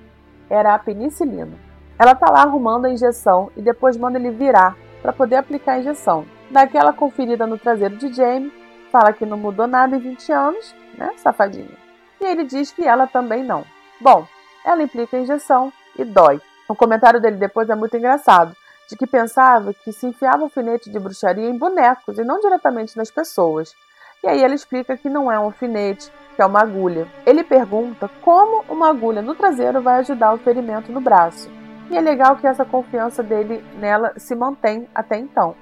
[0.49, 1.57] Era a penicilina.
[1.99, 5.79] Ela tá lá arrumando a injeção e depois manda ele virar para poder aplicar a
[5.79, 6.25] injeção.
[6.49, 8.51] Dá aquela conferida no traseiro de Jamie,
[8.97, 11.77] fala que não mudou nada em 20 anos, né, safadinha.
[12.19, 13.63] E ele diz que ela também não.
[14.01, 14.25] Bom,
[14.65, 16.41] ela implica injeção e dói.
[16.67, 18.55] O comentário dele depois é muito engraçado
[18.89, 23.11] de que pensava que se enfiava alfinete de bruxaria em bonecos e não diretamente nas
[23.11, 23.75] pessoas.
[24.23, 27.07] E aí ele explica que não é um alfinete, que é uma agulha.
[27.23, 31.51] Ele pergunta como uma agulha no traseiro vai ajudar o ferimento no braço.
[31.91, 35.55] E é legal que essa confiança dele nela se mantém até então,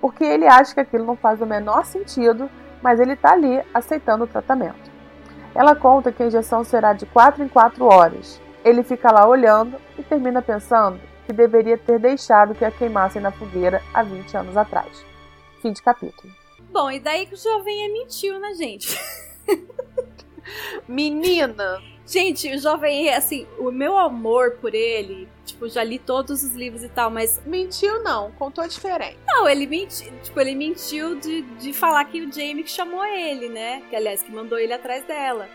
[0.00, 2.50] porque ele acha que aquilo não faz o menor sentido,
[2.82, 4.90] mas ele está ali aceitando o tratamento.
[5.54, 8.40] Ela conta que a injeção será de 4 em 4 horas.
[8.64, 13.30] Ele fica lá olhando e termina pensando que deveria ter deixado que a queimassem na
[13.30, 15.04] fogueira há 20 anos atrás.
[15.60, 16.32] Fim de capítulo.
[16.70, 18.98] Bom, e daí que o jovem é mentiu, né, gente?
[20.86, 21.82] Menina!
[22.06, 26.82] Gente, o jovem, assim, o meu amor por ele, tipo, já li todos os livros
[26.82, 27.38] e tal, mas.
[27.44, 29.18] Mentiu não, contou diferente.
[29.26, 33.50] Não, ele mentiu, tipo, ele mentiu de, de falar que o Jamie que chamou ele,
[33.50, 33.82] né?
[33.90, 35.46] Que aliás, que mandou ele atrás dela.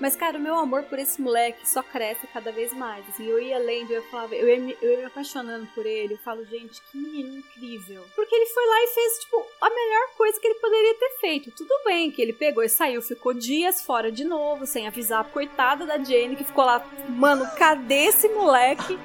[0.00, 3.06] Mas, cara, o meu amor por esse moleque só cresce cada vez mais.
[3.08, 6.14] Assim, eu ia lendo, eu falava, eu ia, me, eu ia me apaixonando por ele.
[6.14, 8.04] Eu falo, gente, que menino incrível.
[8.14, 11.50] Porque ele foi lá e fez, tipo, a melhor coisa que ele poderia ter feito.
[11.50, 15.24] Tudo bem que ele pegou e saiu, ficou dias fora de novo, sem avisar a
[15.24, 18.98] coitada da Jane, que ficou lá, mano, cadê esse moleque?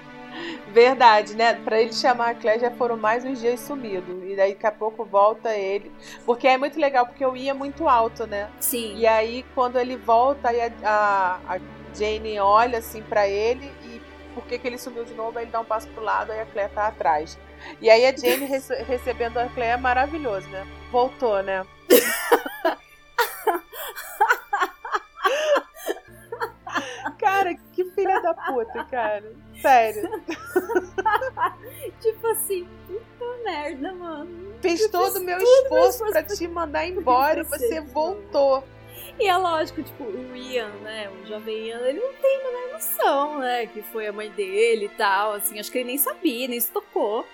[0.70, 1.54] Verdade, né?
[1.54, 4.26] Pra ele chamar a Claire já foram mais uns dias sumido.
[4.26, 5.92] E daí daqui a pouco volta ele.
[6.26, 8.50] Porque é muito legal, porque eu ia muito alto, né?
[8.60, 8.96] Sim.
[8.98, 11.60] E aí quando ele volta, aí a, a, a
[11.94, 14.02] Jane olha assim para ele e
[14.34, 16.42] por que, que ele sumiu de novo, aí ele dá um passo pro lado, aí
[16.42, 17.38] a Claire tá atrás.
[17.80, 20.68] E aí a Jane rece recebendo a Claire é maravilhoso, né?
[20.92, 21.64] Voltou, né?
[27.20, 29.32] cara, que filha da puta, cara.
[29.64, 30.10] Sério.
[32.02, 34.53] tipo assim, puta merda, mano.
[34.61, 38.64] Fez todo o meu esforço para te mandar embora e você voltou.
[39.18, 42.73] E é lógico, tipo, o Ian, né, o jovem Ian, ele não tem a menor
[42.73, 46.48] noção, né, que foi a mãe dele e tal, assim, acho que ele nem sabia,
[46.48, 47.26] nem se tocou.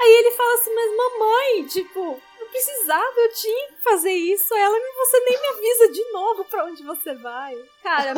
[0.00, 4.54] Aí ele fala assim, mas mamãe, tipo, não precisava, eu tinha que fazer isso.
[4.54, 7.56] Ela, você nem me avisa de novo pra onde você vai.
[7.82, 8.14] Cara,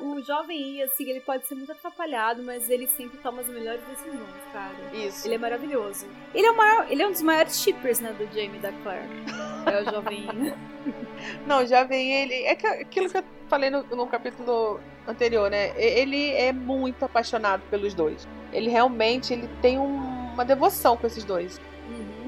[0.00, 3.48] o, o jovem Ian, assim, ele pode ser muito atrapalhado, mas ele sempre toma as
[3.48, 4.74] melhores decisões, cara.
[4.92, 5.26] Isso.
[5.26, 6.06] Ele é maravilhoso.
[6.34, 8.72] Ele é, o maior, ele é um dos maiores shippers, né, do Jamie e da
[8.72, 9.08] Claire.
[9.70, 10.56] É o jovem Ian.
[11.46, 12.34] Não, já vem ele.
[12.42, 15.72] É aquilo que eu falei no, no capítulo anterior, né?
[15.76, 18.26] Ele é muito apaixonado pelos dois.
[18.52, 21.60] Ele realmente ele tem um uma devoção com esses dois.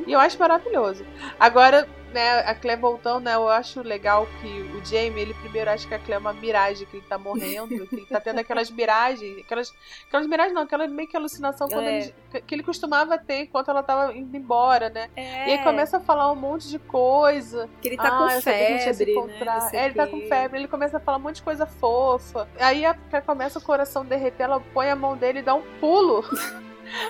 [0.06, 1.04] E eu acho maravilhoso.
[1.38, 5.86] Agora, né, a Clé voltando, né, eu acho legal que o Jamie, ele primeiro acha
[5.86, 8.70] que a Clé é uma miragem, que ele tá morrendo, que ele tá tendo aquelas
[8.70, 9.74] miragens, aquelas,
[10.06, 11.98] aquelas miragens não, aquela meio que alucinação é.
[11.98, 12.14] ele,
[12.46, 15.10] que ele costumava ter enquanto ela tava indo embora, né?
[15.16, 15.48] É.
[15.48, 17.68] E aí começa a falar um monte de coisa.
[17.82, 19.70] Que ele tá ah, com febre, né?
[19.72, 22.48] É, ele tá com febre, ele começa a falar um monte de coisa fofa.
[22.60, 25.62] Aí a Clé começa o coração derreter, ela põe a mão dele e dá um
[25.80, 26.24] pulo.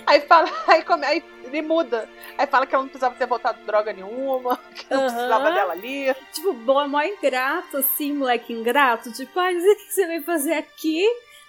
[0.06, 1.20] Aí fala, aí, come, aí
[1.54, 2.08] ele muda.
[2.36, 5.06] Aí fala que ela não precisava ter voltado droga nenhuma, que não uhum.
[5.06, 6.14] precisava dela ali.
[6.32, 9.12] Tipo, bom, é mó ingrato, assim, moleque ingrato.
[9.12, 11.04] Tipo, ah, o que você veio fazer aqui?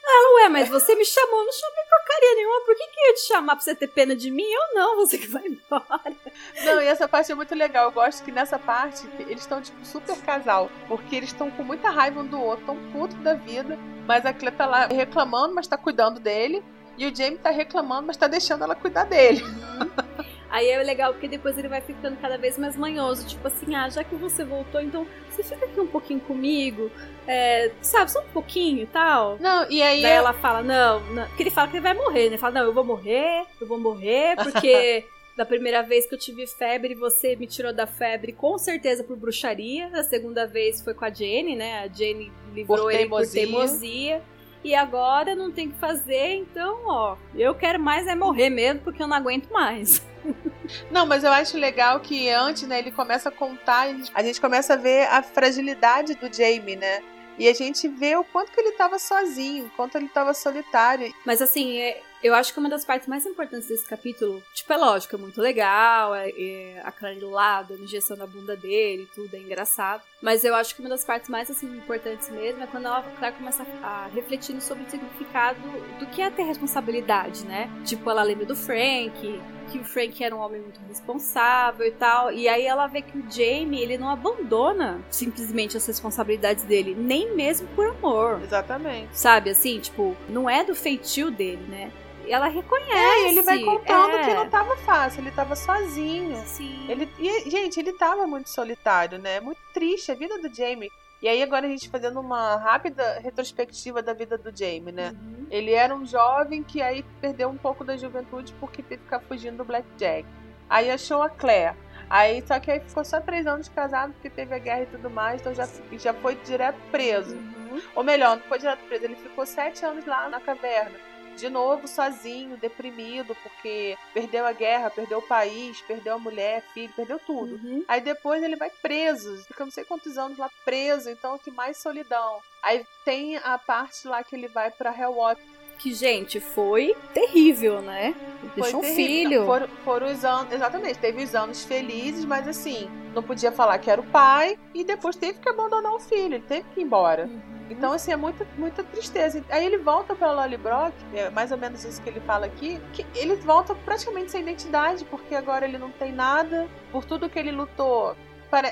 [0.07, 2.61] Ah, ué, mas você me chamou, não chamei porcaria nenhuma.
[2.61, 4.44] Por que, que ia te chamar pra você ter pena de mim?
[4.44, 6.15] Eu não, você que vai embora.
[6.64, 7.86] Não, e essa parte é muito legal.
[7.86, 10.69] Eu gosto que nessa parte eles estão, tipo, super casal.
[10.88, 13.80] Porque eles estão com muita raiva um do outro, tão puto da vida.
[14.06, 16.64] Mas a Clé tá lá reclamando, mas tá cuidando dele.
[16.98, 19.42] E o Jamie tá reclamando, mas tá deixando ela cuidar dele.
[19.44, 20.26] Uhum.
[20.50, 23.28] Aí é legal porque depois ele vai ficando cada vez mais manhoso.
[23.28, 26.90] Tipo assim, ah, já que você voltou, então você fica aqui um pouquinho comigo.
[27.28, 29.38] É, sabe, só um pouquinho e tal.
[29.40, 30.02] Não, e aí.
[30.02, 30.18] Daí eu...
[30.20, 31.28] ela fala, não, não.
[31.28, 32.26] Porque ele fala que ele vai morrer, né?
[32.28, 35.04] Ele fala, não, eu vou morrer, eu vou morrer, porque.
[35.36, 39.18] da primeira vez que eu tive febre, você me tirou da febre com certeza por
[39.18, 39.90] bruxaria.
[39.94, 41.80] A segunda vez foi com a Jenny, né?
[41.80, 44.22] A Jenny livrou por ele por teimosia
[44.66, 49.04] e agora não tem que fazer, então, ó, eu quero mais é morrer mesmo, porque
[49.04, 50.04] eu não aguento mais.
[50.90, 53.86] Não, mas eu acho legal que antes, né, ele começa a contar,
[54.16, 57.04] a gente começa a ver a fragilidade do Jamie, né?
[57.38, 61.14] E a gente vê o quanto que ele estava sozinho, o quanto ele estava solitário.
[61.24, 64.78] Mas assim, é, eu acho que uma das partes mais importantes desse capítulo, tipo, é
[64.78, 69.14] lógico, é muito legal, é, é a Clary lá dando injeção na bunda dele e
[69.14, 70.02] tudo, é engraçado.
[70.26, 73.35] Mas eu acho que uma das partes mais assim, importantes mesmo é quando a Clary
[73.35, 75.60] começa a, a refletir sobre o significado
[75.99, 77.69] do que é ter responsabilidade, né?
[77.85, 79.39] Tipo, ela lembra do Frank,
[79.72, 82.31] que o Frank era um homem muito responsável e tal.
[82.31, 87.35] E aí ela vê que o Jamie, ele não abandona simplesmente as responsabilidades dele, nem
[87.35, 88.41] mesmo por amor.
[88.41, 89.10] Exatamente.
[89.14, 91.91] Sabe, assim, tipo, não é do feitio dele, né?
[92.31, 92.93] Ela reconhece.
[92.93, 94.23] É, ele vai contando é.
[94.23, 96.41] que não tava fácil, ele tava sozinho.
[96.45, 96.85] Sim.
[96.89, 99.39] Ele, e, gente, ele tava muito solitário, né?
[99.39, 100.91] Muito triste a vida do Jamie.
[101.22, 105.10] E aí agora a gente fazendo uma rápida retrospectiva da vida do Jamie, né?
[105.10, 105.47] Uhum.
[105.49, 109.22] Ele era um jovem que aí perdeu um pouco da juventude porque teve que ficar
[109.22, 110.27] fugindo do Blackjack.
[110.69, 111.76] Aí achou a Claire.
[112.10, 115.10] Aí só que aí ficou só três anos casado porque teve a guerra e tudo
[115.10, 117.35] mais, então já, já foi direto preso.
[117.35, 117.81] Uhum.
[117.95, 121.88] Ou melhor, não foi direto preso, ele ficou sete anos lá na caverna de novo
[121.88, 127.56] sozinho, deprimido, porque perdeu a guerra, perdeu o país, perdeu a mulher, filho, perdeu tudo.
[127.56, 127.84] Uhum.
[127.88, 131.78] Aí depois ele vai preso, fica não sei quantos anos lá preso, então que mais
[131.78, 132.40] solidão.
[132.64, 135.41] Aí tem a parte lá que ele vai pra Hellwatch.
[135.78, 138.16] Que, gente, foi terrível, né?
[138.56, 139.45] Deixou um filho.
[139.45, 143.91] Foram, foram os anos, exatamente, teve os anos felizes, mas assim, não podia falar que
[143.91, 147.26] era o pai e depois teve que abandonar o filho, ele teve que ir embora.
[147.26, 147.55] Uhum.
[147.70, 149.44] Então, assim, é muita, muita tristeza.
[149.50, 153.06] Aí ele volta pra Lollybrock, é mais ou menos isso que ele fala aqui, que
[153.16, 157.52] ele volta praticamente sem identidade, porque agora ele não tem nada, por tudo que ele
[157.52, 158.16] lutou.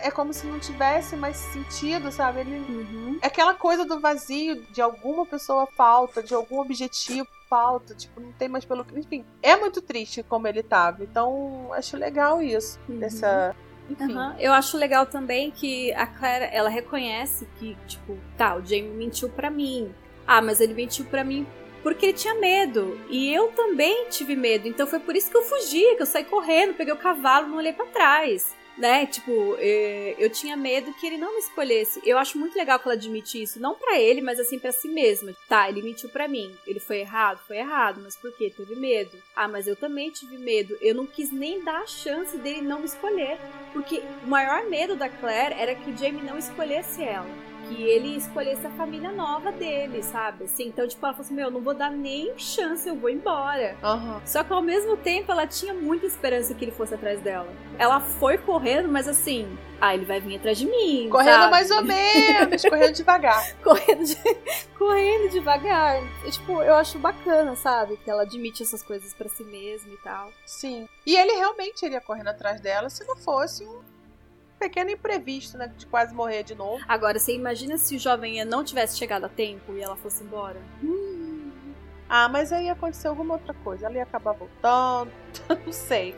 [0.01, 2.39] É como se não tivesse mais sentido, sabe?
[2.39, 3.19] Ele, uhum.
[3.21, 8.31] É aquela coisa do vazio, de alguma pessoa falta, de algum objetivo falta, tipo, não
[8.31, 8.85] tem mais pelo.
[8.95, 11.03] Enfim, é muito triste como ele tava.
[11.03, 12.97] Então, acho legal isso, uhum.
[12.97, 13.53] dessa
[13.89, 14.33] Uhum.
[14.39, 19.29] Eu acho legal também que a Claire, ela reconhece que, tipo, tá, o Jamie mentiu
[19.29, 19.93] para mim.
[20.25, 21.45] Ah, mas ele mentiu para mim
[21.81, 22.99] porque ele tinha medo.
[23.09, 24.67] E eu também tive medo.
[24.67, 27.57] Então foi por isso que eu fugi, que eu saí correndo, peguei o cavalo, não
[27.57, 29.05] olhei para trás né?
[29.05, 32.01] Tipo, é, eu tinha medo que ele não me escolhesse.
[32.03, 34.87] Eu acho muito legal que ela admite isso, não para ele, mas assim para si
[34.87, 35.35] mesma.
[35.47, 36.55] Tá, ele mentiu para mim.
[36.65, 38.51] Ele foi errado, foi errado, mas por quê?
[38.55, 39.17] Teve medo.
[39.35, 40.77] Ah, mas eu também tive medo.
[40.81, 43.37] Eu não quis nem dar a chance dele não me escolher,
[43.71, 48.15] porque o maior medo da Claire era que o Jamie não escolhesse ela que ele
[48.15, 50.45] escolhesse a família nova dele, sabe?
[50.45, 53.75] Assim, então, tipo, ela falou assim: Meu, não vou dar nem chance, eu vou embora.
[53.83, 54.21] Uhum.
[54.25, 57.47] Só que ao mesmo tempo ela tinha muita esperança que ele fosse atrás dela.
[57.77, 61.09] Ela foi correndo, mas assim, ah, ele vai vir atrás de mim.
[61.09, 61.51] Correndo sabe?
[61.51, 63.53] mais ou menos, correndo devagar.
[63.63, 64.17] correndo, de...
[64.77, 66.01] correndo devagar.
[66.25, 67.97] E, tipo, eu acho bacana, sabe?
[67.97, 70.31] Que ela admite essas coisas para si mesma e tal.
[70.45, 70.87] Sim.
[71.05, 73.81] E ele realmente iria correndo atrás dela se não fosse um
[74.63, 75.71] pequeno imprevisto, né?
[75.77, 76.81] De quase morrer de novo.
[76.87, 80.61] Agora, você imagina se o jovem não tivesse chegado a tempo e ela fosse embora?
[80.81, 81.51] Hum.
[82.07, 83.85] Ah, mas aí ia acontecer alguma outra coisa.
[83.85, 85.11] Ela ia acabar voltando.
[85.65, 86.15] não sei.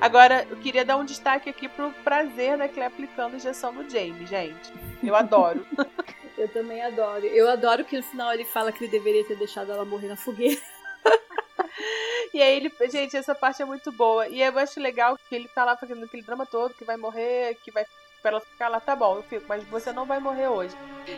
[0.00, 4.26] Agora, eu queria dar um destaque aqui pro prazer da Claire aplicando injeção no Jamie,
[4.26, 4.72] gente.
[5.02, 5.64] Eu adoro.
[6.36, 7.26] eu também adoro.
[7.26, 10.16] Eu adoro que no final ele fala que ele deveria ter deixado ela morrer na
[10.16, 10.60] fogueira.
[12.34, 14.28] E aí ele, gente, essa parte é muito boa.
[14.28, 17.56] E eu acho legal que ele tá lá fazendo aquele drama todo, que vai morrer,
[17.64, 17.86] que vai
[18.20, 20.74] pra ela ficar lá, tá bom, eu fico, mas você não vai morrer hoje.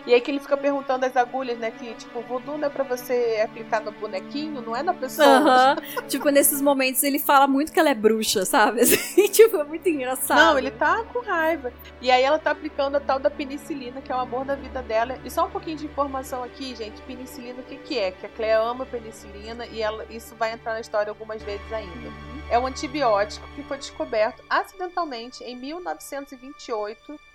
[0.07, 1.71] E aí que ele fica perguntando as agulhas, né?
[1.71, 5.77] Que, tipo, voodoo não é pra você aplicar no bonequinho, não é na pessoa.
[5.99, 6.07] Uhum.
[6.07, 8.81] tipo, nesses momentos ele fala muito que ela é bruxa, sabe?
[8.83, 10.39] Assim, tipo, é muito engraçado.
[10.39, 11.73] Não, ele tá com raiva.
[12.01, 14.83] E aí ela tá aplicando a tal da penicilina, que é o amor da vida
[14.83, 15.19] dela.
[15.25, 17.01] E só um pouquinho de informação aqui, gente.
[17.03, 18.11] Penicilina, o que que é?
[18.13, 22.09] Que a Clea ama penicilina e ela, isso vai entrar na história algumas vezes ainda.
[22.09, 22.41] Uhum.
[22.51, 26.90] É um antibiótico que foi descoberto acidentalmente em 1928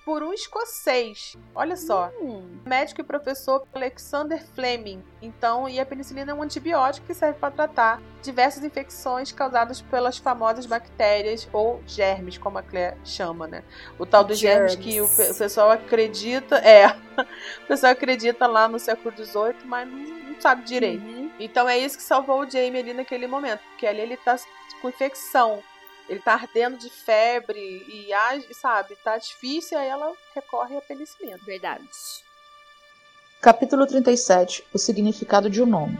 [0.05, 1.35] por um escocês.
[1.55, 2.11] Olha só.
[2.21, 2.59] Hum.
[2.63, 5.03] Médico e professor Alexander Fleming.
[5.19, 10.19] Então, e a penicilina é um antibiótico que serve para tratar diversas infecções causadas pelas
[10.19, 13.63] famosas bactérias ou germes, como a Claire chama, né?
[13.97, 16.87] O tal dos germes, germes que o, o, pessoal acredita, é,
[17.65, 21.03] o pessoal acredita lá no século XVIII, mas não, não sabe direito.
[21.03, 21.31] Uhum.
[21.39, 24.37] Então é isso que salvou o Jamie ali naquele momento, porque ali ele tá
[24.81, 25.63] com infecção
[26.07, 28.09] ele tá ardendo de febre e,
[28.53, 31.37] sabe, tá difícil, aí ela recorre à penicilina.
[31.45, 31.89] Verdade.
[33.41, 35.99] Capítulo 37 O significado de um nome.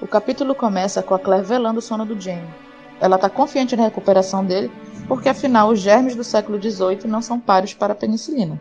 [0.00, 2.48] O capítulo começa com a Claire velando o sono do Jamie.
[3.00, 4.70] Ela está confiante na recuperação dele,
[5.06, 8.60] porque afinal os germes do século XVIII não são páreos para a penicilina.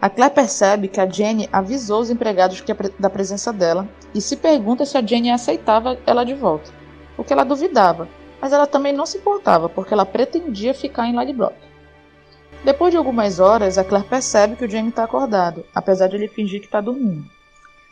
[0.00, 2.62] A Claire percebe que a Jenny avisou os empregados
[2.98, 6.70] da presença dela e se pergunta se a Jenny aceitava ela de volta,
[7.16, 8.08] o que ela duvidava,
[8.40, 11.56] mas ela também não se importava, porque ela pretendia ficar em Ladybrock.
[12.64, 16.28] Depois de algumas horas, a Claire percebe que o Jamie está acordado, apesar de ele
[16.28, 17.24] fingir que está dormindo.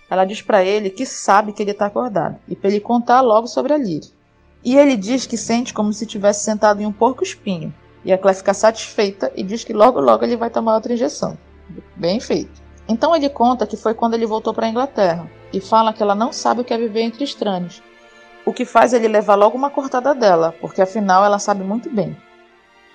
[0.09, 3.47] Ela diz para ele que sabe que ele está acordado e para ele contar logo
[3.47, 4.11] sobre a Lyre.
[4.65, 7.75] E ele diz que sente como se tivesse sentado em um porco-espinho.
[8.05, 11.37] E a Claire fica satisfeita e diz que logo logo ele vai tomar outra injeção.
[11.97, 12.63] Bem feito.
[12.89, 16.15] Então ele conta que foi quando ele voltou para a Inglaterra e fala que ela
[16.15, 17.83] não sabe o que é viver entre estranhos
[18.47, 22.17] o que faz ele levar logo uma cortada dela, porque afinal ela sabe muito bem.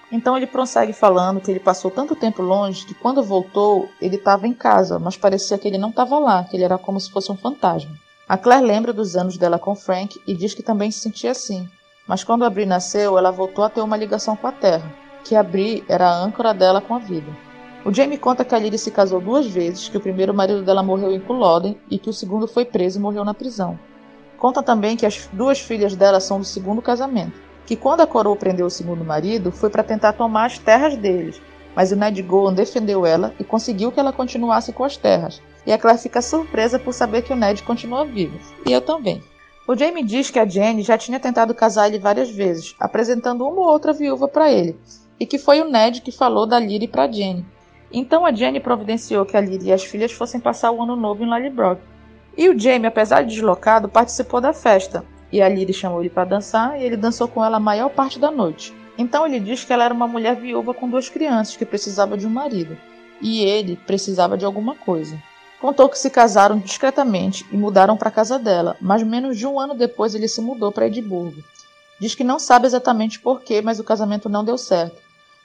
[0.09, 4.47] Então ele prossegue falando que ele passou tanto tempo longe que quando voltou ele estava
[4.47, 7.31] em casa, mas parecia que ele não estava lá, que ele era como se fosse
[7.31, 7.91] um fantasma.
[8.27, 11.69] A Claire lembra dos anos dela com Frank e diz que também se sentia assim,
[12.07, 14.89] mas quando a nasceu, ela voltou a ter uma ligação com a Terra,
[15.23, 15.45] que a
[15.89, 17.31] era a âncora dela com a vida.
[17.83, 20.83] O Jamie conta que a Lily se casou duas vezes, que o primeiro marido dela
[20.83, 23.77] morreu em Culloden e que o segundo foi preso e morreu na prisão.
[24.41, 28.35] Conta também que as duas filhas dela são do segundo casamento, que quando a coroa
[28.35, 31.39] prendeu o segundo marido foi para tentar tomar as terras deles,
[31.75, 35.39] mas o Ned Gowan defendeu ela e conseguiu que ela continuasse com as terras.
[35.63, 38.35] E a Claire fica surpresa por saber que o Ned continua vivo.
[38.65, 39.21] E eu também.
[39.67, 43.61] O Jamie diz que a Jenny já tinha tentado casar ele várias vezes, apresentando uma
[43.61, 44.75] ou outra viúva para ele,
[45.19, 47.45] e que foi o Ned que falou da Lyre para Jenny.
[47.93, 51.23] Então a Jenny providenciou que a Lyre e as filhas fossem passar o ano novo
[51.23, 51.90] em Lallybrook.
[52.37, 55.03] E o Jamie, apesar de deslocado, participou da festa.
[55.31, 58.19] E a Lily chamou ele para dançar e ele dançou com ela a maior parte
[58.19, 58.73] da noite.
[58.97, 62.25] Então ele diz que ela era uma mulher viúva com duas crianças que precisava de
[62.25, 62.77] um marido.
[63.21, 65.21] E ele precisava de alguma coisa.
[65.59, 69.59] Contou que se casaram discretamente e mudaram para a casa dela, mas menos de um
[69.59, 71.43] ano depois ele se mudou para Edimburgo.
[71.99, 74.97] Diz que não sabe exatamente porquê, mas o casamento não deu certo.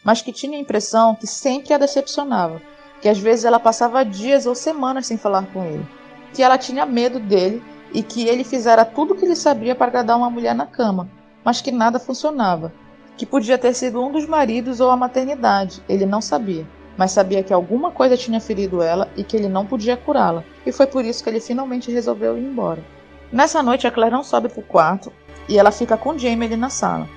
[0.02, 2.62] Mas que tinha a impressão que sempre a decepcionava,
[3.02, 5.86] que às vezes ela passava dias ou semanas sem falar com ele
[6.32, 7.62] que ela tinha medo dele
[7.92, 11.08] e que ele fizera tudo o que ele sabia para agradar uma mulher na cama,
[11.44, 12.72] mas que nada funcionava.
[13.16, 16.66] Que podia ter sido um dos maridos ou a maternidade, ele não sabia,
[16.96, 20.72] mas sabia que alguma coisa tinha ferido ela e que ele não podia curá-la, e
[20.72, 22.84] foi por isso que ele finalmente resolveu ir embora.
[23.32, 25.12] Nessa noite, a Claire não sobe pro quarto
[25.48, 27.08] e ela fica com Jamie ali na sala.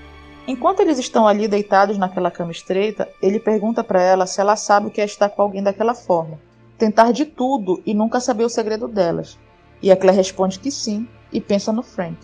[0.48, 4.88] Enquanto eles estão ali deitados naquela cama estreita, ele pergunta para ela se ela sabe
[4.88, 6.40] o que é estar com alguém daquela forma.
[6.80, 9.38] Tentar de tudo e nunca saber o segredo delas.
[9.82, 12.18] E a Claire responde que sim e pensa no Frank.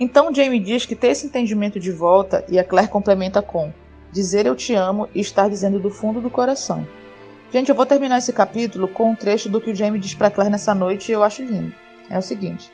[0.00, 3.72] Então Jamie diz que ter esse entendimento de volta e a Claire complementa com
[4.10, 6.84] dizer eu te amo e estar dizendo do fundo do coração.
[7.52, 10.30] Gente, eu vou terminar esse capítulo com um trecho do que o Jamie diz para
[10.30, 11.72] Claire nessa noite e eu acho lindo.
[12.10, 12.72] É o seguinte: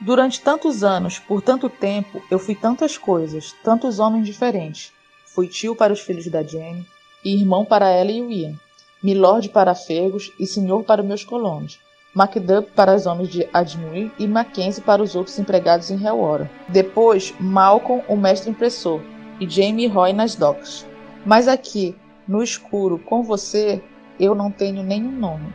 [0.00, 4.92] Durante tantos anos, por tanto tempo, eu fui tantas coisas, tantos homens diferentes.
[5.26, 6.84] Fui tio para os filhos da Jane,
[7.24, 8.58] e irmão para ela e o Ian,
[9.04, 11.78] milord para Fergus e senhor para meus colonos,
[12.14, 16.50] MacDubb para os homens de Admir e Mackenzie para os outros empregados em Hellwater.
[16.68, 19.02] Depois, Malcolm, o mestre impressor,
[19.38, 20.86] e Jamie Roy nas docks.
[21.26, 21.94] Mas aqui,
[22.26, 23.82] no escuro, com você,
[24.18, 25.52] eu não tenho nenhum nome.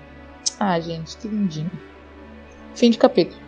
[0.60, 1.72] Ah, gente, que lindinho.
[2.76, 3.42] Fim de capítulo.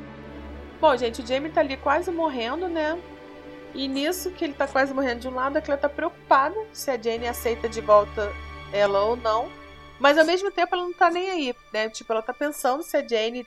[0.79, 2.97] Bom, gente, o Jamie tá ali quase morrendo, né?
[3.75, 6.89] E nisso que ele tá quase morrendo de um lado, a Claire tá preocupada se
[6.89, 8.31] a Jane aceita de volta
[8.73, 9.60] ela ou não.
[10.01, 11.87] Mas ao mesmo tempo ela não tá nem aí, né?
[11.87, 13.45] Tipo, ela tá pensando se a Jane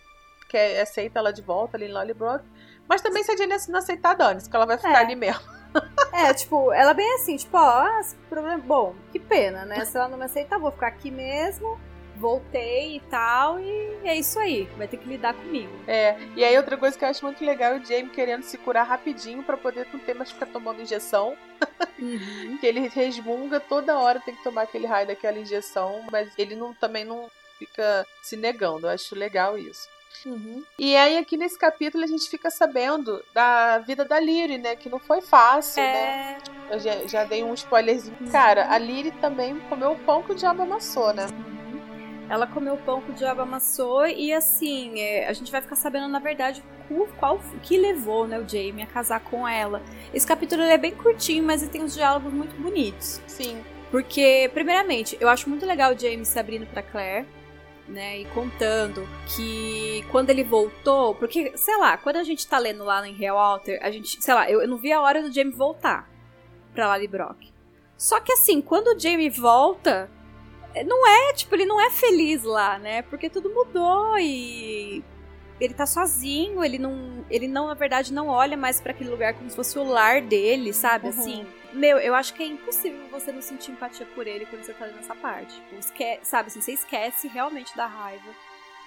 [0.49, 2.45] quer, aceita ela de volta ali em Lollybrook.
[2.89, 4.97] Mas também se a Jane não aceitar, dane que ela vai ficar É.
[5.05, 5.43] ali mesmo.
[6.15, 8.59] É, tipo, ela bem assim, tipo, ó, ah, esse problema.
[8.59, 9.83] Bom, que pena, né?
[9.85, 11.77] Se ela não me aceitar, vou ficar aqui mesmo.
[12.17, 14.69] Voltei e tal, e é isso aí.
[14.77, 15.73] Vai ter que lidar comigo.
[15.87, 18.57] É, e aí outra coisa que eu acho muito legal é o Jamie querendo se
[18.59, 21.37] curar rapidinho pra poder não ter mais ficar tomando injeção.
[21.99, 22.59] Uhum.
[22.61, 26.73] Que ele resmunga toda hora, tem que tomar aquele raio daquela injeção, mas ele não,
[26.75, 28.87] também não fica se negando.
[28.87, 29.89] Eu acho legal isso.
[30.25, 30.65] Uhum.
[30.79, 34.77] E aí aqui nesse capítulo a gente fica sabendo da vida da Lyri, né?
[34.77, 36.39] Que não foi fácil, né?
[36.71, 36.75] É.
[36.75, 38.17] Eu já, já dei um spoilerzinho.
[38.31, 41.27] Cara, a Lyri também comeu o pão que o diabo amassou, né?
[42.29, 45.77] Ela comeu o pão que o diabo amassou e assim, é, a gente vai ficar
[45.77, 49.83] sabendo na verdade o qual o que levou né, o Jamie a casar com ela.
[50.13, 53.21] Esse capítulo é bem curtinho, mas ele tem uns diálogos muito bonitos.
[53.27, 53.63] Sim.
[53.91, 57.29] Porque, primeiramente, eu acho muito legal o Jamie se abrindo pra Claire,
[57.87, 58.19] né?
[58.19, 63.07] E contando que quando ele voltou, porque, sei lá, quando a gente tá lendo lá
[63.07, 65.53] em Real Alter, a gente, sei lá, eu, eu não vi a hora do Jamie
[65.53, 66.11] voltar
[66.75, 67.53] pra Lallybrock.
[67.97, 70.11] Só que assim, quando o Jamie volta,
[70.83, 73.03] não é, tipo, ele não é feliz lá, né?
[73.03, 75.05] Porque tudo mudou e
[75.61, 79.35] ele tá sozinho, ele não, ele não, na verdade, não olha mais pra aquele lugar
[79.35, 81.05] como se fosse o lar dele, sabe?
[81.09, 81.11] Uhum.
[81.11, 84.73] Assim, meu, eu acho que é impossível você não sentir empatia por ele quando você
[84.73, 85.55] tá lendo essa parte.
[85.55, 88.31] Tipo, esque- sabe, assim, você esquece realmente da raiva.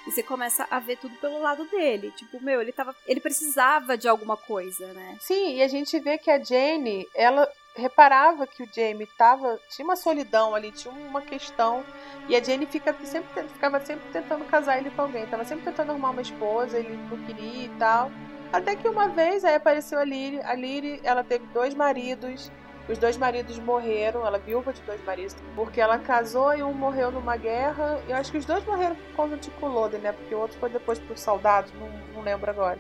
[0.06, 2.12] E você começa a ver tudo pelo lado dele.
[2.16, 2.96] Tipo, meu, ele tava.
[3.06, 5.18] Ele precisava de alguma coisa, né?
[5.20, 7.46] Sim, e a gente vê que a Jane, ela
[7.78, 11.84] reparava que o Jamie tava, tinha uma solidão ali, tinha uma questão.
[12.28, 15.26] E a Jane fica sempre, ficava sempre tentando casar ele com alguém.
[15.28, 18.12] Tava sempre tentando arrumar uma esposa, ele não queria e tal.
[18.52, 20.42] Até que uma vez aí apareceu a Lyri.
[20.42, 22.52] A Lyri, ela teve dois maridos.
[22.90, 27.12] Os dois maridos morreram, ela viúva de dois maridos, porque ela casou e um morreu
[27.12, 28.02] numa guerra.
[28.08, 30.14] Eu acho que os dois morreram por conta de Culloden, né?
[30.14, 32.80] Porque o outro foi depois por soldados, não, não lembro agora.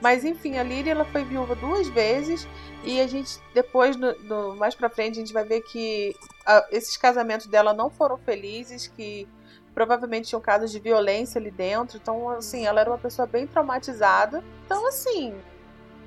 [0.00, 2.46] Mas enfim, a Lyri ela foi viúva duas vezes
[2.84, 6.14] e a gente depois no, no- mais pra frente a gente vai ver que
[6.46, 9.26] ah, esses casamentos dela não foram felizes, que
[9.74, 11.96] provavelmente tinham casos de violência ali dentro.
[12.00, 14.42] Então assim, ela era uma pessoa bem traumatizada.
[14.66, 15.34] Então assim,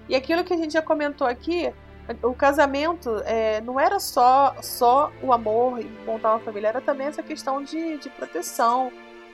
[0.08, 1.74] e aquilo que a gente já comentou aqui,
[2.24, 7.08] o casamento é, não era só só o amor e montar uma família, era também
[7.08, 8.92] essa questão de, de proteção,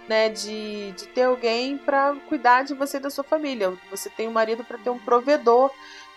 [0.08, 0.30] né?
[0.30, 3.74] De, de ter alguém para cuidar de você e da sua família.
[3.92, 5.72] Você tem um marido para ter um provedor.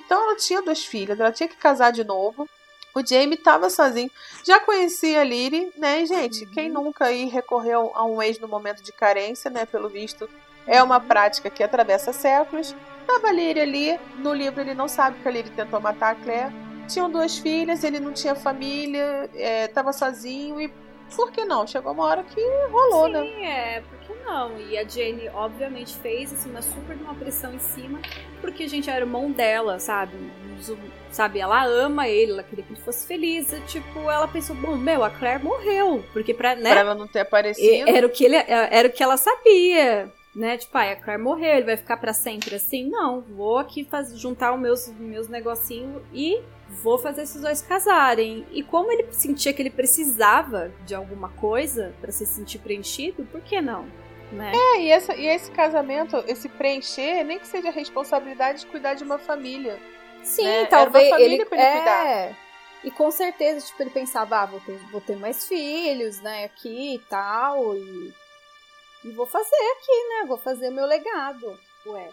[0.05, 2.49] Então ela tinha duas filhas, ela tinha que casar de novo.
[2.95, 4.11] O Jamie estava sozinho.
[4.45, 6.45] Já conhecia a Lyri, né, gente?
[6.47, 9.65] Quem nunca aí recorreu a um ex no momento de carência, né?
[9.65, 10.29] Pelo visto,
[10.67, 12.75] é uma prática que atravessa séculos.
[13.07, 16.15] Tava a Lyri ali, no livro ele não sabe que a Lyri tentou matar a
[16.15, 16.53] Claire.
[16.89, 20.73] Tinham duas filhas, ele não tinha família, é, tava sozinho e
[21.15, 21.67] por que não?
[21.67, 23.23] Chegou uma hora que rolou, né?
[23.23, 24.59] Sim, é, por que não?
[24.59, 28.01] E a Jane, obviamente, fez assim, uma super de uma pressão em cima,
[28.41, 30.13] porque a gente era irmão dela, sabe?
[31.11, 33.53] Sabe, ela ama ele, ela queria que ele fosse feliz.
[33.53, 36.05] e, tipo, ela pensou, bom, meu, a Claire morreu.
[36.13, 36.71] Porque pra, né?
[36.71, 37.89] Pra ela não ter aparecido.
[37.89, 40.57] Era o que ele, era o que ela sabia, né?
[40.57, 42.89] Tipo, ai, a Claire morreu, ele vai ficar pra sempre assim?
[42.89, 48.47] Não, vou aqui faz, juntar os meus, meus negocinhos e vou fazer esses dois casarem.
[48.53, 53.41] E como ele sentia que ele precisava de alguma coisa pra se sentir preenchido, por
[53.41, 53.87] que não?
[54.33, 54.53] Né?
[54.55, 58.95] É, e, essa, e esse casamento, esse preencher, nem que seja a responsabilidade de cuidar
[58.95, 59.77] de uma família.
[60.23, 60.61] Sim, né?
[60.61, 62.39] Era talvez uma família ele, pra ele é, cuidar.
[62.85, 66.95] E com certeza, tipo, ele pensava, ah, vou ter, vou ter mais filhos, né, aqui
[66.95, 68.15] e tal, e,
[69.05, 71.59] e vou fazer aqui, né, vou fazer meu legado.
[71.87, 72.11] Ué,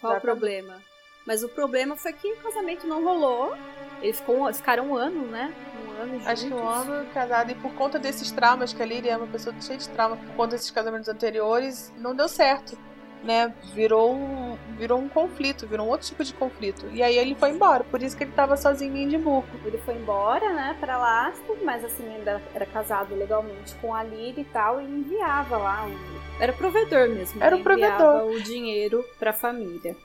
[0.00, 0.80] Qual o problema?
[1.26, 3.56] Mas o problema foi que o casamento não rolou.
[4.02, 5.54] Eles ficou, ficaram um ano, né?
[5.86, 6.26] Um ano juntos.
[6.26, 7.50] Acho que um ano casado.
[7.50, 10.34] E por conta desses traumas, que a Lily é uma pessoa cheia de trauma, por
[10.36, 12.78] conta desses casamentos anteriores, não deu certo.
[13.24, 13.54] Né?
[13.72, 16.86] Virou um, virou um conflito, virou um outro tipo de conflito.
[16.92, 19.48] E aí ele foi embora, por isso que ele tava sozinho em Edimburgo.
[19.64, 24.42] Ele foi embora, né, pra Lasco, mas assim, ainda era casado legalmente com a Lily
[24.42, 25.86] e tal, e enviava lá.
[25.86, 25.96] Um...
[26.38, 27.42] Era provedor mesmo.
[27.42, 28.26] Era o provedor.
[28.26, 29.96] o dinheiro pra família.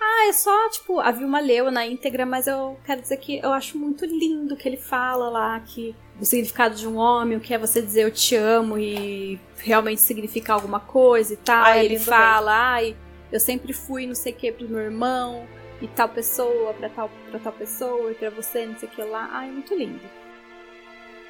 [0.00, 3.52] Ah, é só, tipo, a Vilma leu na íntegra, mas eu quero dizer que eu
[3.52, 7.54] acho muito lindo que ele fala lá que o significado de um homem, o que
[7.54, 11.66] é você dizer eu te amo e realmente significar alguma coisa e tal.
[11.66, 12.96] É ele fala, ai,
[13.30, 15.46] eu sempre fui não sei o que pro meu irmão
[15.80, 19.02] e tal pessoa pra tal, pra tal pessoa e pra você, não sei o que
[19.02, 19.28] lá.
[19.32, 20.00] Ai, é muito lindo.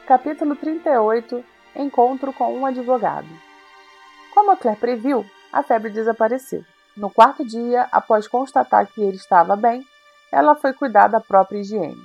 [0.07, 1.45] Capítulo 38
[1.77, 3.29] Encontro com um advogado.
[4.35, 6.65] Como a Claire previu, a febre desapareceu.
[6.97, 9.87] No quarto dia, após constatar que ele estava bem,
[10.33, 12.03] ela foi cuidar da própria higiene.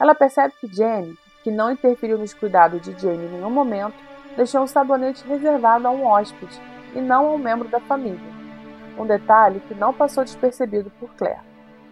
[0.00, 3.94] Ela percebe que Jenny, que não interferiu nos cuidados de Jane em nenhum momento,
[4.36, 6.60] deixou um sabonete reservado a um hóspede
[6.94, 8.30] e não a um membro da família.
[8.98, 11.40] Um detalhe que não passou despercebido por Claire.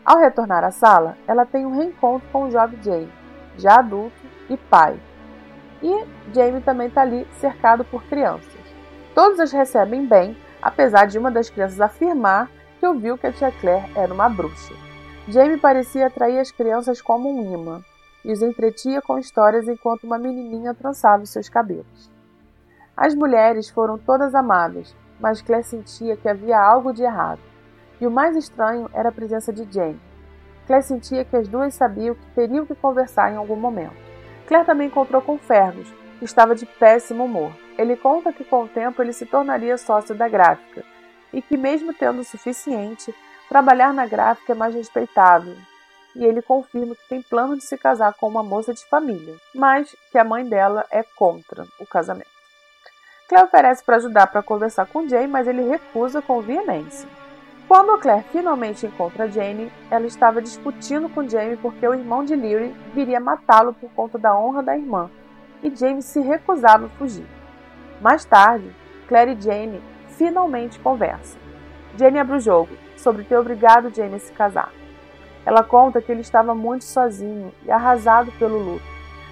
[0.04, 3.12] Ao retornar à sala, ela tem um reencontro com o jovem Jamie,
[3.56, 4.16] já adulto
[4.48, 4.98] e pai.
[5.82, 6.04] E
[6.34, 8.58] Jamie também está ali cercado por crianças.
[9.14, 13.52] Todos as recebem bem, apesar de uma das crianças afirmar que ouviu que a tia
[13.52, 14.74] Claire era uma bruxa.
[15.28, 17.82] Jamie parecia atrair as crianças como um imã
[18.24, 22.10] e os entretia com histórias enquanto uma menininha trançava os seus cabelos.
[22.96, 27.40] As mulheres foram todas amáveis, mas Claire sentia que havia algo de errado.
[28.00, 30.00] E o mais estranho era a presença de Jane.
[30.66, 33.96] Claire sentia que as duas sabiam que teriam que conversar em algum momento.
[34.46, 37.52] Claire também encontrou com Fergus, que estava de péssimo humor.
[37.76, 40.84] Ele conta que com o tempo ele se tornaria sócio da gráfica
[41.32, 43.14] e que, mesmo tendo o suficiente,
[43.48, 45.54] trabalhar na gráfica é mais respeitável.
[46.16, 49.94] E ele confirma que tem plano de se casar com uma moça de família, mas
[50.10, 52.38] que a mãe dela é contra o casamento.
[53.28, 57.08] Claire oferece para ajudar para conversar com Jane, mas ele recusa com veemência.
[57.68, 62.74] Quando Claire finalmente encontra Jane, ela estava discutindo com Jamie porque o irmão de Leary
[62.94, 65.10] viria matá-lo por conta da honra da irmã,
[65.62, 67.26] e Jamie se recusava a fugir.
[68.00, 68.74] Mais tarde,
[69.06, 69.82] Claire e Jamie
[70.16, 71.38] finalmente conversam.
[71.98, 74.72] Jamie abre o jogo sobre ter obrigado Jamie a se casar.
[75.48, 78.84] Ela conta que ele estava muito sozinho e arrasado pelo luto,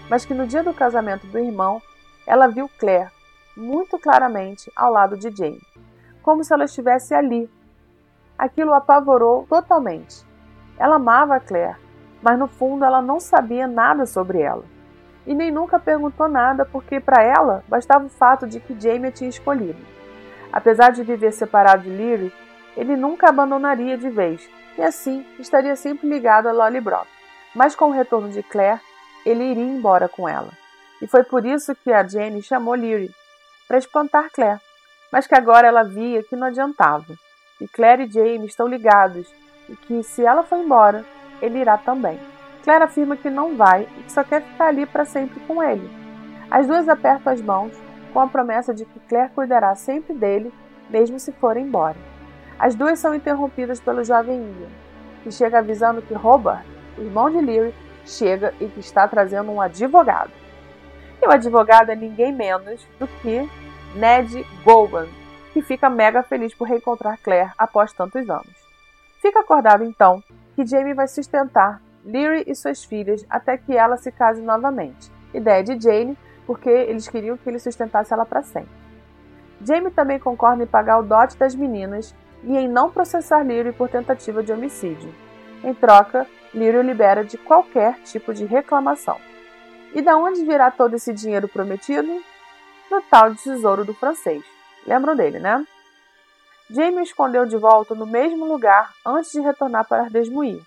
[0.08, 1.78] mas que no dia do casamento do irmão,
[2.26, 3.10] ela viu Claire
[3.54, 5.60] muito claramente ao lado de Jamie,
[6.22, 7.50] como se ela estivesse ali.
[8.38, 10.24] Aquilo apavorou totalmente.
[10.78, 11.76] Ela amava a Claire,
[12.22, 14.64] mas no fundo ela não sabia nada sobre ela
[15.26, 19.12] e nem nunca perguntou nada porque para ela bastava o fato de que Jamie a
[19.12, 19.84] tinha escolhido.
[20.50, 22.34] Apesar de viver separado de Lyric,
[22.74, 24.48] ele nunca abandonaria de vez
[24.78, 27.06] e assim estaria sempre ligado a Lolly Brock.
[27.54, 28.80] Mas com o retorno de Claire,
[29.24, 30.50] ele iria embora com ela.
[31.00, 33.14] E foi por isso que a Jenny chamou Lyric
[33.66, 34.60] para espantar Claire,
[35.10, 37.14] mas que agora ela via que não adiantava.
[37.60, 39.26] E Claire e Jamie estão ligados
[39.68, 41.04] e que se ela for embora,
[41.40, 42.20] ele irá também.
[42.62, 45.90] Claire afirma que não vai e que só quer ficar ali para sempre com ele.
[46.50, 47.72] As duas apertam as mãos,
[48.12, 50.52] com a promessa de que Claire cuidará sempre dele,
[50.88, 52.15] mesmo se for embora.
[52.58, 54.68] As duas são interrompidas pelo jovem Ian,
[55.22, 56.64] que chega avisando que Robert,
[56.96, 57.74] irmão de Leary,
[58.04, 60.30] chega e que está trazendo um advogado.
[61.20, 63.48] E o advogado é ninguém menos do que
[63.94, 65.06] Ned Gowan,
[65.52, 68.54] que fica mega feliz por reencontrar Claire após tantos anos.
[69.20, 70.22] Fica acordado então
[70.54, 75.10] que Jamie vai sustentar Leary e suas filhas até que ela se case novamente.
[75.34, 76.16] Ideia de Jane,
[76.46, 78.70] porque eles queriam que ele sustentasse ela para sempre.
[79.60, 82.14] Jamie também concorda em pagar o dote das meninas
[82.46, 85.14] e em não processar Leary por tentativa de homicídio.
[85.62, 89.18] Em troca, Leary o libera de qualquer tipo de reclamação.
[89.92, 92.22] E da onde virá todo esse dinheiro prometido?
[92.90, 94.42] No tal de tesouro do francês.
[94.86, 95.66] Lembram dele, né?
[96.70, 100.62] Jamie o escondeu de volta no mesmo lugar antes de retornar para Ardesmoir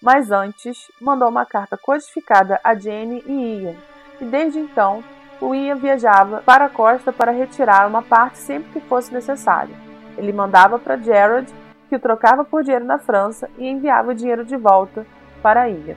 [0.00, 3.76] mas antes mandou uma carta codificada a Jenny e Ian,
[4.20, 5.04] e desde então
[5.40, 9.89] o Ian viajava para a costa para retirar uma parte sempre que fosse necessário.
[10.20, 11.50] Ele mandava para Gerard,
[11.88, 15.06] que o trocava por dinheiro na França e enviava o dinheiro de volta
[15.42, 15.96] para Ian.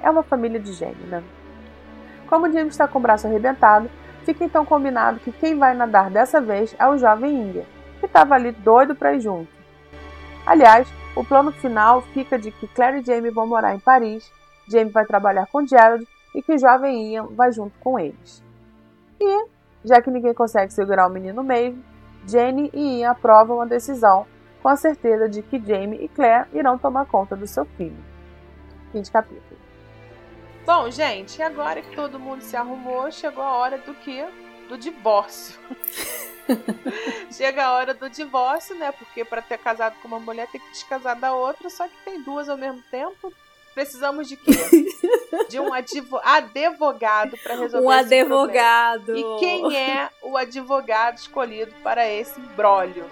[0.00, 1.24] É uma família de gênio, né?
[2.28, 3.90] Como James está com o braço arrebentado,
[4.24, 7.64] fica então combinado que quem vai nadar dessa vez é o jovem Ian,
[7.98, 9.50] que estava ali doido para ir junto.
[10.46, 14.30] Aliás, o plano final fica de que Claire e Jamie vão morar em Paris,
[14.68, 18.40] Jamie vai trabalhar com Gerald e que o jovem Ian vai junto com eles.
[19.20, 19.46] E,
[19.84, 21.82] já que ninguém consegue segurar o menino mesmo,
[22.26, 24.26] Jenny e Ian aprovam a decisão
[24.62, 28.02] com a certeza de que Jamie e Claire irão tomar conta do seu filho.
[28.92, 29.60] Fim de capítulo.
[30.64, 34.24] Bom, gente, agora que todo mundo se arrumou, chegou a hora do quê?
[34.68, 35.60] Do divórcio.
[37.30, 38.90] Chega a hora do divórcio, né?
[38.92, 42.22] Porque para ter casado com uma mulher tem que descasar da outra, só que tem
[42.22, 43.30] duas ao mesmo tempo.
[43.74, 44.52] Precisamos de quê?
[45.48, 49.04] De um advo advogado para resolver Um esse advogado.
[49.04, 49.36] problema.
[49.36, 53.04] E quem é o advogado escolhido para esse imbróglio?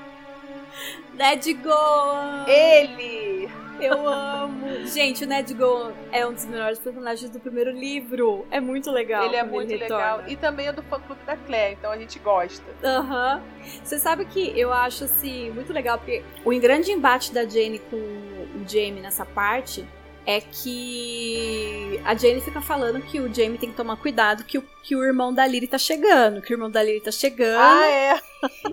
[1.14, 2.44] Ned Goa!
[2.48, 3.50] Ele!
[3.80, 4.86] Eu amo.
[4.86, 8.46] Gente, o Ned Goa é um dos melhores personagens do primeiro livro.
[8.50, 9.24] É muito legal.
[9.24, 9.96] Ele é muito retorna.
[9.96, 10.22] legal.
[10.28, 12.64] E também é do fã clube da Claire, então a gente gosta.
[12.84, 13.42] Aham.
[13.82, 17.96] Você sabe que eu acho assim muito legal porque o grande embate da Jane com
[17.96, 19.84] o Jamie nessa parte
[20.24, 24.62] é que a Jane fica falando que o Jamie tem que tomar cuidado que o,
[24.82, 27.86] que o irmão da Lily tá chegando, que o irmão da Lily tá chegando Ah,
[27.86, 28.20] é?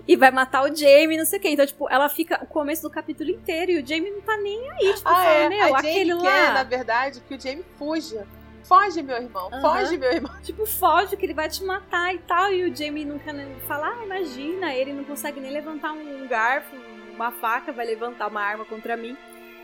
[0.06, 1.48] e vai matar o Jamie, não sei o quê.
[1.48, 4.58] Então, tipo, ela fica o começo do capítulo inteiro e o Jamie não tá nem
[4.70, 5.48] aí, tipo, Ah, fala, é.
[5.48, 6.52] meu, a aquele Jane quer, lá.
[6.54, 8.26] na verdade, que o Jamie fuja.
[8.64, 9.48] Foge, meu irmão.
[9.52, 9.60] Aham.
[9.62, 10.32] Foge, meu irmão.
[10.42, 12.52] Tipo, foge que ele vai te matar e tal.
[12.52, 13.32] E o Jamie nunca
[13.66, 16.76] fala, ah, imagina, ele não consegue nem levantar um garfo,
[17.12, 19.16] uma faca, vai levantar uma arma contra mim.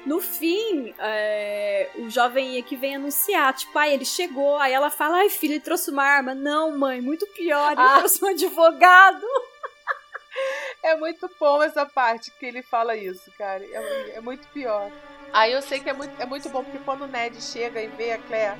[0.06, 5.16] No fim, é, o jovem que vem anunciar, tipo, ai, ele chegou, aí ela fala,
[5.18, 6.32] ai, filho, ele trouxe uma arma.
[6.34, 7.98] Não, mãe, muito pior, ele Ah.
[7.98, 9.26] trouxe um advogado.
[10.82, 13.64] É muito bom essa parte que ele fala isso, cara.
[13.64, 14.90] É, é muito pior.
[15.32, 17.88] Aí eu sei que é muito, é muito bom, porque quando o Ned chega e
[17.88, 18.56] vê a Claire,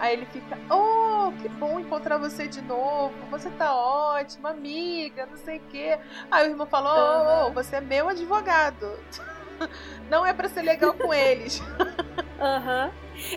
[0.00, 3.12] aí ele fica, oh, que bom encontrar você de novo.
[3.30, 5.98] Você tá ótima, amiga, não sei o quê.
[6.30, 8.98] Aí o irmão falou, oh, oh, você é meu advogado.
[10.10, 11.60] Não é pra ser legal com eles.
[12.40, 12.90] Aham.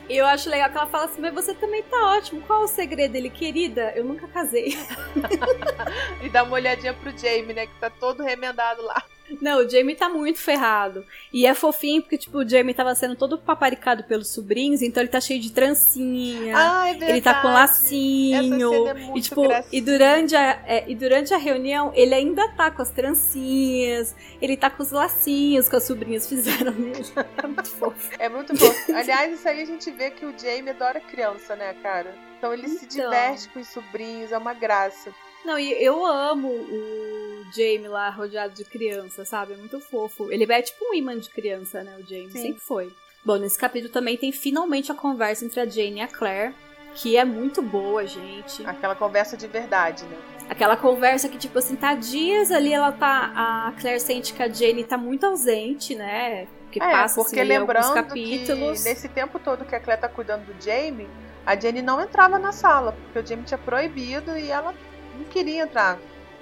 [0.07, 2.41] E eu acho legal que ela fala assim, mas você também tá ótimo.
[2.41, 3.91] Qual o segredo dele, querida?
[3.95, 4.77] Eu nunca casei.
[6.21, 9.03] E dá uma olhadinha pro Jamie, né, que tá todo remendado lá.
[9.39, 11.05] Não, o Jamie tá muito ferrado.
[11.31, 15.09] E é fofinho porque, tipo, o Jamie tava sendo todo paparicado pelos sobrinhos, então ele
[15.09, 16.53] tá cheio de trancinha.
[16.57, 17.11] Ah, é verdade.
[17.11, 18.87] ele tá com lacinho.
[18.87, 19.69] é e, tipo, gracinha.
[19.71, 24.57] e durante, a, é, e durante a reunião, ele ainda tá com as trancinhas, ele
[24.57, 27.01] tá com os lacinhos que as sobrinhas fizeram nele.
[27.43, 28.09] É muito fofo.
[28.19, 28.71] É muito bom.
[28.95, 32.13] Aliás, isso aí a gente vê que o Jamie adora criança, né, cara?
[32.37, 33.05] Então ele se Então.
[33.05, 35.11] diverte com os sobrinhos, é uma graça.
[35.45, 39.53] Não, e eu amo o Jamie lá rodeado de criança, sabe?
[39.53, 40.31] É muito fofo.
[40.31, 41.97] Ele é tipo um imã de criança, né?
[41.97, 42.41] O Jamie Sim.
[42.41, 42.93] sempre foi.
[43.23, 46.53] Bom, nesse capítulo também tem finalmente a conversa entre a Jane e a Claire,
[46.95, 48.65] que é muito boa, gente.
[48.65, 50.17] Aquela conversa de verdade, né?
[50.49, 53.31] Aquela conversa que, tipo assim, tá dias ali, ela tá.
[53.35, 56.47] A Claire sente que a Jane tá muito ausente, né?
[56.71, 58.83] Que é, passa porque assim, ali alguns lembrando capítulos.
[58.83, 61.07] que nesse tempo todo que a Claire tá cuidando do Jamie,
[61.45, 64.73] a Jenny não entrava na sala, porque o Jamie tinha proibido e ela
[65.21, 65.97] não queria entrar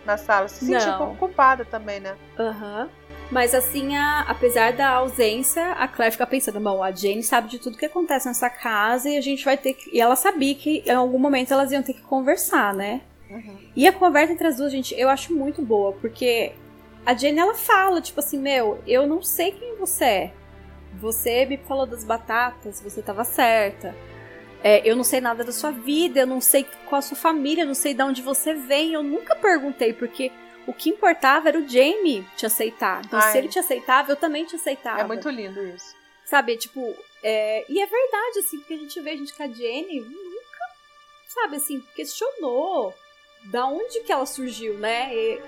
[0.05, 0.47] na sala.
[0.47, 2.15] Se sentia um pouco culpada também, né?
[2.37, 2.89] Aham.
[3.31, 7.59] Mas assim, a- apesar da ausência, a Claire fica pensando, bom, a Jane sabe de
[7.59, 9.95] tudo que acontece nessa casa e a gente vai ter que.
[9.95, 13.01] E ela sabia que em algum momento elas iam ter que conversar, né?
[13.75, 16.53] E a conversa entre as duas, gente, eu acho muito boa, porque
[17.05, 20.33] a Jane ela fala, tipo assim, meu, eu não sei quem você é.
[20.99, 23.95] Você me falou das batatas, você tava certa.
[24.63, 27.63] É, eu não sei nada da sua vida, eu não sei qual a sua família,
[27.63, 28.93] eu não sei de onde você vem.
[28.93, 30.31] Eu nunca perguntei, porque
[30.67, 33.01] o que importava era o Jamie te aceitar.
[33.05, 33.31] Então, Ai.
[33.31, 35.01] se ele te aceitava, eu também te aceitava.
[35.01, 35.95] É muito lindo isso.
[36.25, 39.47] Sabe, tipo, é, e é verdade, assim, porque a gente vê a gente com a
[39.47, 40.59] Jenny nunca,
[41.27, 42.93] sabe, assim, questionou
[43.45, 45.15] da onde que ela surgiu, né?
[45.15, 45.41] E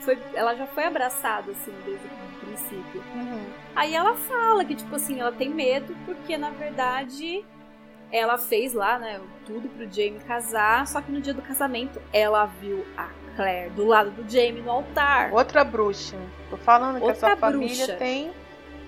[0.00, 3.02] foi, ela já foi abraçada, assim, desde o princípio.
[3.74, 7.44] Aí ela fala que, tipo assim, ela tem medo porque, na verdade,
[8.16, 12.46] ela fez lá, né, tudo pro Jamie casar, só que no dia do casamento ela
[12.46, 15.32] viu a Claire do lado do Jamie no altar.
[15.32, 16.16] Outra bruxa.
[16.50, 17.96] Tô falando que Outra essa família bruxa.
[17.96, 18.30] tem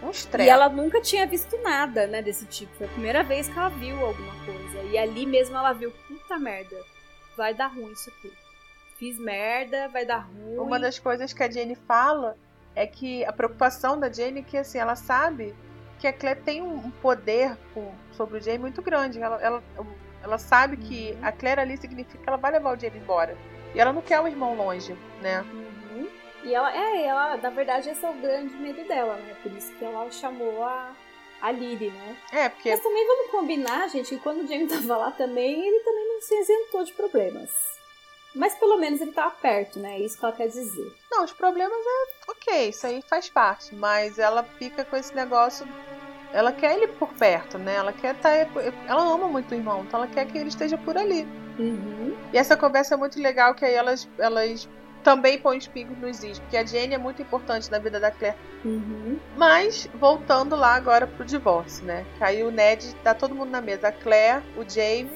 [0.03, 0.49] um E estresse.
[0.49, 2.73] ela nunca tinha visto nada, né, desse tipo.
[2.77, 4.83] Foi a primeira vez que ela viu alguma coisa.
[4.91, 6.77] E ali mesmo ela viu, puta merda,
[7.37, 8.33] vai dar ruim isso aqui.
[8.97, 10.57] Fiz merda, vai dar ruim.
[10.59, 12.37] Uma das coisas que a Jenny fala
[12.75, 15.55] é que a preocupação da Jenny é que assim, ela sabe
[15.99, 17.57] que a Claire tem um poder
[18.13, 19.21] sobre o Jamie muito grande.
[19.21, 19.63] Ela, ela,
[20.23, 21.27] ela sabe que Uhum.
[21.27, 23.37] a Claire ali significa que ela vai levar o Jamie embora.
[23.75, 25.41] E ela não quer o irmão longe, né?
[25.53, 26.09] Uhum.
[26.45, 29.37] E ela, é, ela, na verdade, esse é o grande medo dela, né?
[29.43, 30.93] Por isso que ela chamou a,
[31.43, 32.17] a Lily, né?
[32.33, 35.81] É, porque Mas também vamos combinar, gente, que quando o Jamie tava lá também, ele
[35.81, 37.78] também não se isentou de problemas.
[38.35, 39.97] Mas pelo menos ele tava perto, né?
[39.97, 40.93] É isso que ela quer dizer.
[41.11, 45.67] Não, os problemas é ok, isso aí faz parte, mas ela fica com esse negócio.
[46.33, 47.77] Ela quer ele por perto, né?
[47.77, 48.31] Ela quer estar.
[48.31, 51.27] Ela ama muito o irmão, então ela quer que ele esteja por ali.
[51.59, 52.17] Uhum.
[52.33, 54.69] E essa conversa é muito legal, que aí elas, elas
[55.03, 58.11] também põe os pingos nos is, porque a Jenny é muito importante na vida da
[58.11, 58.37] Claire.
[58.65, 59.19] Uhum.
[59.37, 62.05] Mas, voltando lá agora pro divórcio, né?
[62.19, 63.89] Que aí o Ned, tá todo mundo na mesa.
[63.89, 65.11] A Claire, o Jamie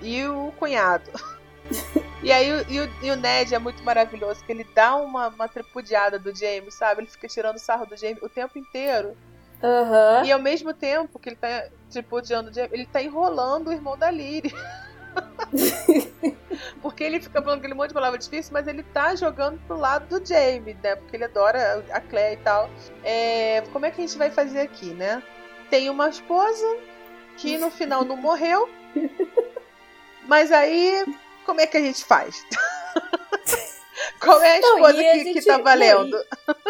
[0.00, 1.10] e o cunhado.
[2.22, 5.28] e aí o, e o, e o Ned é muito maravilhoso, que ele dá uma,
[5.28, 7.02] uma tripudiada do Jamie, sabe?
[7.02, 9.16] Ele fica tirando sarro do Jamie o tempo inteiro.
[9.62, 10.24] Aham.
[10.24, 13.96] E ao mesmo tempo que ele tá tripudiando o Jamie, ele tá enrolando o irmão
[13.96, 14.52] da Lyrie.
[16.82, 20.18] Porque ele fica falando aquele monte de palavra difícil, mas ele tá jogando pro lado
[20.18, 20.96] do Jamie, né?
[20.96, 22.70] Porque ele adora a Claire e tal.
[23.02, 25.22] É, como é que a gente vai fazer aqui, né?
[25.70, 26.76] Tem uma esposa
[27.36, 28.68] que no final não morreu.
[30.26, 31.04] Mas aí,
[31.46, 32.44] como é que a gente faz?
[34.20, 36.16] Qual é a Não, esposa e a que, que gente- tá não, valendo?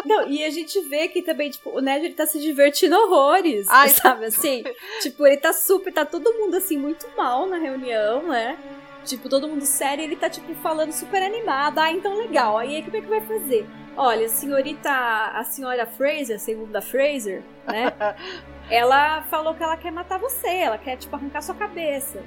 [0.05, 3.67] Não, e a gente vê que também, tipo, o Ned ele tá se divertindo horrores,
[3.69, 3.89] Ai.
[3.91, 4.63] sabe assim?
[5.01, 8.57] tipo, ele tá super, tá todo mundo assim muito mal na reunião, né?
[9.05, 11.79] Tipo, todo mundo sério, e ele tá tipo falando super animado.
[11.79, 12.57] Ah, então legal.
[12.57, 13.65] Aí como é que vai fazer?
[13.95, 17.93] Olha, a senhorita, a senhora Fraser, a segunda Fraser, né?
[18.69, 22.21] ela falou que ela quer matar você, ela quer tipo arrancar sua cabeça.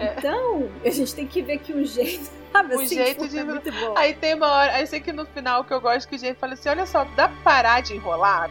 [0.00, 3.38] Então, a gente tem que ver que o jeito, sabe O assim, jeito tipo, de-
[3.38, 3.96] é muito bom.
[3.96, 6.34] Aí tem uma hora, aí sei que no final que eu gosto que o Jamie
[6.34, 8.50] fala assim: olha só, dá pra parar de enrolar?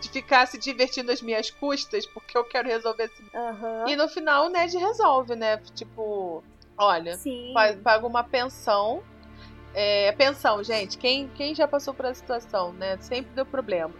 [0.00, 3.24] De ficar se divertindo às minhas custas, porque eu quero resolver esse.
[3.34, 3.84] Aham.
[3.88, 5.56] E no final o Ned resolve, né?
[5.74, 6.44] Tipo,
[6.76, 7.52] olha, Sim.
[7.82, 9.02] paga uma pensão.
[9.74, 12.96] É, pensão, gente, quem, quem já passou por essa situação, né?
[13.00, 13.92] Sempre deu problema.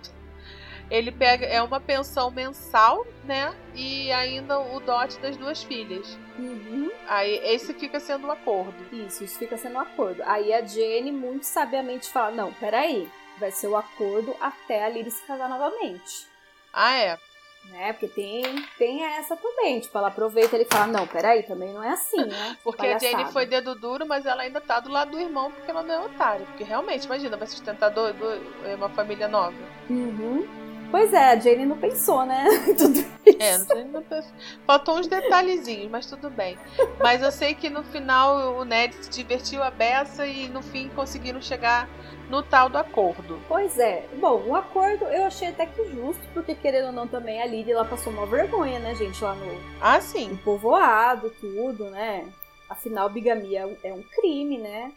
[0.91, 3.53] Ele pega, é uma pensão mensal, né?
[3.75, 6.17] E ainda o dote das duas filhas.
[6.39, 6.91] Uhum.
[7.09, 8.75] Aí esse fica sendo um acordo.
[8.93, 10.23] Isso, isso fica sendo um acordo.
[10.25, 13.09] Aí a Jenny muito sabiamente fala: não, peraí,
[13.39, 16.27] vai ser o acordo até a Lyra se casar novamente.
[16.73, 17.19] Ah, é.
[17.71, 17.93] Né?
[17.95, 18.43] Porque tem,
[18.79, 19.81] tem essa também.
[19.81, 22.57] Tipo, ela aproveita e ele fala: não, peraí, também não é assim, né?
[22.63, 23.19] Porque a Palhaçada.
[23.19, 25.95] Jenny foi dedo duro, mas ela ainda tá do lado do irmão porque ela não
[25.95, 26.47] é otária.
[26.47, 29.57] Porque realmente, imagina, vai sustentar do, do- uma família nova.
[29.91, 30.47] Uhum.
[30.97, 32.47] Pois é, a Jenny não pensou, né?
[32.79, 33.05] Tudo
[33.39, 34.33] É, não sei, não penso-
[34.67, 36.57] faltou uns detalhezinhos, mas tudo bem.
[37.01, 40.89] Mas eu sei que no final o Ned se divertiu a beça e no fim
[40.89, 41.87] conseguiram chegar
[42.31, 43.39] no tal do acordo.
[43.47, 44.07] Pois é.
[44.19, 47.73] Bom, o acordo eu achei até que justo, porque querendo ou não também a Lyra
[47.73, 50.41] ela passou uma vergonha, né, gente, lá no, Ah, no sim.
[50.43, 52.25] povoado, tudo, né?
[52.71, 54.91] Afinal, bigamia é um- crime, né?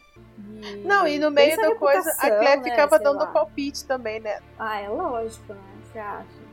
[0.62, 3.26] E Não, e no meio da coisa, a Claire né, ficava dando lá.
[3.26, 4.40] palpite também, né?
[4.58, 5.60] Ah, é lógico, né?
[5.90, 6.50] Você acha?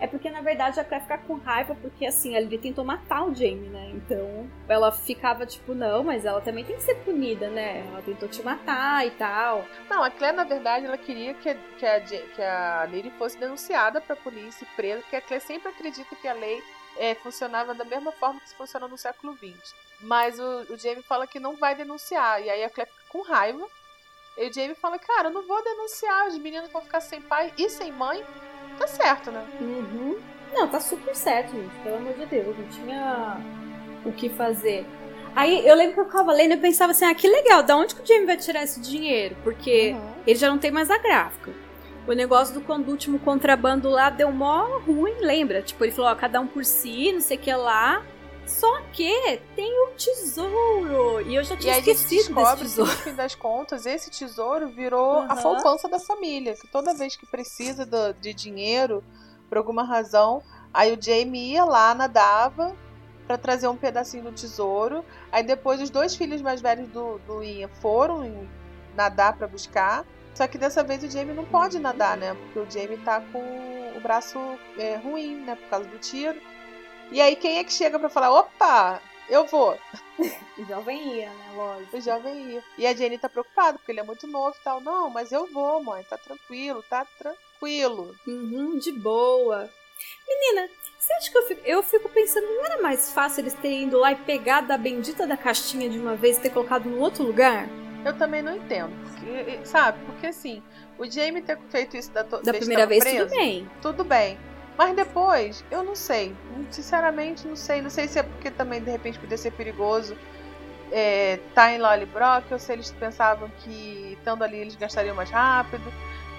[0.00, 3.34] É porque, na verdade, a Claire fica com raiva porque, assim, Lydia tentou matar o
[3.34, 3.90] Jamie, né?
[3.94, 7.84] Então, ela ficava tipo, não, mas ela também tem que ser punida, né?
[7.88, 9.64] Ela tentou te matar e tal.
[9.90, 14.00] Não, a Claire, na verdade, ela queria que, que, a, que a Lily fosse denunciada
[14.00, 16.62] pra polícia e presa, porque a Claire sempre acredita que a lei
[16.96, 19.74] é, funcionava da mesma forma que funciona no século XX.
[20.00, 23.22] Mas o, o Jamie fala que não vai denunciar, e aí a Claire fica com
[23.22, 23.66] raiva.
[24.36, 27.52] E o Jamie fala, cara, eu não vou denunciar, os meninos vão ficar sem pai
[27.58, 28.24] e sem mãe.
[28.78, 29.44] Tá certo, né?
[29.60, 30.16] Uhum.
[30.52, 31.74] Não, tá super certo, gente.
[31.82, 32.56] Pelo amor de Deus.
[32.56, 33.36] Não tinha
[34.04, 34.86] o que fazer.
[35.34, 37.94] Aí eu lembro que eu ficava lendo e pensava assim: ah, que legal, da onde
[37.94, 39.36] que o Jamie vai tirar esse dinheiro?
[39.44, 39.94] Porque
[40.26, 41.50] ele já não tem mais a gráfica.
[42.06, 45.60] O negócio do quando último contrabando lá deu mó ruim, lembra?
[45.60, 48.02] Tipo, ele falou, ó, cada um por si, não sei o que lá.
[48.48, 51.20] Só que tem o tesouro.
[51.22, 52.90] E eu já E tinha a gente esquecido desse descobre que, no tesouro.
[52.90, 55.42] fim das contas, esse tesouro virou a Aham.
[55.42, 56.54] poupança da família.
[56.54, 59.04] Que toda vez que precisa do- de dinheiro,
[59.48, 60.42] por alguma razão,
[60.72, 62.74] aí o Jamie ia lá, nadava,
[63.26, 65.04] pra trazer um pedacinho do tesouro.
[65.30, 68.48] Aí depois os dois filhos mais velhos do, do Ian foram
[68.96, 70.04] nadar pra buscar.
[70.34, 72.34] Só que dessa vez o Jamie não pode nadar, né?
[72.34, 73.40] Porque o Jamie tá com
[73.96, 74.38] o braço
[74.78, 75.54] é, ruim, né?
[75.56, 76.40] Por causa do tiro.
[77.10, 79.78] E aí quem é que chega pra falar, opa, eu vou.
[80.58, 81.52] O jovem ia, né?
[81.54, 81.96] Lógico.
[81.96, 82.64] O jovem ia.
[82.76, 84.80] E a Jenny tá preocupada, porque ele é muito novo e tal.
[84.80, 86.02] Não, mas eu vou, mãe.
[86.02, 88.12] Tá tranquilo, tá tranquilo.
[88.26, 89.70] Uhum, de boa.
[90.26, 90.68] Menina,
[90.98, 93.98] você acha que eu fico, eu fico pensando, não era mais fácil eles terem ido
[93.98, 97.22] lá e pegado a bendita da caixinha de uma vez e ter colocado no outro
[97.22, 97.68] lugar?
[98.04, 98.90] Eu também não entendo.
[99.14, 100.04] Porque, sabe?
[100.06, 100.60] Porque assim,
[100.98, 103.70] o Jamie ter feito isso da, Da primeira vez, preso, tudo bem.
[103.80, 104.38] tudo bem.
[104.78, 106.34] Mas depois, eu não sei.
[106.70, 107.82] Sinceramente, não sei.
[107.82, 110.16] Não sei se é porque também, de repente, podia ser perigoso
[110.90, 115.92] é, tá em Lollybrock, ou se eles pensavam que estando ali eles gastariam mais rápido.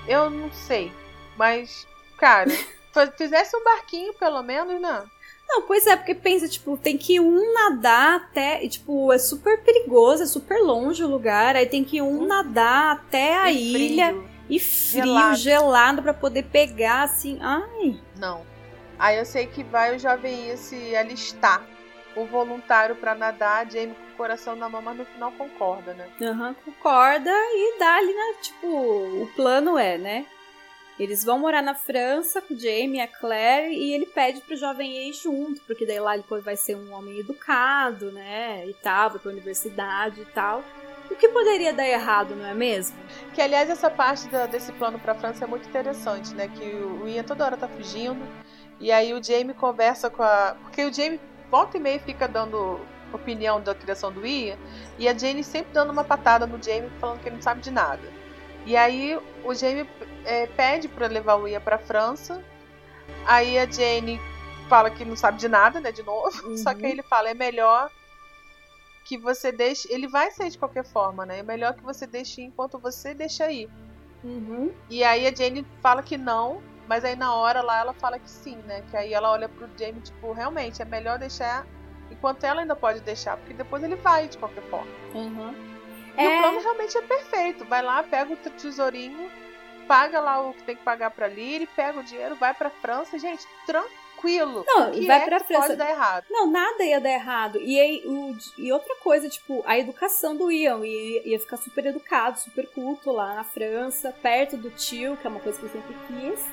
[0.08, 0.92] Eu não sei.
[1.38, 1.88] Mas,
[2.18, 2.50] cara,
[3.18, 5.04] fizesse um barquinho, pelo menos, né?
[5.48, 8.64] Não, pois é, porque pensa, tipo, tem que um nadar até.
[8.64, 11.56] E, tipo, é super perigoso, é super longe o lugar.
[11.56, 14.29] Aí tem que um nadar até a ilha frio.
[14.50, 15.36] E frio, gelado.
[15.38, 17.38] gelado, pra poder pegar, assim.
[17.42, 18.00] Ai.
[18.18, 18.46] Não.
[18.98, 21.64] Aí eu sei que vai o jovem se alistar.
[22.16, 25.94] o voluntário para nadar, a Jamie com o coração na mão, mas no final concorda,
[25.94, 26.10] né?
[26.22, 28.36] Aham, uhum, concorda e dá ali, né?
[28.42, 30.26] Tipo, o plano é, né?
[31.00, 34.58] Eles vão morar na França com o Jamie e a Claire e ele pede pro
[34.58, 38.66] jovem ir junto, porque daí lá ele vai ser um homem educado, né?
[38.68, 40.62] E tal, vai pra universidade e tal.
[41.10, 42.98] O que poderia dar errado, não é mesmo?
[43.34, 46.48] Que aliás essa parte da, desse plano para a França é muito interessante, né?
[46.48, 48.22] Que o Ian toda hora tá fugindo
[48.80, 51.20] e aí o Jamie conversa com a, porque o Jamie
[51.50, 52.80] volta e meia fica dando
[53.12, 54.58] opinião da criação do Ian
[54.98, 57.72] e a Jane sempre dando uma patada no Jamie falando que ele não sabe de
[57.72, 58.20] nada.
[58.66, 59.90] E aí o Jamie
[60.26, 62.44] é, pede para levar o Ian para França.
[63.26, 64.22] Aí a Jane
[64.70, 66.48] fala que não sabe de nada, né, de novo.
[66.48, 66.56] Uhum.
[66.58, 67.90] Só que aí ele fala é melhor
[69.10, 69.92] que você deixe.
[69.92, 71.40] Ele vai sair de qualquer forma, né?
[71.40, 73.68] É melhor que você deixe enquanto você deixa ir.
[74.24, 74.72] Uhum.
[74.88, 78.30] E aí a Jane fala que não, mas aí na hora lá ela fala que
[78.30, 78.84] sim, né?
[78.92, 81.66] Que aí ela olha pro Jamie, tipo, realmente é melhor deixar
[82.12, 84.92] enquanto ela ainda pode deixar, porque depois ele vai de qualquer forma.
[85.16, 85.56] Uhum.
[86.16, 86.38] E é...
[86.38, 87.66] o plano realmente é perfeito.
[87.66, 89.32] Vai lá, pega o tesourinho,
[89.88, 93.18] paga lá o que tem que pagar pra Lily, pega o dinheiro, vai pra França.
[93.18, 94.66] Gente, tranquilo tranquilo.
[94.68, 95.68] Não, que vai é pra França.
[95.68, 96.26] Pode dar errado.
[96.30, 97.60] Não, nada ia dar errado.
[97.62, 100.86] E, aí, o, e outra coisa, tipo, a educação do Ian.
[100.86, 105.30] Ia, ia ficar super educado, super culto lá na França, perto do tio, que é
[105.30, 106.46] uma coisa que eu sempre quis.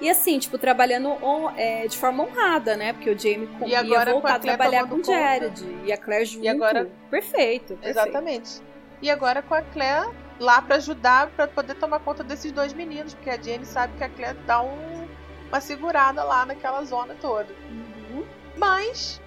[0.00, 2.92] E assim, tipo, trabalhando on, é, de forma honrada, né?
[2.92, 5.64] Porque o Jamie com, ia voltar a, trabalhar com o Jared.
[5.84, 6.44] E a Claire junto.
[6.44, 6.88] E agora...
[7.10, 7.88] Perfeito, perfeito.
[7.88, 8.62] Exatamente.
[9.02, 10.08] E agora com a Claire
[10.38, 14.04] lá para ajudar, para poder tomar conta desses dois meninos, porque a Jane sabe que
[14.04, 15.07] a Claire dá um
[15.48, 17.52] uma segurada lá naquela zona toda.
[17.70, 18.24] Uhum.
[18.56, 19.20] Mas.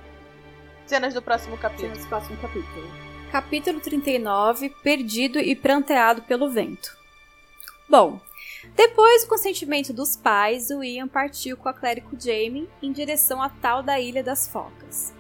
[0.85, 1.89] Cenas do próximo capítulo.
[1.89, 2.91] Cenas do próximo capítulo.
[3.31, 6.97] Capítulo 39 Perdido e pranteado pelo vento.
[7.89, 8.19] Bom,
[8.75, 13.49] depois do consentimento dos pais, o Ian partiu com a o Jamie em direção à
[13.49, 15.13] tal da Ilha das Focas.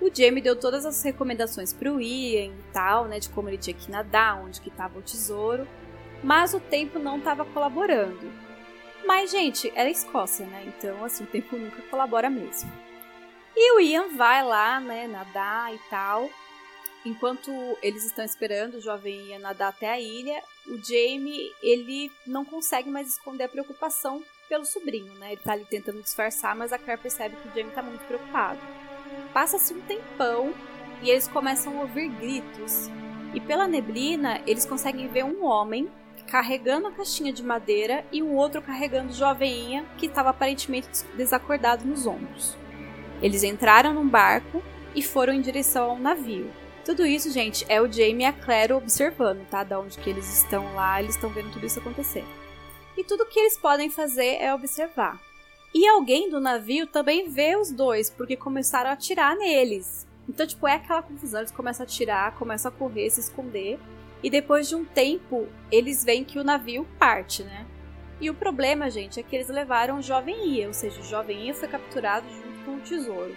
[0.00, 3.58] O Jamie deu todas as recomendações para o Ian e tal, né, de como ele
[3.58, 5.66] tinha que nadar, onde que estava o tesouro,
[6.22, 8.49] mas o tempo não estava colaborando.
[9.06, 10.64] Mas, gente, era Escócia, né?
[10.66, 12.70] Então, assim, o tempo nunca colabora mesmo.
[13.56, 16.30] E o Ian vai lá, né, nadar e tal.
[17.04, 17.50] Enquanto
[17.82, 22.90] eles estão esperando o jovem Ian nadar até a ilha, o Jamie, ele não consegue
[22.90, 25.32] mais esconder a preocupação pelo sobrinho, né?
[25.32, 28.60] Ele tá ali tentando disfarçar, mas a Claire percebe que o Jamie tá muito preocupado.
[29.32, 30.52] Passa-se um tempão
[31.02, 32.90] e eles começam a ouvir gritos.
[33.32, 35.90] E pela neblina, eles conseguem ver um homem
[36.30, 42.06] carregando a caixinha de madeira e o outro carregando joveinha que estava aparentemente desacordado nos
[42.06, 42.56] ombros.
[43.20, 44.62] Eles entraram num barco
[44.94, 46.50] e foram em direção ao navio.
[46.84, 49.64] Tudo isso, gente, é o Jamie e a Claire observando, tá?
[49.64, 52.24] Da onde que eles estão lá, eles estão vendo tudo isso acontecer.
[52.96, 55.20] E tudo que eles podem fazer é observar.
[55.74, 60.06] E alguém do navio também vê os dois, porque começaram a atirar neles.
[60.28, 63.78] Então, tipo, é aquela confusão, eles começam a atirar, começam a correr, se esconder.
[64.22, 67.66] E depois de um tempo, eles veem que o navio parte, né?
[68.20, 71.46] E o problema, gente, é que eles levaram o Jovem Ia, ou seja, o Jovem
[71.46, 73.36] Ia foi capturado junto com o tesouro.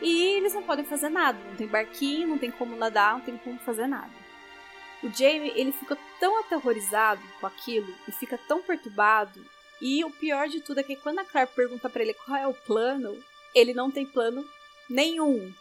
[0.00, 3.36] E eles não podem fazer nada, não tem barquinho, não tem como nadar, não tem
[3.36, 4.10] como fazer nada.
[5.02, 9.44] O Jamie, ele fica tão aterrorizado com aquilo e fica tão perturbado.
[9.80, 12.46] E o pior de tudo é que quando a Claire pergunta para ele qual é
[12.46, 13.18] o plano,
[13.52, 14.44] ele não tem plano
[14.88, 15.52] nenhum.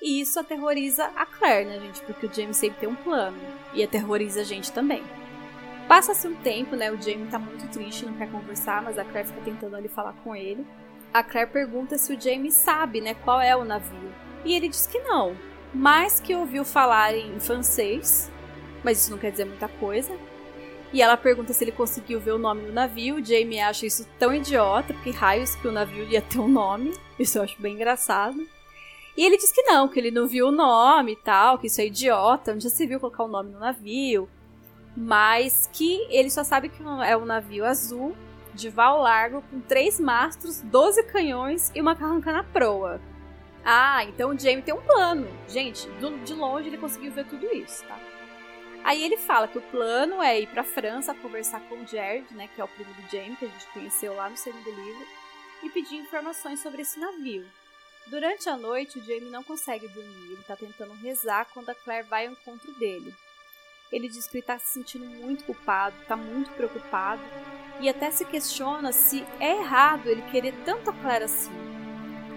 [0.00, 2.00] E isso aterroriza a Claire, né, gente?
[2.02, 3.36] Porque o James sempre tem um plano.
[3.72, 5.02] E aterroriza a gente também.
[5.88, 6.90] Passa-se um tempo, né?
[6.90, 10.12] O Jamie tá muito triste, não quer conversar, mas a Claire fica tentando ali falar
[10.24, 10.66] com ele.
[11.14, 14.12] A Claire pergunta se o Jamie sabe, né, qual é o navio.
[14.44, 15.36] E ele diz que não,
[15.72, 18.30] mas que ouviu falar em francês,
[18.84, 20.16] mas isso não quer dizer muita coisa.
[20.92, 23.16] E ela pergunta se ele conseguiu ver o nome do navio.
[23.16, 26.94] O Jamie acha isso tão idiota, porque raios que o navio ia ter um nome.
[27.18, 28.46] Isso eu acho bem engraçado.
[29.16, 31.80] E ele diz que não, que ele não viu o nome e tal, que isso
[31.80, 34.28] é idiota, onde já se viu colocar o nome no navio.
[34.96, 38.16] Mas que ele só sabe que é um navio azul,
[38.52, 43.00] de val largo, com três mastros, 12 canhões e uma carranca na proa.
[43.64, 45.26] Ah, então o Jamie tem um plano.
[45.48, 45.88] Gente,
[46.24, 47.98] de longe ele conseguiu ver tudo isso, tá?
[48.84, 52.48] Aí ele fala que o plano é ir pra França conversar com o Jared, né,
[52.54, 55.06] que é o primo do Jamie, que a gente conheceu lá no segundo livro,
[55.64, 57.44] e pedir informações sobre esse navio.
[58.06, 60.30] Durante a noite, o Jamie não consegue dormir.
[60.30, 63.12] Ele está tentando rezar quando a Claire vai ao encontro dele.
[63.90, 67.22] Ele diz que ele está se sentindo muito culpado, está muito preocupado
[67.80, 71.52] e até se questiona se é errado ele querer tanto a Claire assim.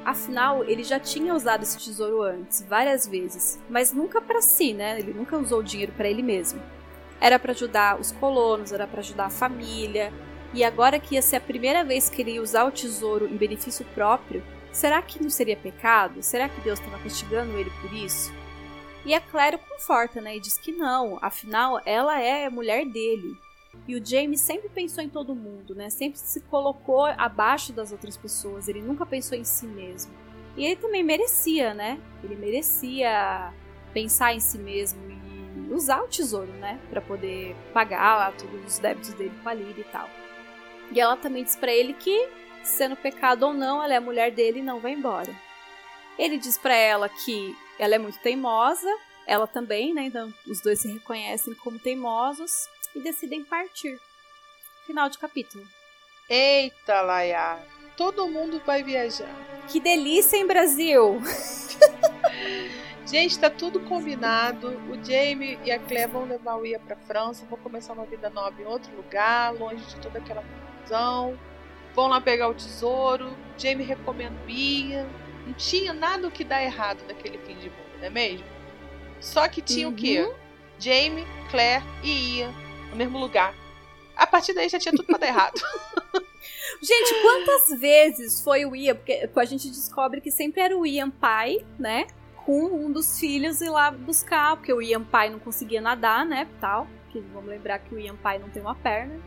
[0.05, 4.99] Afinal, ele já tinha usado esse tesouro antes, várias vezes, mas nunca para si, né?
[4.99, 6.61] Ele nunca usou o dinheiro para ele mesmo.
[7.21, 10.13] Era para ajudar os colonos, era para ajudar a família,
[10.53, 13.37] e agora que ia ser a primeira vez que ele ia usar o tesouro em
[13.37, 16.21] benefício próprio, Será que não seria pecado?
[16.21, 18.31] Será que Deus estava castigando ele por isso?
[19.05, 20.35] E a Claire conforta, né?
[20.35, 23.37] E diz que não, afinal, ela é a mulher dele.
[23.87, 25.89] E o James sempre pensou em todo mundo, né?
[25.89, 28.67] Sempre se colocou abaixo das outras pessoas.
[28.67, 30.13] Ele nunca pensou em si mesmo.
[30.57, 31.99] E ele também merecia, né?
[32.23, 33.53] Ele merecia
[33.93, 36.79] pensar em si mesmo e usar o tesouro, né?
[36.89, 40.09] Para poder pagar lá todos os débitos dele com a Lily e tal.
[40.91, 42.27] E ela também diz para ele que,
[42.63, 45.33] sendo pecado ou não, ela é a mulher dele e não vai embora.
[46.17, 48.89] Ele diz para ela que ela é muito teimosa,
[49.25, 50.03] ela também, né?
[50.03, 53.99] Então os dois se reconhecem como teimosos e decidem partir.
[54.85, 55.65] Final de capítulo.
[56.29, 57.59] Eita, Laia!
[57.95, 59.29] Todo mundo vai viajar.
[59.67, 61.19] Que delícia, em Brasil!
[63.05, 64.69] Gente, tá tudo combinado.
[64.89, 68.29] O Jamie e a Claire vão levar o Ia pra França, vão começar uma vida
[68.29, 71.37] nova em outro lugar, longe de toda aquela confusão.
[71.99, 73.35] Vão lá pegar o tesouro.
[73.57, 75.05] Jamie recomenda o Ia.
[75.45, 78.45] Não tinha nada o que dar errado naquele fim de mundo, não é mesmo?
[79.19, 79.93] Só que tinha uhum.
[79.93, 80.33] o quê?
[80.79, 82.53] Jamie, Claire e Ia
[82.89, 83.53] no mesmo lugar.
[84.15, 85.59] A partir daí já tinha tudo pra dar errado.
[86.81, 88.95] Gente, quantas vezes foi o Ian?
[88.95, 92.07] Porque a gente descobre que sempre era o Ian pai, né?
[92.45, 96.47] Com um dos filhos ir lá buscar, porque o Ian pai não conseguia nadar, né?
[96.61, 96.87] Tal.
[97.09, 99.19] Que vamos lembrar que o Ian pai não tem uma perna.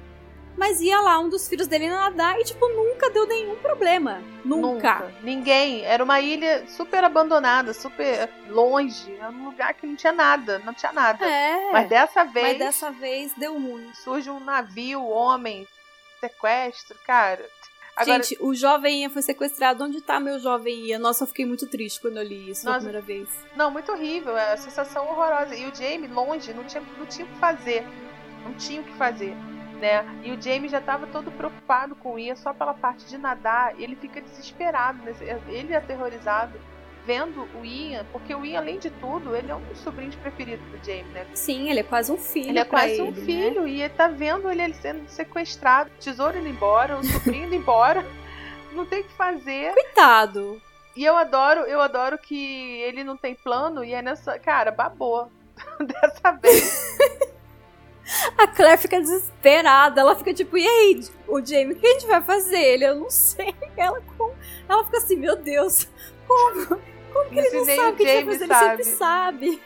[0.57, 4.23] Mas ia lá um dos filhos dele nadar e, tipo, nunca deu nenhum problema.
[4.45, 4.67] Nunca.
[4.67, 5.13] Nunca.
[5.23, 5.83] Ninguém.
[5.85, 9.13] Era uma ilha super abandonada, super longe.
[9.19, 10.59] Era um lugar que não tinha nada.
[10.61, 11.25] Não tinha nada.
[11.27, 11.73] É.
[11.73, 13.91] Mas dessa vez Mas dessa vez deu ruim.
[13.95, 15.67] surge um navio, homem,
[16.21, 17.45] sequestro, cara.
[17.95, 19.85] Agora, Gente, o jovem Ian foi sequestrado.
[19.85, 20.99] Onde tá meu jovem Ian?
[20.99, 22.81] Nossa, eu fiquei muito triste quando eu li isso Nossa.
[22.81, 23.29] pela primeira vez.
[23.55, 24.37] não, muito horrível.
[24.37, 25.55] É a sensação horrorosa.
[25.55, 27.87] E o Jamie, longe, não tinha, não tinha o que fazer.
[28.45, 29.35] Não tinha o que fazer.
[29.83, 30.07] Né?
[30.23, 33.75] E o Jamie já estava todo preocupado com o Ian só pela parte de nadar.
[33.77, 36.53] E ele fica desesperado, nesse- ele é aterrorizado,
[37.05, 40.65] vendo o Ian, porque o Ian, além de tudo, ele é um dos sobrinhos preferidos
[40.69, 41.27] do Jamie, né?
[41.35, 42.51] Sim, ele é quase um filho.
[42.51, 43.27] Ele é quase um ele, né?
[43.27, 47.47] filho e ele tá vendo ele, ele sendo sequestrado, o tesouro indo embora, o sobrinho
[47.47, 48.07] indo embora.
[48.73, 49.75] Não tem o que fazer.
[49.75, 50.63] Coitado.
[50.95, 54.39] E eu adoro, eu adoro que ele não tem plano e é nessa.
[54.39, 55.29] Cara, babou.
[55.81, 56.97] Dessa vez.
[58.39, 60.01] A Claire fica desesperada.
[60.01, 62.61] Ela fica tipo, e aí, o Jamie, o que a gente vai fazer?
[62.61, 63.55] Ele, eu não sei.
[63.77, 64.35] Ela, com...
[64.69, 65.89] ela fica assim, meu Deus,
[66.27, 66.81] como?
[67.13, 68.65] Como que ele não sabe o que a gente Jamie vai fazer?
[68.73, 69.47] Ele sempre sabe.
[69.47, 69.63] sabe.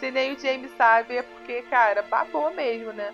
[0.00, 3.12] Se nem o James sabe, é porque, cara, babou mesmo, né?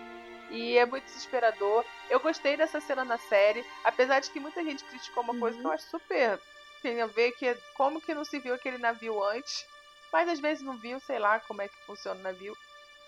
[0.50, 1.84] E é muito desesperador.
[2.08, 5.62] Eu gostei dessa cena na série, apesar de que muita gente criticou uma coisa Uhum.
[5.62, 6.38] que eu acho super
[6.82, 9.66] tem a ver, que é como que não se viu aquele navio antes.
[10.12, 12.56] Mas às vezes não viu, sei lá como é que funciona o navio.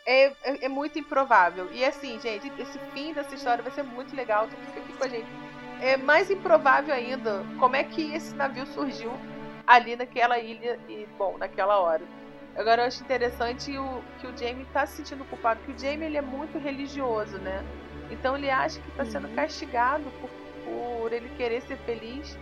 [0.07, 1.71] É, é, é muito improvável.
[1.73, 4.47] E assim, gente, esse fim dessa história vai ser muito legal.
[4.47, 5.29] Então fica aqui com a gente.
[5.81, 9.13] É mais improvável ainda como é que esse navio surgiu
[9.67, 12.03] ali naquela ilha e, bom, naquela hora.
[12.57, 16.07] Agora eu acho interessante o, que o Jamie tá se sentindo culpado, porque o Jamie
[16.07, 17.65] ele é muito religioso, né?
[18.11, 19.35] Então ele acha que tá sendo Uhum.
[19.37, 20.31] castigado por,
[20.65, 22.37] por ele querer ser feliz,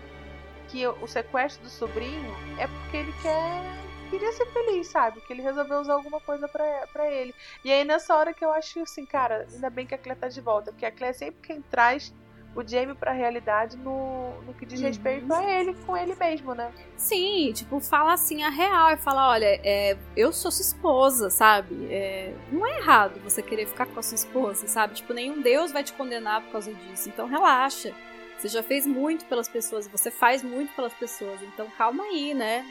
[0.69, 3.63] que o sequestro do sobrinho é porque ele quer
[4.09, 5.21] queria ser feliz, sabe?
[5.21, 7.35] Que ele resolveu usar alguma coisa pra, pra ele.
[7.65, 10.29] E aí nessa hora que eu acho assim, cara, ainda bem que a Claire tá
[10.29, 12.13] de volta, porque a Claire é sempre quem traz
[12.57, 14.87] o Jamie pra realidade no, no que diz Uhum.
[14.87, 16.73] respeito a ele, com ele mesmo, né?
[16.97, 21.87] Sim, tipo, fala assim a real e fala, olha, é, eu sou sua esposa, sabe?
[21.93, 24.95] É, não é errado você querer ficar com a sua esposa, sabe?
[24.95, 27.09] Tipo, nenhum Deus vai te condenar por causa disso.
[27.09, 27.95] Então relaxa.
[28.39, 32.65] Você já fez muito pelas pessoas, você faz muito pelas pessoas, então calma aí, né?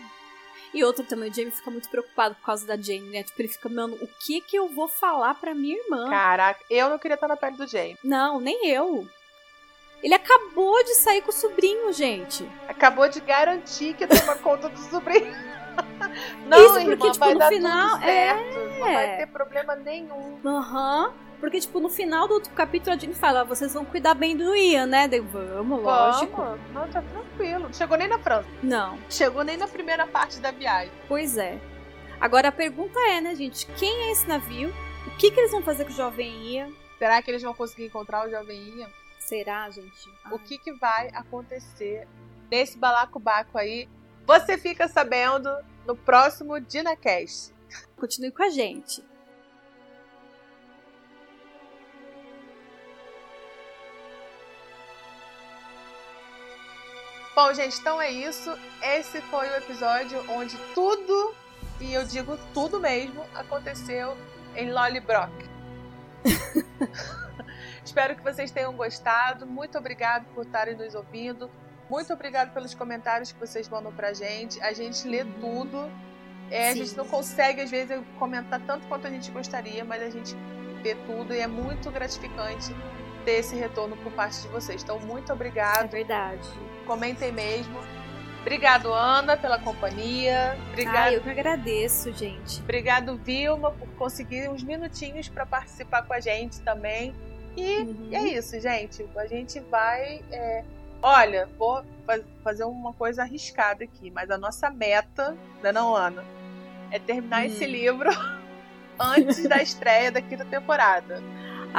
[0.73, 3.23] E outro também, o Jamie fica muito preocupado por causa da Jane, né?
[3.23, 6.09] Tipo, ele fica, mano, o que que eu vou falar pra minha irmã?
[6.09, 7.97] Caraca, eu não queria estar na pele do Jamie.
[8.03, 9.07] Não, nem eu.
[10.03, 12.47] Ele acabou de sair com o sobrinho, gente.
[12.67, 15.33] Acabou de garantir que toma conta do sobrinho.
[16.47, 18.55] Não, Isso porque, irmã, tipo, vai no dar final, tudo certo.
[18.79, 18.93] Não é.
[18.93, 20.39] vai ter problema nenhum.
[20.45, 21.13] Aham.
[21.39, 24.35] Porque, tipo, no final do outro capítulo a Jane fala, "Ah, vocês vão cuidar bem
[24.35, 25.07] do Ian, né?
[25.07, 26.35] Daí, vamos, lógico.
[26.35, 26.59] Vamos.
[26.73, 27.59] Não, tá tranquilo.
[27.65, 28.47] Não chegou nem na França.
[28.63, 30.91] Não, Chegou nem na primeira parte da viagem.
[31.07, 31.59] pois é.
[32.19, 33.67] Agora a pergunta é, né, gente?
[33.77, 34.73] Quem é esse navio?
[35.05, 36.69] O que, que eles vão fazer com o jovem Ian?
[36.97, 38.89] Será que eles vão conseguir encontrar o jovem Ian?
[39.19, 40.09] Será, gente?
[40.31, 42.07] O que, que vai acontecer
[42.49, 43.87] nesse balacobaco aí?
[44.25, 45.49] Você fica sabendo
[45.85, 47.53] no próximo DinaCast.
[47.95, 49.03] Continue com a gente.
[57.37, 58.51] Bom, gente, então é isso.
[58.81, 61.35] Esse foi o episódio onde tudo,
[61.79, 64.17] e eu digo tudo mesmo, aconteceu
[64.55, 65.31] em Lollybrock.
[67.85, 69.45] Espero que vocês tenham gostado.
[69.45, 71.47] Muito obrigado por estarem nos ouvindo.
[71.87, 74.59] Muito obrigado pelos comentários que vocês mandam pra gente.
[74.59, 75.91] A gente lê tudo.
[76.49, 80.09] É, a gente não consegue, às vezes, comentar tanto quanto a gente gostaria, mas a
[80.09, 80.35] gente
[80.81, 82.75] vê tudo e é muito gratificante
[83.23, 84.81] ter esse retorno por parte de vocês.
[84.81, 85.85] Então, muito obrigado.
[85.85, 86.76] É verdade.
[86.87, 87.77] Comentem mesmo.
[88.41, 90.57] Obrigado, Ana, pela companhia.
[90.69, 90.95] Obrigado.
[90.95, 92.61] Ah, eu que agradeço, gente.
[92.61, 97.13] Obrigado, Vilma, por conseguir uns minutinhos para participar com a gente também.
[97.57, 98.09] E uhum.
[98.13, 99.05] é isso, gente.
[99.17, 100.21] A gente vai.
[100.31, 100.63] É...
[101.01, 101.83] Olha, vou
[102.41, 106.23] fazer uma coisa arriscada aqui, mas a nossa meta, da não, Ana,
[106.89, 107.71] é terminar esse uhum.
[107.71, 108.09] livro
[108.97, 111.21] antes da estreia da quinta temporada.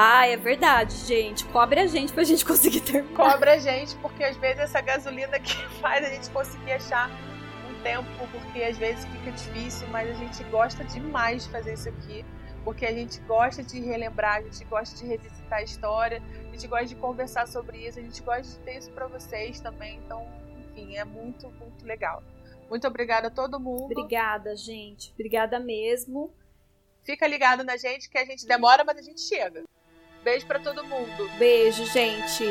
[0.01, 1.45] Ah, é verdade, gente.
[1.47, 3.17] Cobre a gente pra gente conseguir terminar.
[3.17, 7.11] Cobre a gente, porque às vezes essa gasolina que faz a gente conseguir achar
[7.69, 11.89] um tempo, porque às vezes fica difícil, mas a gente gosta demais de fazer isso
[11.89, 12.25] aqui.
[12.63, 16.69] Porque a gente gosta de relembrar, a gente gosta de revisitar a história, a gente
[16.69, 19.99] gosta de conversar sobre isso, a gente gosta de ter isso para vocês também.
[20.05, 20.25] Então,
[20.61, 22.23] enfim, é muito, muito legal.
[22.71, 23.91] Muito obrigada a todo mundo.
[23.91, 25.11] Obrigada, gente.
[25.15, 26.33] Obrigada mesmo.
[27.03, 29.65] Fica ligado na gente que a gente demora, mas a gente chega.
[30.29, 31.31] Beijo para todo mundo.
[31.39, 32.45] Beijo, gente.